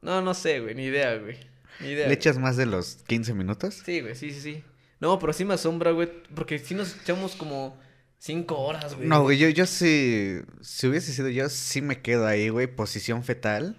No, 0.00 0.20
no 0.20 0.34
sé, 0.34 0.58
güey, 0.58 0.74
ni 0.74 0.86
idea, 0.86 1.14
güey. 1.14 1.36
Ni 1.78 1.90
idea. 1.90 1.98
¿Le 1.98 2.04
güey. 2.06 2.14
echas 2.14 2.38
más 2.38 2.56
de 2.56 2.66
los 2.66 3.04
15 3.06 3.34
minutos? 3.34 3.80
Sí, 3.86 4.00
güey, 4.00 4.16
sí, 4.16 4.32
sí, 4.32 4.40
sí. 4.40 4.64
No, 4.98 5.20
pero 5.20 5.32
sí 5.32 5.44
me 5.44 5.54
asombra, 5.54 5.92
güey, 5.92 6.10
porque 6.34 6.58
sí 6.58 6.74
nos 6.74 7.00
echamos 7.00 7.36
como 7.36 7.80
cinco 8.18 8.58
horas, 8.58 8.96
güey. 8.96 9.06
No, 9.06 9.22
güey, 9.22 9.38
yo, 9.38 9.48
yo 9.48 9.64
sí. 9.64 10.40
Si 10.60 10.88
hubiese 10.88 11.12
sido 11.12 11.28
yo, 11.28 11.48
sí 11.48 11.80
me 11.82 12.02
quedo 12.02 12.26
ahí, 12.26 12.48
güey, 12.48 12.66
posición 12.66 13.22
fetal. 13.22 13.76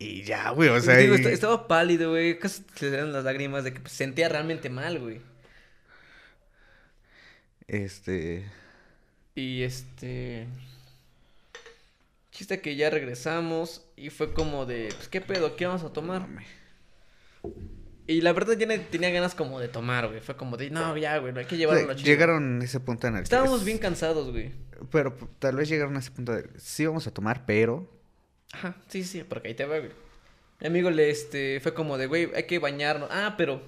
Y 0.00 0.22
ya, 0.22 0.50
güey, 0.50 0.68
o 0.68 0.72
Pues 0.72 0.84
sea. 0.84 0.96
digo, 0.96 1.16
y- 1.16 1.20
est- 1.20 1.26
estaba 1.26 1.66
pálido, 1.66 2.10
güey, 2.10 2.38
casi 2.38 2.62
se 2.76 2.90
le 2.90 2.96
dan 2.98 3.12
las 3.12 3.24
lágrimas 3.24 3.64
de 3.64 3.74
que 3.74 3.80
pues, 3.80 3.92
sentía 3.92 4.28
realmente 4.28 4.70
mal, 4.70 4.98
güey. 5.00 5.20
Este. 7.66 8.44
Y 9.34 9.62
este... 9.62 10.46
Chiste 12.30 12.60
que 12.60 12.76
ya 12.76 12.88
regresamos 12.90 13.84
y 13.96 14.10
fue 14.10 14.32
como 14.32 14.64
de, 14.64 14.92
pues, 14.94 15.08
¿qué 15.08 15.20
pedo? 15.20 15.56
¿Qué 15.56 15.66
vamos 15.66 15.82
a 15.82 15.92
tomar? 15.92 16.26
Y 18.06 18.20
la 18.20 18.32
verdad 18.32 18.56
ya 18.56 18.66
tenía 18.88 19.10
ganas 19.10 19.34
como 19.34 19.58
de 19.58 19.68
tomar, 19.68 20.06
güey. 20.06 20.20
Fue 20.20 20.36
como 20.36 20.56
de, 20.56 20.70
no, 20.70 20.96
ya, 20.96 21.18
güey, 21.18 21.32
no 21.32 21.40
hay 21.40 21.46
que 21.46 21.56
llevarlo. 21.56 21.92
Llegaron 21.94 22.60
a 22.62 22.64
ese 22.64 22.78
punto 22.80 23.08
en 23.08 23.14
el 23.14 23.20
que- 23.20 23.24
Estábamos 23.24 23.64
bien 23.64 23.78
cansados, 23.78 24.30
güey. 24.30 24.52
Pero 24.92 25.16
p- 25.16 25.26
tal 25.40 25.56
vez 25.56 25.68
llegaron 25.68 25.96
a 25.96 25.98
ese 25.98 26.12
punto 26.12 26.32
de. 26.32 26.48
Sí, 26.58 26.86
vamos 26.86 27.06
a 27.08 27.10
tomar, 27.10 27.44
pero. 27.44 27.90
Ajá, 28.52 28.76
sí, 28.88 29.04
sí, 29.04 29.24
porque 29.24 29.48
ahí 29.48 29.54
te 29.54 29.64
va, 29.64 29.78
güey. 29.78 29.92
Mi 30.60 30.66
amigo 30.66 30.90
le, 30.90 31.10
este, 31.10 31.60
fue 31.60 31.74
como 31.74 31.98
de, 31.98 32.06
güey, 32.06 32.30
hay 32.34 32.44
que 32.44 32.58
bañarnos. 32.58 33.08
Ah, 33.12 33.34
pero 33.36 33.62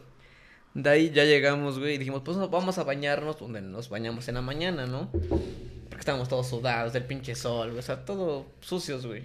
de 0.75 0.90
ahí 0.90 1.11
ya 1.11 1.25
llegamos, 1.25 1.79
güey, 1.79 1.95
y 1.95 1.99
dijimos, 1.99 2.23
pues 2.25 2.37
vamos 2.37 2.79
a 2.79 2.85
bañarnos 2.85 3.38
donde 3.38 3.61
nos 3.61 3.88
bañamos 3.88 4.29
en 4.29 4.37
la 4.37 4.43
mañana, 4.43 4.87
¿no? 4.87 5.11
Porque 5.11 6.01
estábamos 6.01 6.29
todos 6.29 6.49
sudados 6.49 6.93
del 6.93 7.05
pinche 7.05 7.35
sol, 7.35 7.69
güey, 7.69 7.79
o 7.79 7.83
sea, 7.83 8.05
todo 8.05 8.47
sucios, 8.61 9.07
güey. 9.07 9.25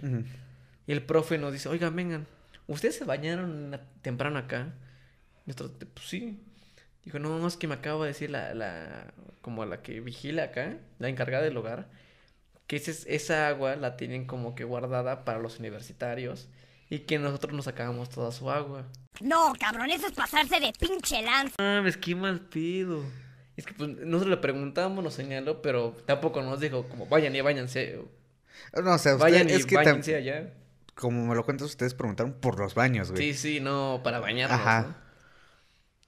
Y 0.88 0.92
el 0.92 1.02
profe 1.04 1.38
nos 1.38 1.54
dice, 1.54 1.70
oigan, 1.70 1.96
vengan, 1.96 2.28
¿ustedes 2.68 2.96
se 2.96 3.06
bañaron 3.06 3.80
temprano 4.02 4.40
acá? 4.40 4.74
Y 5.46 5.52
nosotros, 5.52 5.90
pues 5.94 6.08
sí. 6.08 6.40
Dijo, 7.04 7.20
no, 7.20 7.38
no, 7.38 7.48
es 7.48 7.56
que 7.56 7.68
me 7.68 7.76
acaba 7.76 8.06
de 8.06 8.14
decir 8.14 8.32
la, 8.32 8.56
la, 8.56 9.14
como 9.42 9.64
la 9.66 9.84
que 9.84 10.02
vigila 10.02 10.46
acá, 10.46 10.78
la 10.98 11.08
encargada 11.08 11.44
del 11.44 11.56
hogar, 11.56 11.88
que 12.68 12.78
ese- 12.78 13.14
esa 13.14 13.48
agua 13.48 13.76
la 13.76 13.96
tienen 13.98 14.26
como 14.26 14.56
que 14.56 14.64
guardada 14.64 15.24
para 15.26 15.40
los 15.40 15.60
universitarios 15.60 16.48
y 16.90 17.00
que 17.00 17.20
nosotros 17.20 17.54
nos 17.54 17.66
sacábamos 17.66 18.10
toda 18.10 18.32
su 18.32 18.50
agua. 18.50 18.86
No, 19.22 19.54
cabrón, 19.60 19.90
eso 19.92 20.08
es 20.08 20.14
pasarse 20.14 20.60
de 20.60 20.74
pinche 20.78 21.22
lanza. 21.22 21.56
Ah, 21.60 21.82
me 21.84 21.92
qué 21.94 22.16
mal 22.16 22.40
pido. 22.42 23.04
Es 23.56 23.66
que 23.66 23.74
pues 23.74 23.90
nosotros 23.90 24.30
le 24.30 24.38
preguntamos, 24.38 25.04
nos 25.04 25.14
señaló, 25.14 25.62
pero 25.62 25.96
tampoco 26.06 26.42
nos 26.42 26.60
dijo 26.60 26.84
como 26.90 27.06
vayan 27.08 27.36
y 27.36 27.42
váyanse. 27.42 28.00
No, 28.84 28.94
o 28.94 28.98
sea, 28.98 29.14
usted- 29.16 29.20
Vayan 29.20 29.50
y 29.50 29.54
es 29.54 29.66
que 29.66 29.76
tam- 29.76 29.86
váyanse 29.86 30.16
allá. 30.16 30.54
como 30.96 31.26
me 31.26 31.36
lo 31.36 31.44
cuentas, 31.46 31.68
ustedes 31.68 31.94
preguntaron 31.94 32.34
por 32.34 32.60
los 32.60 32.74
baños, 32.76 33.12
güey. 33.12 33.22
Sí, 33.22 33.34
sí, 33.34 33.60
no, 33.60 34.02
para 34.04 34.20
bañarnos. 34.20 34.60
Ajá. 34.60 34.82
¿no? 34.88 34.96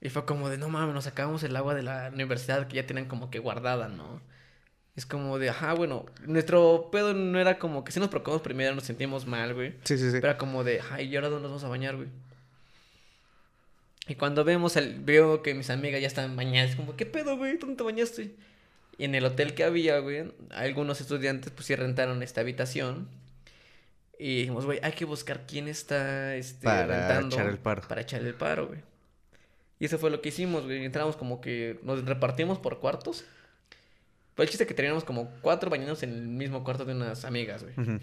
Y 0.01 0.09
fue 0.09 0.25
como 0.25 0.49
de, 0.49 0.57
no 0.57 0.69
mames, 0.69 0.93
nos 0.93 1.05
sacamos 1.05 1.41
el 1.43 1.55
agua 1.55 1.73
de 1.73 1.83
la 1.83 2.09
universidad 2.13 2.67
que 2.67 2.75
ya 2.75 2.85
tienen 2.85 3.05
como 3.07 3.29
que 3.29 3.39
guardada, 3.39 3.87
¿no? 3.87 4.21
Es 4.97 5.05
como 5.05 5.37
de, 5.37 5.49
ajá, 5.49 5.73
bueno, 5.73 6.07
nuestro 6.25 6.89
pedo 6.91 7.13
no 7.13 7.39
era 7.39 7.59
como 7.59 7.83
que 7.83 7.91
si 7.91 7.99
nos 7.99 8.09
preocupamos 8.09 8.41
primero, 8.41 8.73
nos 8.73 8.83
sentimos 8.83 9.27
mal, 9.27 9.53
güey. 9.53 9.75
Sí, 9.83 9.95
sí, 9.95 10.05
sí. 10.05 10.13
Pero 10.13 10.29
era 10.29 10.37
como 10.39 10.63
de, 10.63 10.81
ay, 10.91 11.05
¿y 11.07 11.15
ahora 11.15 11.29
dónde 11.29 11.43
nos 11.43 11.51
vamos 11.51 11.63
a 11.65 11.67
bañar, 11.69 11.95
güey? 11.95 12.07
Y 14.07 14.15
cuando 14.15 14.43
vemos, 14.43 14.75
el, 14.75 14.99
veo 14.99 15.43
que 15.43 15.53
mis 15.53 15.69
amigas 15.69 16.01
ya 16.01 16.07
están 16.07 16.35
bañadas, 16.35 16.75
como, 16.75 16.95
¿qué 16.95 17.05
pedo, 17.05 17.37
güey? 17.37 17.57
¿Dónde 17.57 17.75
te 17.75 17.83
bañaste? 17.83 18.35
Y 18.97 19.03
en 19.05 19.13
el 19.13 19.23
hotel 19.23 19.53
que 19.53 19.63
había, 19.63 19.99
güey, 19.99 20.33
algunos 20.49 20.99
estudiantes, 20.99 21.51
pues 21.51 21.67
sí 21.67 21.75
rentaron 21.75 22.23
esta 22.23 22.41
habitación. 22.41 23.07
Y 24.17 24.39
dijimos, 24.39 24.65
güey, 24.65 24.79
hay 24.81 24.93
que 24.93 25.05
buscar 25.05 25.45
quién 25.45 25.67
está, 25.67 26.35
este, 26.35 26.63
Para 26.65 26.87
rentando. 26.87 27.35
echar 27.35 27.49
el 27.49 27.59
paro. 27.59 27.83
Para 27.87 28.01
echar 28.01 28.23
el 28.23 28.33
paro, 28.33 28.65
güey. 28.65 28.79
Y 29.79 29.85
eso 29.85 29.99
fue 29.99 30.09
lo 30.09 30.21
que 30.21 30.29
hicimos, 30.29 30.63
güey. 30.65 30.83
Entramos 30.83 31.15
como 31.15 31.39
que 31.39 31.79
nos 31.83 32.03
repartimos 32.03 32.57
por 32.57 32.79
cuartos. 32.79 33.25
Fue 34.37 34.45
el 34.45 34.51
chiste 34.51 34.67
que 34.67 34.75
teníamos 34.75 35.03
como 35.03 35.31
cuatro 35.41 35.71
bañados 35.71 36.03
en 36.03 36.13
el 36.13 36.27
mismo 36.27 36.63
cuarto 36.63 36.85
de 36.85 36.93
unas 36.93 37.25
amigas, 37.25 37.63
güey. 37.63 37.73
Ujú. 37.75 37.99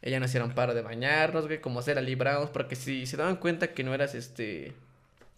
Ellas 0.00 0.20
nos 0.20 0.30
hicieron 0.30 0.54
paro 0.54 0.74
de 0.74 0.80
bañarnos, 0.80 1.48
güey, 1.48 1.60
como 1.60 1.80
hacer 1.80 1.98
a 1.98 2.00
libramos, 2.00 2.50
porque 2.50 2.76
si 2.76 3.04
se 3.04 3.16
daban 3.16 3.34
cuenta 3.34 3.72
que 3.72 3.82
no 3.82 3.92
eras 3.92 4.14
este 4.14 4.74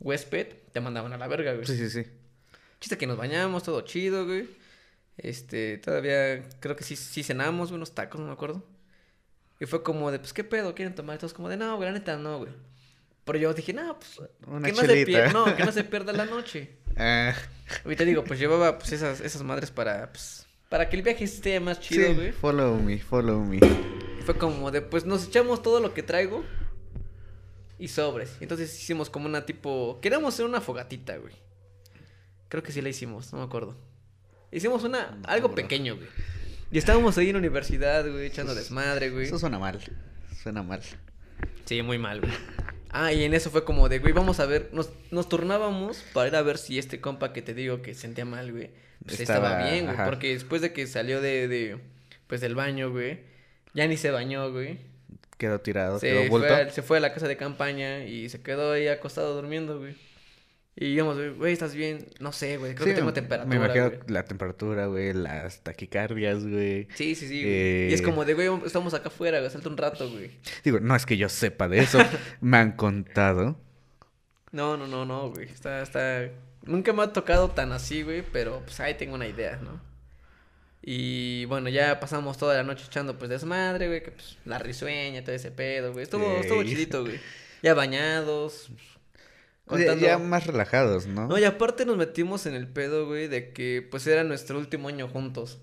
huésped, 0.00 0.48
te 0.70 0.80
mandaban 0.83 1.14
a 1.14 1.16
la 1.16 1.28
verga, 1.28 1.54
güey. 1.54 1.64
Sí, 1.64 1.78
sí, 1.78 1.88
sí. 1.88 2.04
Chiste 2.78 2.98
que 2.98 3.07
nos 3.07 3.16
bañamos, 3.16 3.62
todo 3.62 3.80
chido, 3.80 4.26
güey. 4.26 4.46
Este, 5.16 5.78
todavía 5.78 6.46
creo 6.61 6.76
que 6.76 6.85
sí, 6.85 6.94
sí 6.94 7.22
cenamos, 7.22 7.70
güey, 7.70 7.76
unos 7.76 7.94
tacos, 7.94 8.20
no 8.20 8.26
me 8.26 8.35
acuerdo. 8.35 8.62
Y 9.61 9.64
fue 9.64 9.83
como 9.83 10.11
de, 10.11 10.18
pues, 10.18 10.35
¿qué 10.35 10.44
pedo? 10.44 10.74
¿Quieren 10.74 10.94
tomar? 10.94 11.16
Todos 11.16 11.33
como 11.33 11.48
de, 11.48 11.57
no, 11.57 11.76
güey, 11.76 11.88
la 11.88 11.94
neta, 11.94 12.18
no, 12.18 12.40
güey. 12.40 12.52
Pero 13.24 13.38
yo 13.38 13.54
dije, 13.54 13.72
no, 13.72 13.98
pues, 13.98 14.28
Una 14.46 14.68
que 14.68 14.74
no, 14.74 14.83
se 14.83 15.07
pierda, 15.07 15.33
no, 15.33 15.57
que 15.57 15.64
no 15.64 15.72
se 15.72 15.85
pierda 15.85 16.12
la 16.12 16.26
noche. 16.26 16.84
Ah, 16.96 17.35
te 17.96 18.04
digo, 18.04 18.24
pues 18.24 18.38
llevaba 18.38 18.78
pues 18.78 18.92
esas, 18.92 19.20
esas 19.20 19.42
madres 19.42 19.70
para, 19.70 20.11
pues, 20.11 20.46
para 20.68 20.88
que 20.88 20.96
el 20.96 21.02
viaje 21.02 21.24
esté 21.24 21.59
más 21.61 21.80
chido, 21.80 22.09
sí, 22.09 22.14
güey. 22.14 22.33
follow 22.33 22.76
me, 22.76 22.98
follow 22.98 23.40
me. 23.44 23.57
Y 23.57 24.22
fue 24.24 24.37
como 24.37 24.70
de, 24.70 24.80
pues 24.80 25.04
nos 25.04 25.26
echamos 25.26 25.62
todo 25.62 25.80
lo 25.80 25.94
que 25.94 26.02
traigo 26.02 26.44
y 27.78 27.88
sobres. 27.88 28.37
Entonces 28.40 28.74
hicimos 28.80 29.11
como 29.11 29.26
una 29.26 29.46
tipo. 29.46 29.98
Queríamos 30.00 30.35
hacer 30.35 30.46
una 30.46 30.61
fogatita, 30.61 31.16
güey. 31.16 31.35
Creo 32.48 32.62
que 32.62 32.72
sí 32.72 32.80
la 32.80 32.88
hicimos, 32.88 33.33
no 33.33 33.38
me 33.38 33.44
acuerdo. 33.44 33.76
Hicimos 34.52 34.85
una. 34.85 35.18
algo 35.24 35.54
pequeño, 35.54 35.96
güey. 35.96 36.09
Y 36.70 36.78
estábamos 36.78 37.18
ahí 37.18 37.28
en 37.28 37.35
la 37.35 37.38
universidad, 37.38 38.09
güey, 38.11 38.26
echando 38.26 38.54
desmadre, 38.54 39.11
güey. 39.11 39.26
Eso 39.26 39.38
suena 39.38 39.59
mal. 39.59 39.80
Suena 40.42 40.62
mal. 40.62 40.80
Sí, 41.64 41.83
muy 41.83 41.98
mal, 41.98 42.20
güey. 42.20 42.33
Ah, 42.96 43.12
y 43.12 43.24
en 43.24 43.35
eso 43.35 43.50
fue 43.50 43.64
como 43.64 43.88
de, 43.88 43.98
güey, 43.98 44.12
vamos 44.12 44.38
a 44.38 44.46
ver. 44.46 44.68
Nos, 44.72 44.88
nos 45.11 45.28
turnábamos 45.28 46.04
para 46.12 46.28
ir 46.28 46.37
a 46.37 46.42
ver 46.42 46.59
si 46.59 46.78
este 46.78 47.00
compa 47.00 47.33
que 47.33 47.42
te 47.42 47.52
digo 47.52 47.83
que 47.83 47.92
sentía 47.94 48.24
mal, 48.24 48.52
güey. 48.52 48.70
Pues 49.04 49.18
estaba, 49.20 49.48
Estaba- 49.50 49.70
bien, 49.70 49.85
güey. 49.87 49.94
ajá. 49.96 50.04
Porque 50.07 50.33
después 50.33 50.62
de 50.62 50.72
que 50.72 50.87
salió 50.87 51.20
de, 51.20 51.48
de. 51.48 51.78
Pues 52.28 52.40
del 52.40 52.54
baño, 52.54 52.90
güey. 52.92 53.18
Ya 53.74 53.87
ni 53.88 53.96
se 53.96 54.11
bañó, 54.12 54.52
güey. 54.52 54.78
Quedó 55.38 55.61
tirado, 55.61 55.98
Se 55.98 56.07
quedó 56.09 56.28
fue, 56.28 56.70
se 56.70 56.83
fue 56.83 56.98
a 56.98 57.00
la 57.00 57.12
casa 57.12 57.26
de 57.26 57.37
campaña 57.37 58.04
y 58.04 58.28
se 58.28 58.40
quedó 58.40 58.72
ahí 58.72 58.87
acostado 58.87 59.35
durmiendo, 59.35 59.80
güey. 59.80 59.96
Y 60.76 60.87
íbamos, 60.87 61.16
güey, 61.37 61.52
¿estás 61.52 61.72
bien? 61.74 62.04
No 62.18 62.32
sé, 62.32 62.56
güey, 62.56 62.74
creo 62.74 62.87
Sí, 62.87 62.92
que 62.92 62.96
tengo 62.98 63.12
temperatura, 63.12 63.48
Me 63.48 63.64
imagino 63.64 63.90
güey. 63.90 64.00
la 64.08 64.24
temperatura, 64.24 64.87
güey, 64.87 65.12
las 65.12 65.60
taquicardias, 65.62 66.44
güey. 66.44 66.88
Sí, 66.94 67.14
sí, 67.14 67.28
sí, 67.28 67.42
güey. 67.42 67.54
Eh, 67.54 67.88
Y 67.90 67.94
es 67.94 68.02
como 68.02 68.24
de, 68.24 68.34
güey, 68.34 68.48
estamos 68.66 68.92
acá 68.92 69.08
afuera, 69.08 69.38
güey, 69.38 69.50
salta 69.50 69.68
un 69.68 69.76
rato, 69.76 70.10
güey. 70.10 70.32
Digo, 70.64 70.80
no 70.80 70.96
es 70.96 71.06
que 71.06 71.16
yo 71.16 71.28
sepa 71.28 71.68
de 71.68 71.78
eso. 71.78 71.98
me 72.40 72.56
han 72.56 72.72
contado. 72.72 73.56
No, 74.50 74.76
no, 74.76 74.88
no, 74.88 75.04
no, 75.04 75.30
güey. 75.30 75.46
Está, 75.48 75.80
está... 75.82 76.28
Nunca 76.64 76.92
me 76.92 77.02
ha 77.02 77.12
tocado 77.12 77.50
tan 77.50 77.70
así, 77.72 78.02
güey, 78.02 78.22
pero 78.32 78.60
pues 78.64 78.80
ahí 78.80 78.94
tengo 78.94 79.14
una 79.14 79.28
idea, 79.28 79.60
¿no? 79.62 79.80
Y 80.82 81.44
bueno, 81.46 81.68
ya 81.70 81.98
pasamos 82.00 82.37
toda 82.37 82.56
la 82.56 82.62
noche 82.62 82.84
echando 82.87 83.16
pues 83.16 83.30
desmadre, 83.30 83.87
güey, 83.87 84.02
que 84.02 84.10
pues 84.10 84.38
la 84.44 84.58
risueña, 84.58 85.22
todo 85.22 85.34
ese 85.34 85.50
pedo, 85.50 85.92
güey. 85.92 86.02
Estuvo, 86.02 86.26
estuvo 86.38 86.62
chidito, 86.64 87.02
güey. 87.04 87.20
Ya 87.62 87.74
bañados. 87.74 88.70
Contando- 89.66 90.05
Ya 90.07 90.18
más 90.18 90.46
relajados, 90.46 91.07
¿no? 91.07 91.27
No, 91.27 91.38
y 91.38 91.44
aparte 91.44 91.87
nos 91.87 91.96
metimos 91.96 92.44
en 92.46 92.55
el 92.55 92.66
pedo, 92.68 93.07
güey, 93.07 93.29
de 93.29 93.53
que 93.53 93.87
pues 93.90 94.07
era 94.07 94.22
nuestro 94.24 94.59
último 94.59 94.88
año 94.88 95.09
juntos. 95.09 95.59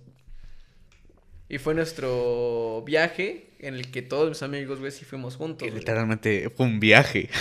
Y 1.50 1.58
fue 1.58 1.74
nuestro 1.76 2.82
viaje 2.86 3.50
en 3.60 3.76
el 3.76 3.92
que 3.92 4.02
todos 4.02 4.30
mis 4.30 4.42
amigos, 4.42 4.80
güey, 4.80 4.92
sí 4.92 5.04
fuimos 5.06 5.36
juntos. 5.36 5.68
Güey. 5.68 5.80
literalmente 5.80 6.50
fue 6.56 6.66
un 6.66 6.80
viaje. 6.80 7.30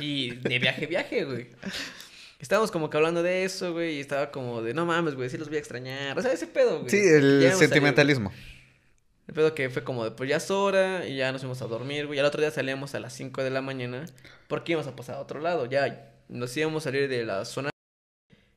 Y 0.00 0.32
de 0.32 0.58
viaje, 0.58 0.86
viaje, 0.86 1.24
güey. 1.24 1.46
Estábamos 2.40 2.72
como 2.72 2.90
que 2.90 2.96
hablando 2.96 3.22
de 3.22 3.44
eso, 3.44 3.72
güey, 3.72 3.98
y 3.98 4.00
estaba 4.00 4.32
como 4.32 4.60
de, 4.60 4.74
no 4.74 4.84
mames, 4.86 5.14
güey, 5.14 5.30
sí 5.30 5.38
los 5.38 5.46
voy 5.46 5.56
a 5.56 5.60
extrañar. 5.60 6.18
O 6.18 6.20
sea, 6.22 6.32
ese 6.32 6.48
pedo, 6.48 6.80
güey. 6.80 6.90
Sí, 6.90 6.96
el 6.96 7.52
sentimentalismo. 7.56 8.32
El 9.26 9.34
pedo 9.34 9.54
que 9.54 9.70
fue 9.70 9.84
como 9.84 10.04
de, 10.04 10.10
pues 10.10 10.28
ya 10.28 10.36
es 10.36 10.50
hora, 10.50 11.06
y 11.06 11.16
ya 11.16 11.32
nos 11.32 11.40
fuimos 11.40 11.62
a 11.62 11.66
dormir, 11.66 12.06
güey. 12.06 12.18
Y 12.18 12.20
al 12.20 12.26
otro 12.26 12.40
día 12.40 12.50
salíamos 12.50 12.94
a 12.94 13.00
las 13.00 13.14
5 13.14 13.42
de 13.42 13.50
la 13.50 13.62
mañana, 13.62 14.04
porque 14.48 14.72
íbamos 14.72 14.86
a 14.86 14.94
pasar 14.94 15.16
a 15.16 15.20
otro 15.20 15.40
lado. 15.40 15.66
Ya 15.66 16.12
nos 16.28 16.54
íbamos 16.56 16.82
a 16.82 16.90
salir 16.90 17.08
de 17.08 17.24
la 17.24 17.44
zona. 17.44 17.70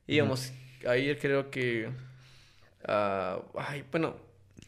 Íbamos 0.06 0.52
a 0.86 0.96
ir, 0.96 1.18
creo 1.18 1.50
que. 1.50 1.90
ay, 2.86 3.84
bueno. 3.90 4.16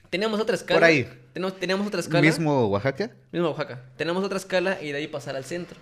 Teníamos 0.09 0.41
otra 0.41 0.57
escala. 0.57 0.81
Por 0.81 0.85
ahí. 0.85 1.09
Teníamos, 1.33 1.61
teníamos 1.61 1.87
otra 1.87 2.01
escala. 2.01 2.21
¿Mismo 2.21 2.67
Oaxaca? 2.67 3.13
Mismo 3.31 3.51
Oaxaca. 3.51 3.85
Tenemos 3.97 4.25
otra 4.25 4.39
escala 4.39 4.83
y 4.83 4.91
de 4.91 4.99
ahí 4.99 5.07
pasar 5.07 5.37
al 5.37 5.45
centro. 5.45 5.79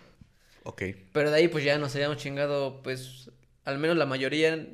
Ok. 0.65 0.83
Pero 1.13 1.31
de 1.31 1.37
ahí 1.37 1.49
pues 1.49 1.65
ya 1.65 1.79
nos 1.79 1.95
habíamos 1.95 2.19
chingado, 2.19 2.83
pues, 2.83 3.31
al 3.65 3.79
menos 3.79 3.97
la 3.97 4.05
mayoría 4.05 4.67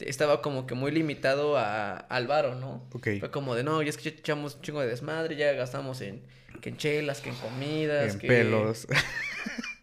estaba 0.00 0.42
como 0.42 0.66
que 0.66 0.74
muy 0.74 0.90
limitado 0.90 1.56
a, 1.56 1.96
al 1.96 2.26
varo, 2.26 2.54
¿no? 2.54 2.86
Ok. 2.92 3.08
Fue 3.20 3.30
como 3.30 3.54
de, 3.54 3.64
no, 3.64 3.82
ya 3.82 3.90
es 3.90 3.96
que 3.96 4.10
ya 4.10 4.16
echamos 4.16 4.56
un 4.56 4.62
chingo 4.62 4.80
de 4.80 4.88
desmadre, 4.88 5.36
ya 5.36 5.52
gastamos 5.52 6.00
en, 6.00 6.22
que 6.60 6.70
en 6.70 6.76
chelas, 6.76 7.20
que 7.20 7.30
en 7.30 7.36
comidas, 7.36 8.14
En 8.14 8.20
que... 8.20 8.28
pelos. 8.28 8.86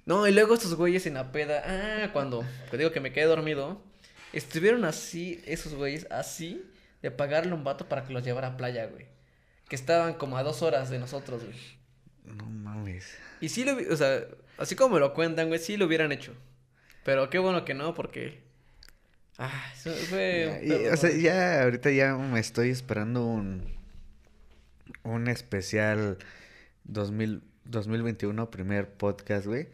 No, 0.05 0.25
y 0.25 0.31
luego 0.31 0.53
estos 0.53 0.73
güeyes 0.75 1.05
en 1.05 1.15
la 1.15 1.33
peda, 1.33 1.63
ah, 1.65 2.13
cuando, 2.13 2.45
te 2.71 2.77
digo 2.77 2.93
que 2.93 3.01
me 3.01 3.11
quedé 3.11 3.25
dormido, 3.25 3.83
estuvieron 4.31 4.85
así, 4.85 5.43
esos 5.45 5.73
güeyes, 5.73 6.07
así, 6.09 6.63
de 7.01 7.11
pagarle 7.11 7.51
un 7.51 7.65
vato 7.65 7.89
para 7.89 8.05
que 8.05 8.13
los 8.13 8.23
llevara 8.23 8.47
a 8.47 8.57
playa, 8.57 8.85
güey. 8.85 9.05
Que 9.67 9.75
estaban 9.75 10.13
como 10.13 10.37
a 10.37 10.43
dos 10.43 10.61
horas 10.61 10.89
de 10.89 10.97
nosotros, 10.97 11.43
güey. 11.43 11.57
No 12.23 12.45
mames. 12.45 13.17
Y 13.41 13.49
sí 13.49 13.65
lo, 13.65 13.75
o 13.93 13.97
sea, 13.97 14.23
así 14.57 14.77
como 14.77 14.95
me 14.95 15.01
lo 15.01 15.13
cuentan, 15.13 15.49
güey, 15.49 15.59
sí 15.59 15.75
lo 15.75 15.87
hubieran 15.87 16.13
hecho. 16.13 16.33
Pero 17.03 17.29
qué 17.29 17.37
bueno 17.37 17.65
que 17.65 17.73
no, 17.73 17.93
porque... 17.93 18.46
Ah, 19.37 19.71
eso 19.73 19.91
fue... 19.91 20.61
Y, 20.63 20.87
o 20.87 20.97
sea, 20.97 21.11
ya 21.11 21.63
ahorita 21.63 21.91
ya 21.91 22.15
me 22.15 22.39
estoy 22.39 22.69
esperando 22.69 23.25
un 23.25 23.77
un 25.07 25.27
especial 25.27 26.17
2000, 26.85 27.41
2021 27.65 28.51
primer 28.51 28.89
podcast, 28.89 29.45
güey. 29.47 29.67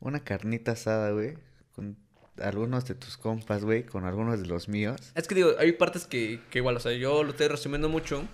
Una 0.00 0.20
carnita 0.20 0.72
asada, 0.72 1.10
güey, 1.10 1.34
con 1.74 1.96
algunos 2.40 2.86
de 2.86 2.94
tus 2.94 3.16
compas, 3.16 3.64
güey, 3.64 3.84
con 3.84 4.04
algunos 4.04 4.40
de 4.40 4.46
los 4.46 4.68
míos. 4.68 5.12
Es 5.14 5.26
que 5.26 5.34
digo, 5.34 5.52
hay 5.58 5.72
partes 5.72 6.06
que, 6.06 6.40
que 6.50 6.58
igual, 6.58 6.76
o 6.76 6.80
sea, 6.80 6.92
yo 6.92 7.22
lo 7.22 7.30
estoy 7.30 7.48
resumiendo 7.48 7.88
mucho. 7.88 8.24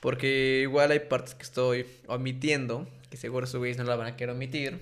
Porque 0.00 0.60
igual 0.62 0.90
hay 0.90 1.00
partes 1.00 1.34
que 1.34 1.42
estoy 1.42 1.86
omitiendo, 2.08 2.86
que 3.08 3.16
seguro 3.16 3.46
esos 3.46 3.58
güeyes 3.58 3.78
no 3.78 3.84
la 3.84 3.96
van 3.96 4.08
a 4.08 4.16
querer 4.16 4.34
omitir. 4.34 4.78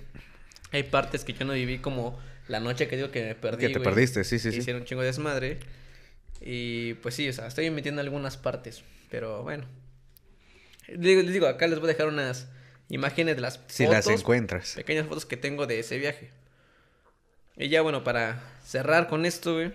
Hay 0.73 0.83
partes 0.83 1.23
que 1.23 1.31
yo 1.31 1.45
no 1.45 1.53
viví 1.53 1.79
como 1.79 2.19
la 2.47 2.59
noche 2.59 2.87
que 2.87 2.95
digo 2.95 3.11
que 3.11 3.23
me 3.23 3.35
perdí, 3.35 3.67
Que 3.67 3.73
te 3.73 3.79
perdiste, 3.79 4.23
sí, 4.23 4.39
sí, 4.39 4.51
sí. 4.51 4.57
Hicieron 4.59 4.81
un 4.81 4.87
chingo 4.87 5.01
de 5.01 5.07
desmadre. 5.07 5.59
Y 6.41 6.95
pues 6.95 7.15
sí, 7.15 7.29
o 7.29 7.33
sea, 7.33 7.47
estoy 7.47 7.67
omitiendo 7.69 8.01
algunas 8.01 8.37
partes, 8.37 8.83
pero 9.09 9.43
bueno. 9.43 9.65
Les 10.87 10.99
digo, 10.99 11.21
les 11.21 11.31
digo, 11.33 11.47
acá 11.47 11.67
les 11.67 11.79
voy 11.79 11.89
a 11.89 11.93
dejar 11.93 12.07
unas 12.07 12.49
imágenes 12.89 13.35
de 13.35 13.41
las 13.41 13.61
Si 13.67 13.85
fotos, 13.85 14.05
las 14.05 14.19
encuentras. 14.19 14.73
pequeñas 14.75 15.07
fotos 15.07 15.25
que 15.25 15.37
tengo 15.37 15.65
de 15.67 15.79
ese 15.79 15.97
viaje. 15.97 16.31
Y 17.55 17.69
ya 17.69 17.81
bueno, 17.81 18.03
para 18.03 18.41
cerrar 18.65 19.07
con 19.07 19.25
esto, 19.25 19.53
güey. 19.53 19.71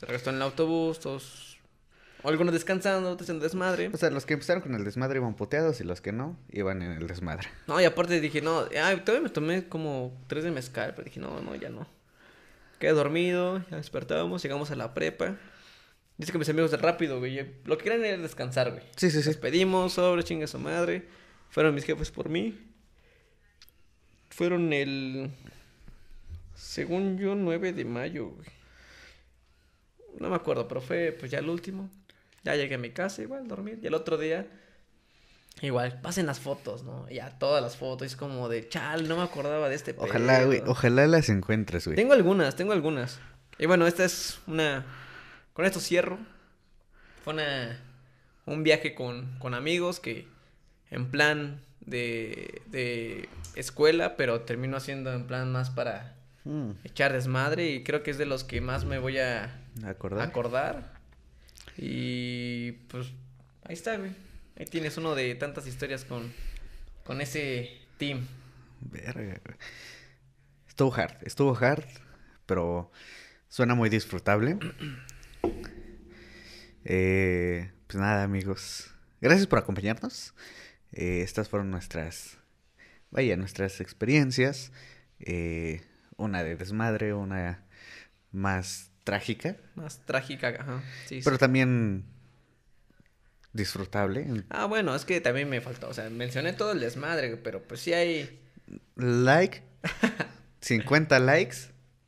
Se 0.00 0.06
regresó 0.06 0.30
en 0.30 0.36
el 0.36 0.42
autobús, 0.42 1.00
todos... 1.00 1.51
Algunos 2.24 2.52
descansando, 2.52 3.10
otros 3.10 3.28
en 3.30 3.40
desmadre. 3.40 3.90
O 3.92 3.96
sea, 3.96 4.10
los 4.10 4.26
que 4.26 4.34
empezaron 4.34 4.62
con 4.62 4.74
el 4.74 4.84
desmadre 4.84 5.18
iban 5.18 5.34
puteados 5.34 5.80
y 5.80 5.84
los 5.84 6.00
que 6.00 6.12
no, 6.12 6.38
iban 6.50 6.82
en 6.82 6.92
el 6.92 7.06
desmadre. 7.08 7.48
No, 7.66 7.80
y 7.80 7.84
aparte 7.84 8.20
dije, 8.20 8.40
no, 8.40 8.64
ay, 8.80 9.00
todavía 9.04 9.22
me 9.22 9.28
tomé 9.28 9.68
como 9.68 10.16
tres 10.28 10.44
de 10.44 10.52
mezcal, 10.52 10.92
pero 10.94 11.06
dije, 11.06 11.18
no, 11.18 11.40
no, 11.40 11.54
ya 11.56 11.68
no. 11.68 11.86
Quedé 12.78 12.92
dormido, 12.92 13.64
ya 13.70 13.76
despertábamos, 13.76 14.42
llegamos 14.42 14.70
a 14.70 14.76
la 14.76 14.94
prepa. 14.94 15.36
Dice 16.16 16.30
que 16.30 16.38
mis 16.38 16.48
amigos 16.48 16.70
de 16.70 16.76
rápido, 16.76 17.18
güey, 17.18 17.44
lo 17.64 17.76
que 17.76 17.84
querían 17.84 18.04
era 18.04 18.22
descansar, 18.22 18.70
güey. 18.70 18.82
Sí, 18.96 19.10
sí, 19.10 19.22
sí. 19.22 19.28
Nos 19.28 19.38
pedimos, 19.38 19.92
sobre, 19.92 20.22
chingue 20.22 20.46
su 20.46 20.58
madre. 20.58 21.08
Fueron 21.50 21.74
mis 21.74 21.84
jefes 21.84 22.10
por 22.10 22.28
mí. 22.28 22.58
Fueron 24.30 24.72
el. 24.72 25.30
Según 26.54 27.18
yo, 27.18 27.34
9 27.34 27.72
de 27.72 27.84
mayo, 27.84 28.28
güey. 28.28 28.48
No 30.20 30.30
me 30.30 30.36
acuerdo, 30.36 30.68
pero 30.68 30.80
fue 30.80 31.16
pues 31.18 31.30
ya 31.30 31.40
el 31.40 31.48
último. 31.48 31.90
Ya 32.44 32.56
llegué 32.56 32.74
a 32.74 32.78
mi 32.78 32.90
casa, 32.90 33.22
igual, 33.22 33.46
dormir. 33.46 33.78
Y 33.82 33.86
el 33.86 33.94
otro 33.94 34.18
día, 34.18 34.46
igual, 35.60 36.00
pasen 36.00 36.26
las 36.26 36.40
fotos, 36.40 36.82
¿no? 36.82 37.08
Ya, 37.08 37.38
todas 37.38 37.62
las 37.62 37.76
fotos. 37.76 38.06
Es 38.06 38.16
como 38.16 38.48
de, 38.48 38.68
chal, 38.68 39.08
no 39.08 39.16
me 39.16 39.22
acordaba 39.22 39.68
de 39.68 39.74
este 39.76 39.94
Ojalá, 39.96 40.38
pedo". 40.38 40.46
güey, 40.46 40.62
ojalá 40.66 41.06
las 41.06 41.28
encuentres, 41.28 41.86
güey. 41.86 41.96
Tengo 41.96 42.12
algunas, 42.14 42.56
tengo 42.56 42.72
algunas. 42.72 43.20
Y 43.58 43.66
bueno, 43.66 43.86
esta 43.86 44.04
es 44.04 44.40
una... 44.46 44.84
Con 45.52 45.64
esto 45.66 45.78
cierro. 45.80 46.18
Fue 47.24 47.34
una... 47.34 47.78
Un 48.44 48.64
viaje 48.64 48.94
con, 48.94 49.38
con 49.38 49.54
amigos 49.54 50.00
que 50.00 50.26
en 50.90 51.10
plan 51.10 51.60
de, 51.80 52.60
de 52.66 53.28
escuela, 53.54 54.16
pero 54.16 54.40
terminó 54.40 54.80
siendo 54.80 55.12
en 55.12 55.26
plan 55.26 55.52
más 55.52 55.70
para 55.70 56.16
Mm, 56.44 56.72
echar 56.82 57.12
desmadre 57.12 57.70
y 57.70 57.84
creo 57.84 58.02
que 58.02 58.10
es 58.10 58.18
de 58.18 58.26
los 58.26 58.42
que 58.42 58.60
más 58.60 58.84
me 58.84 58.98
voy 58.98 59.16
a 59.18 59.60
¿Acordar? 59.86 60.26
acordar. 60.28 60.91
Y 61.76 62.72
pues 62.88 63.08
ahí 63.64 63.74
está, 63.74 63.96
güey. 63.96 64.12
Ahí 64.56 64.66
tienes 64.66 64.96
uno 64.96 65.14
de 65.14 65.34
tantas 65.34 65.66
historias 65.66 66.04
con, 66.04 66.32
con 67.04 67.20
ese 67.20 67.70
team. 67.98 68.26
Verga. 68.80 69.40
Estuvo 70.68 70.94
hard, 70.94 71.16
estuvo 71.22 71.56
hard, 71.56 71.84
pero 72.46 72.90
suena 73.48 73.74
muy 73.74 73.88
disfrutable. 73.88 74.58
Eh, 76.84 77.70
pues 77.86 78.00
nada, 78.00 78.24
amigos. 78.24 78.92
Gracias 79.20 79.46
por 79.46 79.60
acompañarnos. 79.60 80.34
Eh, 80.90 81.22
estas 81.22 81.48
fueron 81.48 81.70
nuestras, 81.70 82.38
vaya, 83.12 83.36
nuestras 83.36 83.80
experiencias. 83.80 84.72
Eh, 85.20 85.80
una 86.16 86.42
de 86.42 86.56
desmadre, 86.56 87.14
una 87.14 87.64
más 88.32 88.91
trágica, 89.04 89.56
Más 89.74 90.00
trágica, 90.04 90.48
ajá. 90.58 90.82
Sí, 91.06 91.20
pero 91.24 91.36
sí. 91.36 91.40
también 91.40 92.04
disfrutable. 93.52 94.44
Ah, 94.50 94.66
bueno, 94.66 94.94
es 94.94 95.04
que 95.04 95.20
también 95.20 95.48
me 95.48 95.60
faltó. 95.60 95.88
O 95.88 95.94
sea, 95.94 96.08
mencioné 96.10 96.52
todo 96.52 96.72
el 96.72 96.80
desmadre, 96.80 97.36
pero 97.36 97.62
pues 97.62 97.80
sí 97.80 97.92
hay. 97.92 98.40
Like, 98.96 99.62
50 100.60 101.18
likes 101.18 101.56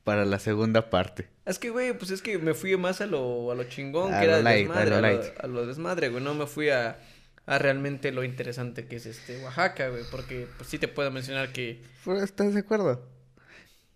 para 0.05 0.25
la 0.25 0.39
segunda 0.39 0.91
parte. 0.91 1.29
Es 1.45 1.59
que, 1.59 1.71
güey, 1.71 1.97
pues 1.97 2.11
es 2.11 2.23
que 2.23 2.39
me 2.39 2.55
fui 2.55 2.77
más 2.77 3.01
a 3.03 3.07
lo, 3.07 3.51
a 3.51 3.55
lo 3.55 3.65
chingón, 3.65 4.15
A 4.15 4.21
que 4.21 4.27
lo 4.27 4.37
era 4.37 4.39
el 4.39 4.45
light, 4.45 4.71
a 4.71 4.85
desmadre, 4.85 4.91
lo 4.91 4.97
a 4.97 5.01
lo, 5.01 5.07
light. 5.09 5.33
a 5.41 5.47
lo 5.47 5.67
desmadre, 5.67 6.09
güey. 6.09 6.23
No 6.25 6.35
me 6.35 6.47
fui 6.47 6.71
a, 6.71 6.99
a 7.47 7.59
realmente 7.59 8.13
lo 8.13 8.25
interesante 8.25 8.87
que 8.87 8.97
es 8.97 9.05
este 9.07 9.43
Oaxaca, 9.45 9.89
güey. 9.89 10.05
Porque 10.11 10.47
pues 10.57 10.71
sí 10.71 10.79
te 10.79 10.89
puedo 10.89 11.11
mencionar 11.11 11.53
que. 11.53 11.83
Pero, 12.05 12.23
¿Estás 12.23 12.55
de 12.55 12.61
acuerdo? 12.61 13.07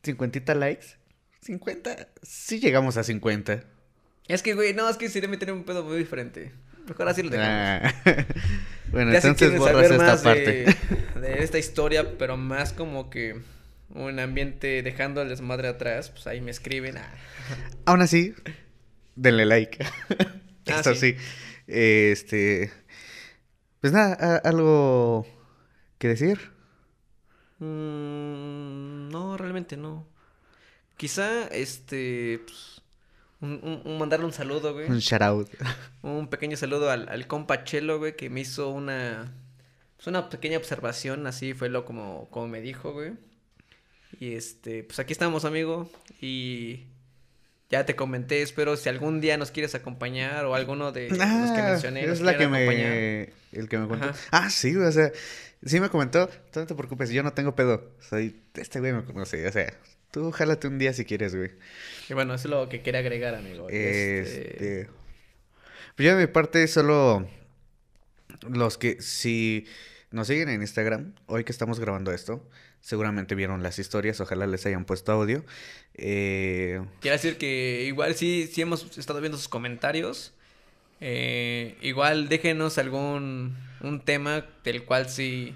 50 0.02 0.54
likes. 0.56 0.86
50. 1.42 2.08
Sí 2.22 2.60
llegamos 2.60 2.96
a 2.96 3.04
50. 3.04 3.64
Es 4.26 4.42
que, 4.42 4.54
güey, 4.54 4.74
no, 4.74 4.88
es 4.88 4.96
que 4.96 5.08
sería 5.08 5.28
meter 5.28 5.52
un 5.52 5.64
pedo 5.64 5.84
muy 5.84 5.96
diferente. 5.98 6.52
Mejor 6.86 7.08
así 7.08 7.22
lo 7.22 7.30
dejamos. 7.30 7.92
Ah. 8.04 8.26
bueno, 8.92 9.12
Ya 9.12 9.18
entonces 9.18 9.58
borras 9.58 9.90
esta 9.90 9.96
más 9.96 10.22
parte. 10.22 10.64
de, 11.14 11.20
de 11.20 11.42
esta 11.42 11.58
historia, 11.58 12.16
pero 12.18 12.36
más 12.36 12.72
como 12.72 13.10
que 13.10 13.40
un 13.90 14.18
ambiente 14.18 14.82
dejando 14.82 15.22
el 15.22 15.28
desmadre 15.30 15.68
atrás, 15.68 16.10
pues 16.10 16.26
ahí 16.26 16.40
me 16.40 16.50
escriben. 16.50 16.98
ah. 16.98 17.10
Aún 17.86 18.02
así, 18.02 18.34
denle 19.16 19.46
like. 19.46 19.84
Ah, 20.70 20.80
Eso 20.80 20.94
sí. 20.94 21.12
sí. 21.12 21.16
Este. 21.66 22.70
Pues 23.80 23.90
nada, 23.94 24.36
algo 24.44 25.26
que 25.96 26.08
decir. 26.08 26.38
Mm, 27.58 29.08
no, 29.08 29.36
realmente 29.38 29.78
no. 29.78 30.06
Quizá, 30.98 31.46
este, 31.48 32.40
pues, 32.44 32.82
un, 33.40 33.60
un- 33.62 33.82
un 33.84 33.98
mandarle 33.98 34.26
un 34.26 34.32
saludo, 34.32 34.74
güey. 34.74 34.86
Un 34.90 34.98
shout 34.98 35.22
out. 35.22 35.48
Un 36.02 36.28
pequeño 36.28 36.56
saludo 36.56 36.90
al, 36.90 37.08
al 37.08 37.26
compa 37.26 37.64
Chelo, 37.64 37.98
güey, 37.98 38.16
que 38.16 38.28
me 38.30 38.40
hizo 38.40 38.68
una, 38.68 39.32
pues 39.96 40.06
una 40.08 40.28
pequeña 40.28 40.58
observación, 40.58 41.26
así 41.26 41.54
fue 41.54 41.68
lo 41.70 41.84
como, 41.86 42.28
como 42.30 42.48
me 42.48 42.60
dijo, 42.60 42.92
güey. 42.92 43.12
Y 44.20 44.34
este, 44.34 44.84
pues 44.84 44.98
aquí 44.98 45.12
estamos, 45.12 45.44
amigo, 45.44 45.90
y 46.20 46.84
ya 47.70 47.84
te 47.86 47.94
comenté, 47.94 48.42
espero 48.42 48.76
si 48.76 48.88
algún 48.88 49.20
día 49.20 49.36
nos 49.36 49.50
quieres 49.50 49.74
acompañar 49.74 50.44
o 50.46 50.54
alguno 50.54 50.90
de 50.92 51.08
los 51.10 51.18
que 51.18 51.24
Ah, 51.24 51.68
mencioné 51.70 52.06
nos 52.06 52.18
es 52.18 52.20
la 52.22 52.36
que 52.36 52.44
acompañar. 52.44 52.90
me. 52.90 53.32
El 53.52 53.68
que 53.68 53.78
me 53.78 53.86
contó. 53.88 54.06
Ajá. 54.06 54.18
Ah, 54.30 54.50
sí, 54.50 54.74
o 54.76 54.90
sea. 54.92 55.10
Sí 55.64 55.78
me 55.80 55.88
comentó. 55.90 56.28
No 56.54 56.66
te 56.66 56.74
preocupes, 56.74 57.10
yo 57.10 57.22
no 57.22 57.32
tengo 57.34 57.54
pedo. 57.54 57.92
Soy. 58.00 58.40
Este 58.54 58.80
güey 58.80 58.92
me 58.92 59.04
conoce. 59.04 59.46
O 59.46 59.52
sea, 59.52 59.72
tú 60.10 60.30
jálate 60.30 60.68
un 60.68 60.78
día 60.78 60.92
si 60.92 61.04
quieres, 61.04 61.34
güey. 61.34 61.50
Y 62.08 62.14
bueno, 62.14 62.34
eso 62.34 62.48
es 62.48 62.50
lo 62.50 62.68
que 62.68 62.82
quería 62.82 63.00
agregar, 63.00 63.34
amigo. 63.34 63.68
Este, 63.68 64.20
Este. 64.20 64.90
Pues 65.96 66.06
yo 66.06 66.16
de 66.16 66.26
mi 66.26 66.32
parte 66.32 66.66
solo 66.68 67.28
los 68.48 68.78
que 68.78 69.02
si 69.02 69.66
nos 70.10 70.28
siguen 70.28 70.48
en 70.48 70.62
Instagram, 70.62 71.14
hoy 71.26 71.44
que 71.44 71.52
estamos 71.52 71.80
grabando 71.80 72.12
esto, 72.12 72.48
seguramente 72.80 73.34
vieron 73.34 73.62
las 73.62 73.78
historias, 73.78 74.20
ojalá 74.20 74.46
les 74.46 74.64
hayan 74.66 74.84
puesto 74.84 75.12
audio. 75.12 75.44
Eh, 75.94 76.80
Quiero 77.00 77.16
decir 77.16 77.36
que 77.36 77.84
igual 77.86 78.14
sí, 78.14 78.48
sí 78.52 78.62
hemos 78.62 78.96
estado 78.96 79.20
viendo 79.20 79.36
sus 79.36 79.48
comentarios. 79.48 80.32
Eh, 81.00 81.76
igual 81.80 82.28
déjenos 82.28 82.78
algún 82.78 83.56
un 83.80 84.00
tema 84.00 84.46
del 84.64 84.84
cual 84.84 85.08
sí 85.08 85.54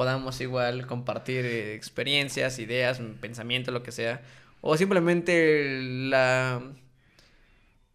podamos 0.00 0.40
igual 0.40 0.86
compartir 0.86 1.44
eh, 1.44 1.74
experiencias, 1.74 2.58
ideas, 2.58 3.02
pensamientos, 3.20 3.74
lo 3.74 3.82
que 3.82 3.92
sea. 3.92 4.22
O 4.62 4.74
simplemente 4.78 5.78
la, 6.08 6.62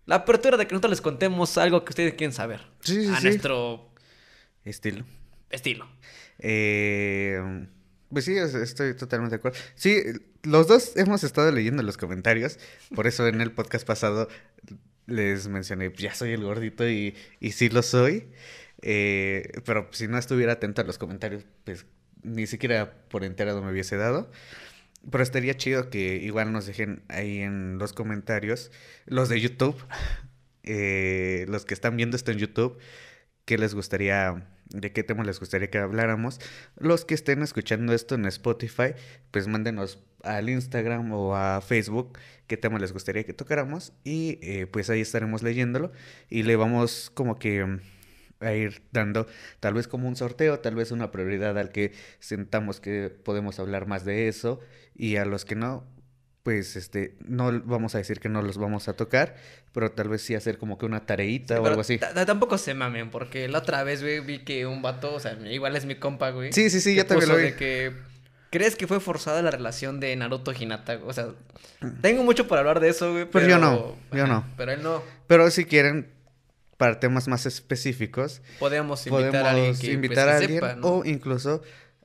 la 0.06 0.16
apertura 0.16 0.56
de 0.56 0.68
que 0.68 0.74
nosotros 0.74 0.92
les 0.92 1.02
contemos 1.02 1.58
algo 1.58 1.84
que 1.84 1.90
ustedes 1.90 2.14
quieren 2.14 2.32
saber. 2.32 2.62
Sí, 2.82 3.06
sí, 3.08 3.12
a 3.12 3.18
sí. 3.18 3.24
nuestro 3.26 3.90
estilo. 4.66 5.04
estilo. 5.50 5.90
Eh, 6.38 7.42
pues 8.14 8.26
sí, 8.26 8.38
es- 8.38 8.54
estoy 8.54 8.96
totalmente 8.96 9.32
de 9.36 9.40
acuerdo. 9.40 9.58
Sí, 9.74 10.00
los 10.44 10.68
dos 10.68 10.96
hemos 10.98 11.24
estado 11.24 11.52
leyendo 11.52 11.82
los 11.82 11.98
comentarios, 11.98 12.60
por 12.94 13.08
eso 13.08 13.28
en 13.28 13.42
el 13.42 13.52
podcast 13.52 13.84
pasado 13.88 14.28
les 15.08 15.48
mencioné, 15.48 15.92
ya 15.98 16.14
soy 16.14 16.34
el 16.34 16.44
gordito 16.44 16.88
y, 16.88 17.16
y 17.40 17.52
sí 17.54 17.70
lo 17.70 17.82
soy, 17.82 18.28
Eh, 18.88 19.50
pero 19.66 19.88
si 19.94 20.08
no 20.08 20.18
estuviera 20.20 20.54
atento 20.54 20.82
a 20.82 20.84
los 20.84 20.98
comentarios, 21.00 21.44
pues 21.64 21.86
ni 22.26 22.48
siquiera 22.48 22.94
por 23.10 23.24
enterado 23.24 23.62
me 23.62 23.72
hubiese 23.72 23.98
dado. 23.98 24.32
Pero 25.10 25.24
estaría 25.24 25.56
chido 25.56 25.90
que 25.90 26.18
igual 26.18 26.52
nos 26.52 26.66
dejen 26.66 27.04
ahí 27.10 27.42
en 27.42 27.78
los 27.78 27.94
comentarios, 27.94 28.72
los 29.06 29.30
de 29.30 29.40
YouTube, 29.40 29.76
eh, 30.64 31.46
los 31.48 31.66
que 31.66 31.76
están 31.76 31.96
viendo 31.96 32.18
esto 32.18 32.32
en 32.32 32.40
YouTube, 32.40 32.80
qué 33.46 33.58
les 33.58 33.76
gustaría, 33.76 34.48
de 34.70 34.92
qué 34.92 35.04
tema 35.04 35.24
les 35.24 35.40
gustaría 35.40 35.70
que 35.70 35.78
habláramos. 35.78 36.40
Los 36.78 37.06
que 37.06 37.14
estén 37.14 37.44
escuchando 37.44 37.94
esto 37.94 38.16
en 38.16 38.26
Spotify, 38.26 38.94
pues 39.32 39.48
mándenos 39.48 40.00
al 40.24 40.50
Instagram 40.50 41.12
o 41.14 41.36
a 41.36 41.62
Facebook 41.62 42.18
qué 42.48 42.58
tema 42.58 42.80
les 42.80 42.92
gustaría 42.94 43.24
que 43.24 43.34
tocáramos 43.34 43.94
y 44.04 44.40
eh, 44.42 44.68
pues 44.68 44.90
ahí 44.90 45.02
estaremos 45.02 45.44
leyéndolo 45.44 45.92
y 46.30 46.44
le 46.44 46.56
vamos 46.56 47.12
como 47.14 47.38
que 47.38 47.80
a 48.40 48.54
ir 48.54 48.82
dando 48.92 49.28
tal 49.60 49.74
vez 49.76 49.88
como 49.88 50.08
un 50.08 50.16
sorteo, 50.16 50.60
tal 50.60 50.76
vez 50.76 50.92
una 50.92 51.12
prioridad 51.12 51.58
al 51.58 51.72
que 51.72 51.94
sentamos 52.20 52.80
que 52.80 53.10
podemos 53.24 53.60
hablar 53.60 53.88
más 53.88 54.06
de 54.06 54.28
eso 54.28 54.60
y 54.96 55.16
a 55.18 55.26
los 55.26 55.46
que 55.46 55.56
no, 55.56 55.86
pues 56.44 56.76
este, 56.76 57.16
no 57.26 57.52
vamos 57.62 57.96
a 57.96 57.98
decir 57.98 58.20
que 58.20 58.30
no 58.30 58.42
los 58.42 58.58
vamos 58.58 58.88
a 58.88 58.94
tocar, 58.94 59.36
pero 59.74 59.92
tal 59.92 60.10
vez 60.10 60.22
sí 60.22 60.36
hacer 60.36 60.58
como 60.58 60.78
que 60.78 60.86
una 60.86 61.06
tareita 61.06 61.56
Sí, 61.56 61.60
o 61.60 61.64
pero 61.64 61.70
algo 61.72 61.82
así. 61.82 61.98
ta- 61.98 62.14
ta- 62.14 62.26
Tampoco 62.26 62.58
se 62.58 62.74
mamen, 62.74 63.10
porque 63.10 63.48
la 63.48 63.60
otra 63.60 63.84
vez, 63.84 64.02
güey, 64.02 64.20
vi 64.20 64.40
que 64.40 64.66
un 64.68 64.82
vato, 64.82 65.14
o 65.16 65.20
sea, 65.20 65.34
igual 65.50 65.76
es 65.76 65.86
mi 65.86 65.96
compa, 65.96 66.30
güey. 66.32 66.54
Sí, 66.54 66.70
sí, 66.70 66.82
sí, 66.82 66.94
yo 66.96 67.06
también 67.06 67.30
lo 67.30 67.38
vi. 67.38 67.44
de 67.44 67.56
que 67.56 67.94
¿Crees 68.52 68.76
que 68.78 68.88
fue 68.88 69.02
forzada 69.02 69.42
la 69.42 69.52
relación 69.52 70.00
de 70.00 70.16
Naruto 70.16 70.54
y 70.54 70.64
Hinata? 70.64 71.00
O 71.06 71.12
sea, 71.12 71.28
tengo 72.02 72.24
mucho 72.24 72.48
por 72.48 72.58
hablar 72.58 72.80
de 72.80 72.88
eso, 72.90 73.12
güey. 73.12 73.26
Pero 73.30 73.48
yo 73.48 73.58
no, 73.58 73.98
yo 74.14 74.28
no. 74.28 74.46
Pero 74.58 74.72
él 74.72 74.82
no. 74.84 75.02
Pero 75.28 75.50
si 75.52 75.66
quieren, 75.66 76.08
para 76.78 77.00
temas 77.00 77.28
más 77.28 77.46
específicos, 77.46 78.42
invitar 78.60 78.60
podemos 78.60 79.08
a 79.08 79.50
alguien 79.52 79.74
que, 79.76 79.80
pues, 79.82 79.94
invitar 79.94 80.30
a 80.30 80.38
alguien 80.38 80.60
sepa, 80.60 80.76
¿no? 80.76 80.88
o 80.88 81.06
incluso 81.06 81.62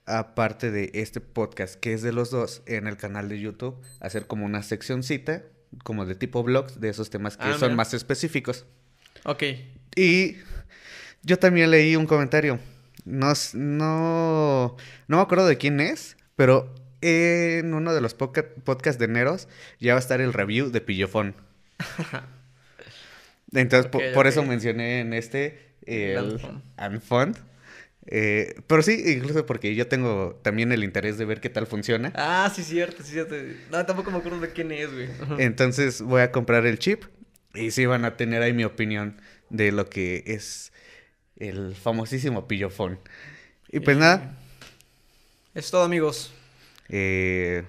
aparte 0.06 0.70
de 0.70 0.90
este 0.94 1.20
podcast 1.20 1.74
que 1.76 1.92
es 1.92 2.02
de 2.02 2.12
los 2.12 2.30
dos 2.30 2.62
en 2.66 2.86
el 2.86 2.96
canal 2.96 3.28
de 3.28 3.40
YouTube 3.40 3.80
hacer 4.00 4.26
como 4.26 4.44
una 4.46 4.62
seccioncita 4.62 5.42
como 5.84 6.04
de 6.06 6.14
tipo 6.16 6.42
blogs 6.42 6.80
de 6.80 6.88
esos 6.88 7.10
temas 7.10 7.36
que 7.36 7.44
Ah, 7.44 7.52
son 7.58 7.68
mira. 7.70 7.76
más 7.76 7.94
específicos. 7.94 8.66
Ok. 9.24 9.42
Y 9.96 10.36
yo 11.22 11.38
también 11.38 11.70
leí 11.70 11.94
un 11.94 12.06
comentario. 12.06 12.58
No, 13.04 13.32
no, 13.54 14.76
no 15.08 15.16
me 15.16 15.22
acuerdo 15.22 15.46
de 15.46 15.58
quién 15.58 15.78
es, 15.80 16.16
pero 16.36 16.74
en 17.02 17.72
uno 17.74 17.94
de 17.94 18.00
los 18.00 18.16
podca- 18.18 18.48
podcasts 18.64 18.98
de 18.98 19.06
Neros 19.08 19.46
ya 19.78 19.92
va 19.94 19.98
a 19.98 20.00
estar 20.00 20.20
el 20.20 20.32
review 20.32 20.70
de 20.70 20.80
Pillofón. 20.80 21.34
Entonces, 23.52 23.90
por, 23.90 24.02
ok. 24.02 24.26
eso 24.26 24.42
mencioné 24.44 25.00
en 25.00 25.12
este 25.12 25.74
El. 25.86 26.40
Eh, 28.06 28.54
pero 28.66 28.82
sí, 28.82 29.02
incluso 29.06 29.44
porque 29.46 29.74
yo 29.74 29.86
tengo 29.86 30.40
también 30.42 30.72
el 30.72 30.82
interés 30.84 31.18
de 31.18 31.24
ver 31.26 31.40
qué 31.40 31.50
tal 31.50 31.66
funciona. 31.66 32.12
Ah, 32.16 32.50
sí, 32.54 32.62
cierto, 32.64 33.02
sí, 33.02 33.12
cierto. 33.12 33.34
No, 33.70 33.84
tampoco 33.86 34.10
me 34.10 34.18
acuerdo 34.18 34.40
de 34.40 34.50
quién 34.50 34.72
es, 34.72 34.90
güey. 34.92 35.08
Entonces 35.38 36.00
voy 36.02 36.22
a 36.22 36.32
comprar 36.32 36.66
el 36.66 36.78
chip 36.78 37.04
y 37.54 37.70
sí 37.70 37.86
van 37.86 38.04
a 38.04 38.16
tener 38.16 38.42
ahí 38.42 38.52
mi 38.52 38.64
opinión 38.64 39.20
de 39.50 39.70
lo 39.70 39.88
que 39.88 40.24
es 40.26 40.72
el 41.36 41.74
famosísimo 41.76 42.48
pillofón. 42.48 42.98
Y 43.70 43.80
pues 43.80 43.96
Y- 43.96 44.00
nada, 44.00 44.34
Es 45.54 45.70
todo, 45.70 45.82
amigos. 45.84 46.32
eh, 46.88 47.64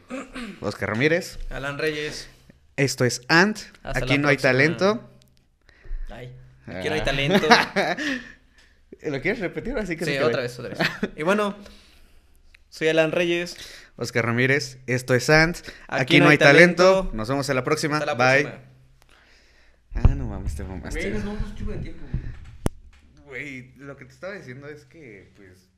Oscar 0.62 0.90
Ramírez, 0.90 1.38
Alan 1.50 1.78
Reyes. 1.78 2.28
esto 2.78 3.06
es 3.06 3.22
Ant, 3.28 3.60
Hasta 3.84 4.00
aquí 4.06 4.18
no 4.18 4.30
hay 4.30 4.38
talento. 4.38 5.08
Aquí 6.68 6.89
no 6.89 6.95
hay 6.95 7.03
talento. 7.03 7.47
¿Lo 9.03 9.22
quieres 9.22 9.39
repetir? 9.39 9.78
Así 9.78 9.95
que 9.97 10.05
Sí, 10.05 10.18
otra 10.18 10.41
vez, 10.41 10.57
otra 10.59 10.70
vez. 10.76 10.80
Y 11.16 11.24
bueno, 11.24 11.55
soy 12.70 12.88
Alan 12.89 13.12
Reyes. 13.12 13.55
Oscar 13.97 14.26
Ramírez, 14.26 14.80
esto 14.88 15.14
es 15.14 15.30
Ant, 15.30 15.57
aquí, 15.88 16.20
no 16.20 16.30
hay 16.30 16.38
talento. 16.38 17.12
Nos 17.14 17.30
vemos 17.30 17.47
en 17.49 17.55
la 17.55 17.64
próxima. 17.64 17.97
Hasta 17.97 18.05
la 18.05 18.14
Bye. 18.16 18.43
próxima. 18.43 18.66
Ah, 19.93 20.16
no 20.16 20.26
mames, 20.28 20.55
te 20.55 20.64
Güey, 20.64 20.78
mamaste. 20.78 21.09
nos 21.12 21.26
vamos 21.26 21.43
un 21.49 21.55
chico 21.55 21.72
de 21.72 21.78
tiempo, 21.80 22.05
güey. 22.07 22.24
Güey, 23.26 23.74
lo 23.78 23.97
que 23.97 24.05
te 24.05 24.14
estaba 24.14 24.34
diciendo 24.34 24.68
es 24.68 24.86
que, 24.86 25.32
pues, 25.36 25.70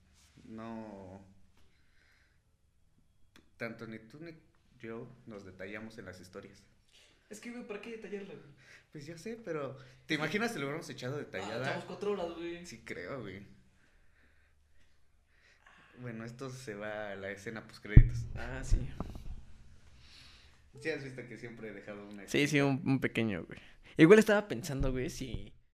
no. 0.45 1.21
Tanto 3.57 3.87
ni 3.87 3.99
tú 3.99 4.19
ni 4.21 4.33
yo 4.79 5.07
nos 5.25 5.45
detallamos 5.45 5.97
en 5.97 6.05
las 6.05 6.19
historias. 6.21 6.63
Es 7.33 7.39
que, 7.39 7.49
güey, 7.49 7.65
¿para 7.65 7.81
qué 7.81 7.91
detallarla, 7.93 8.35
güey? 8.35 8.45
Pues 8.91 9.07
yo 9.07 9.17
sé, 9.17 9.39
pero. 9.43 9.75
¿Te 10.05 10.13
imaginas 10.13 10.51
si 10.53 10.59
lo 10.59 10.65
hubiéramos 10.65 10.87
echado 10.87 11.15
Ah, 11.15 11.19
detallada? 11.19 11.63
estamos 11.63 11.85
cuatro 11.85 12.11
horas, 12.11 12.27
güey. 12.37 12.63
Sí, 12.63 12.83
creo, 12.85 13.21
güey. 13.21 13.43
Bueno, 15.99 16.25
esto 16.25 16.51
se 16.51 16.75
va 16.75 17.11
a 17.11 17.15
la 17.15 17.31
escena 17.31 17.65
post 17.65 17.81
créditos. 17.83 18.17
Ah, 18.35 18.61
sí. 18.63 18.77
Sí, 20.79 20.89
has 20.91 21.03
visto 21.03 21.27
que 21.27 21.37
siempre 21.37 21.69
he 21.69 21.73
dejado 21.73 22.07
una. 22.07 22.27
Sí, 22.27 22.47
sí, 22.47 22.61
un, 22.61 22.81
un 22.85 22.99
pequeño, 22.99 23.43
güey. 23.45 23.59
Igual 23.97 24.19
estaba 24.19 24.47
pensando, 24.47 24.91
güey, 24.91 25.09
si 25.09 25.53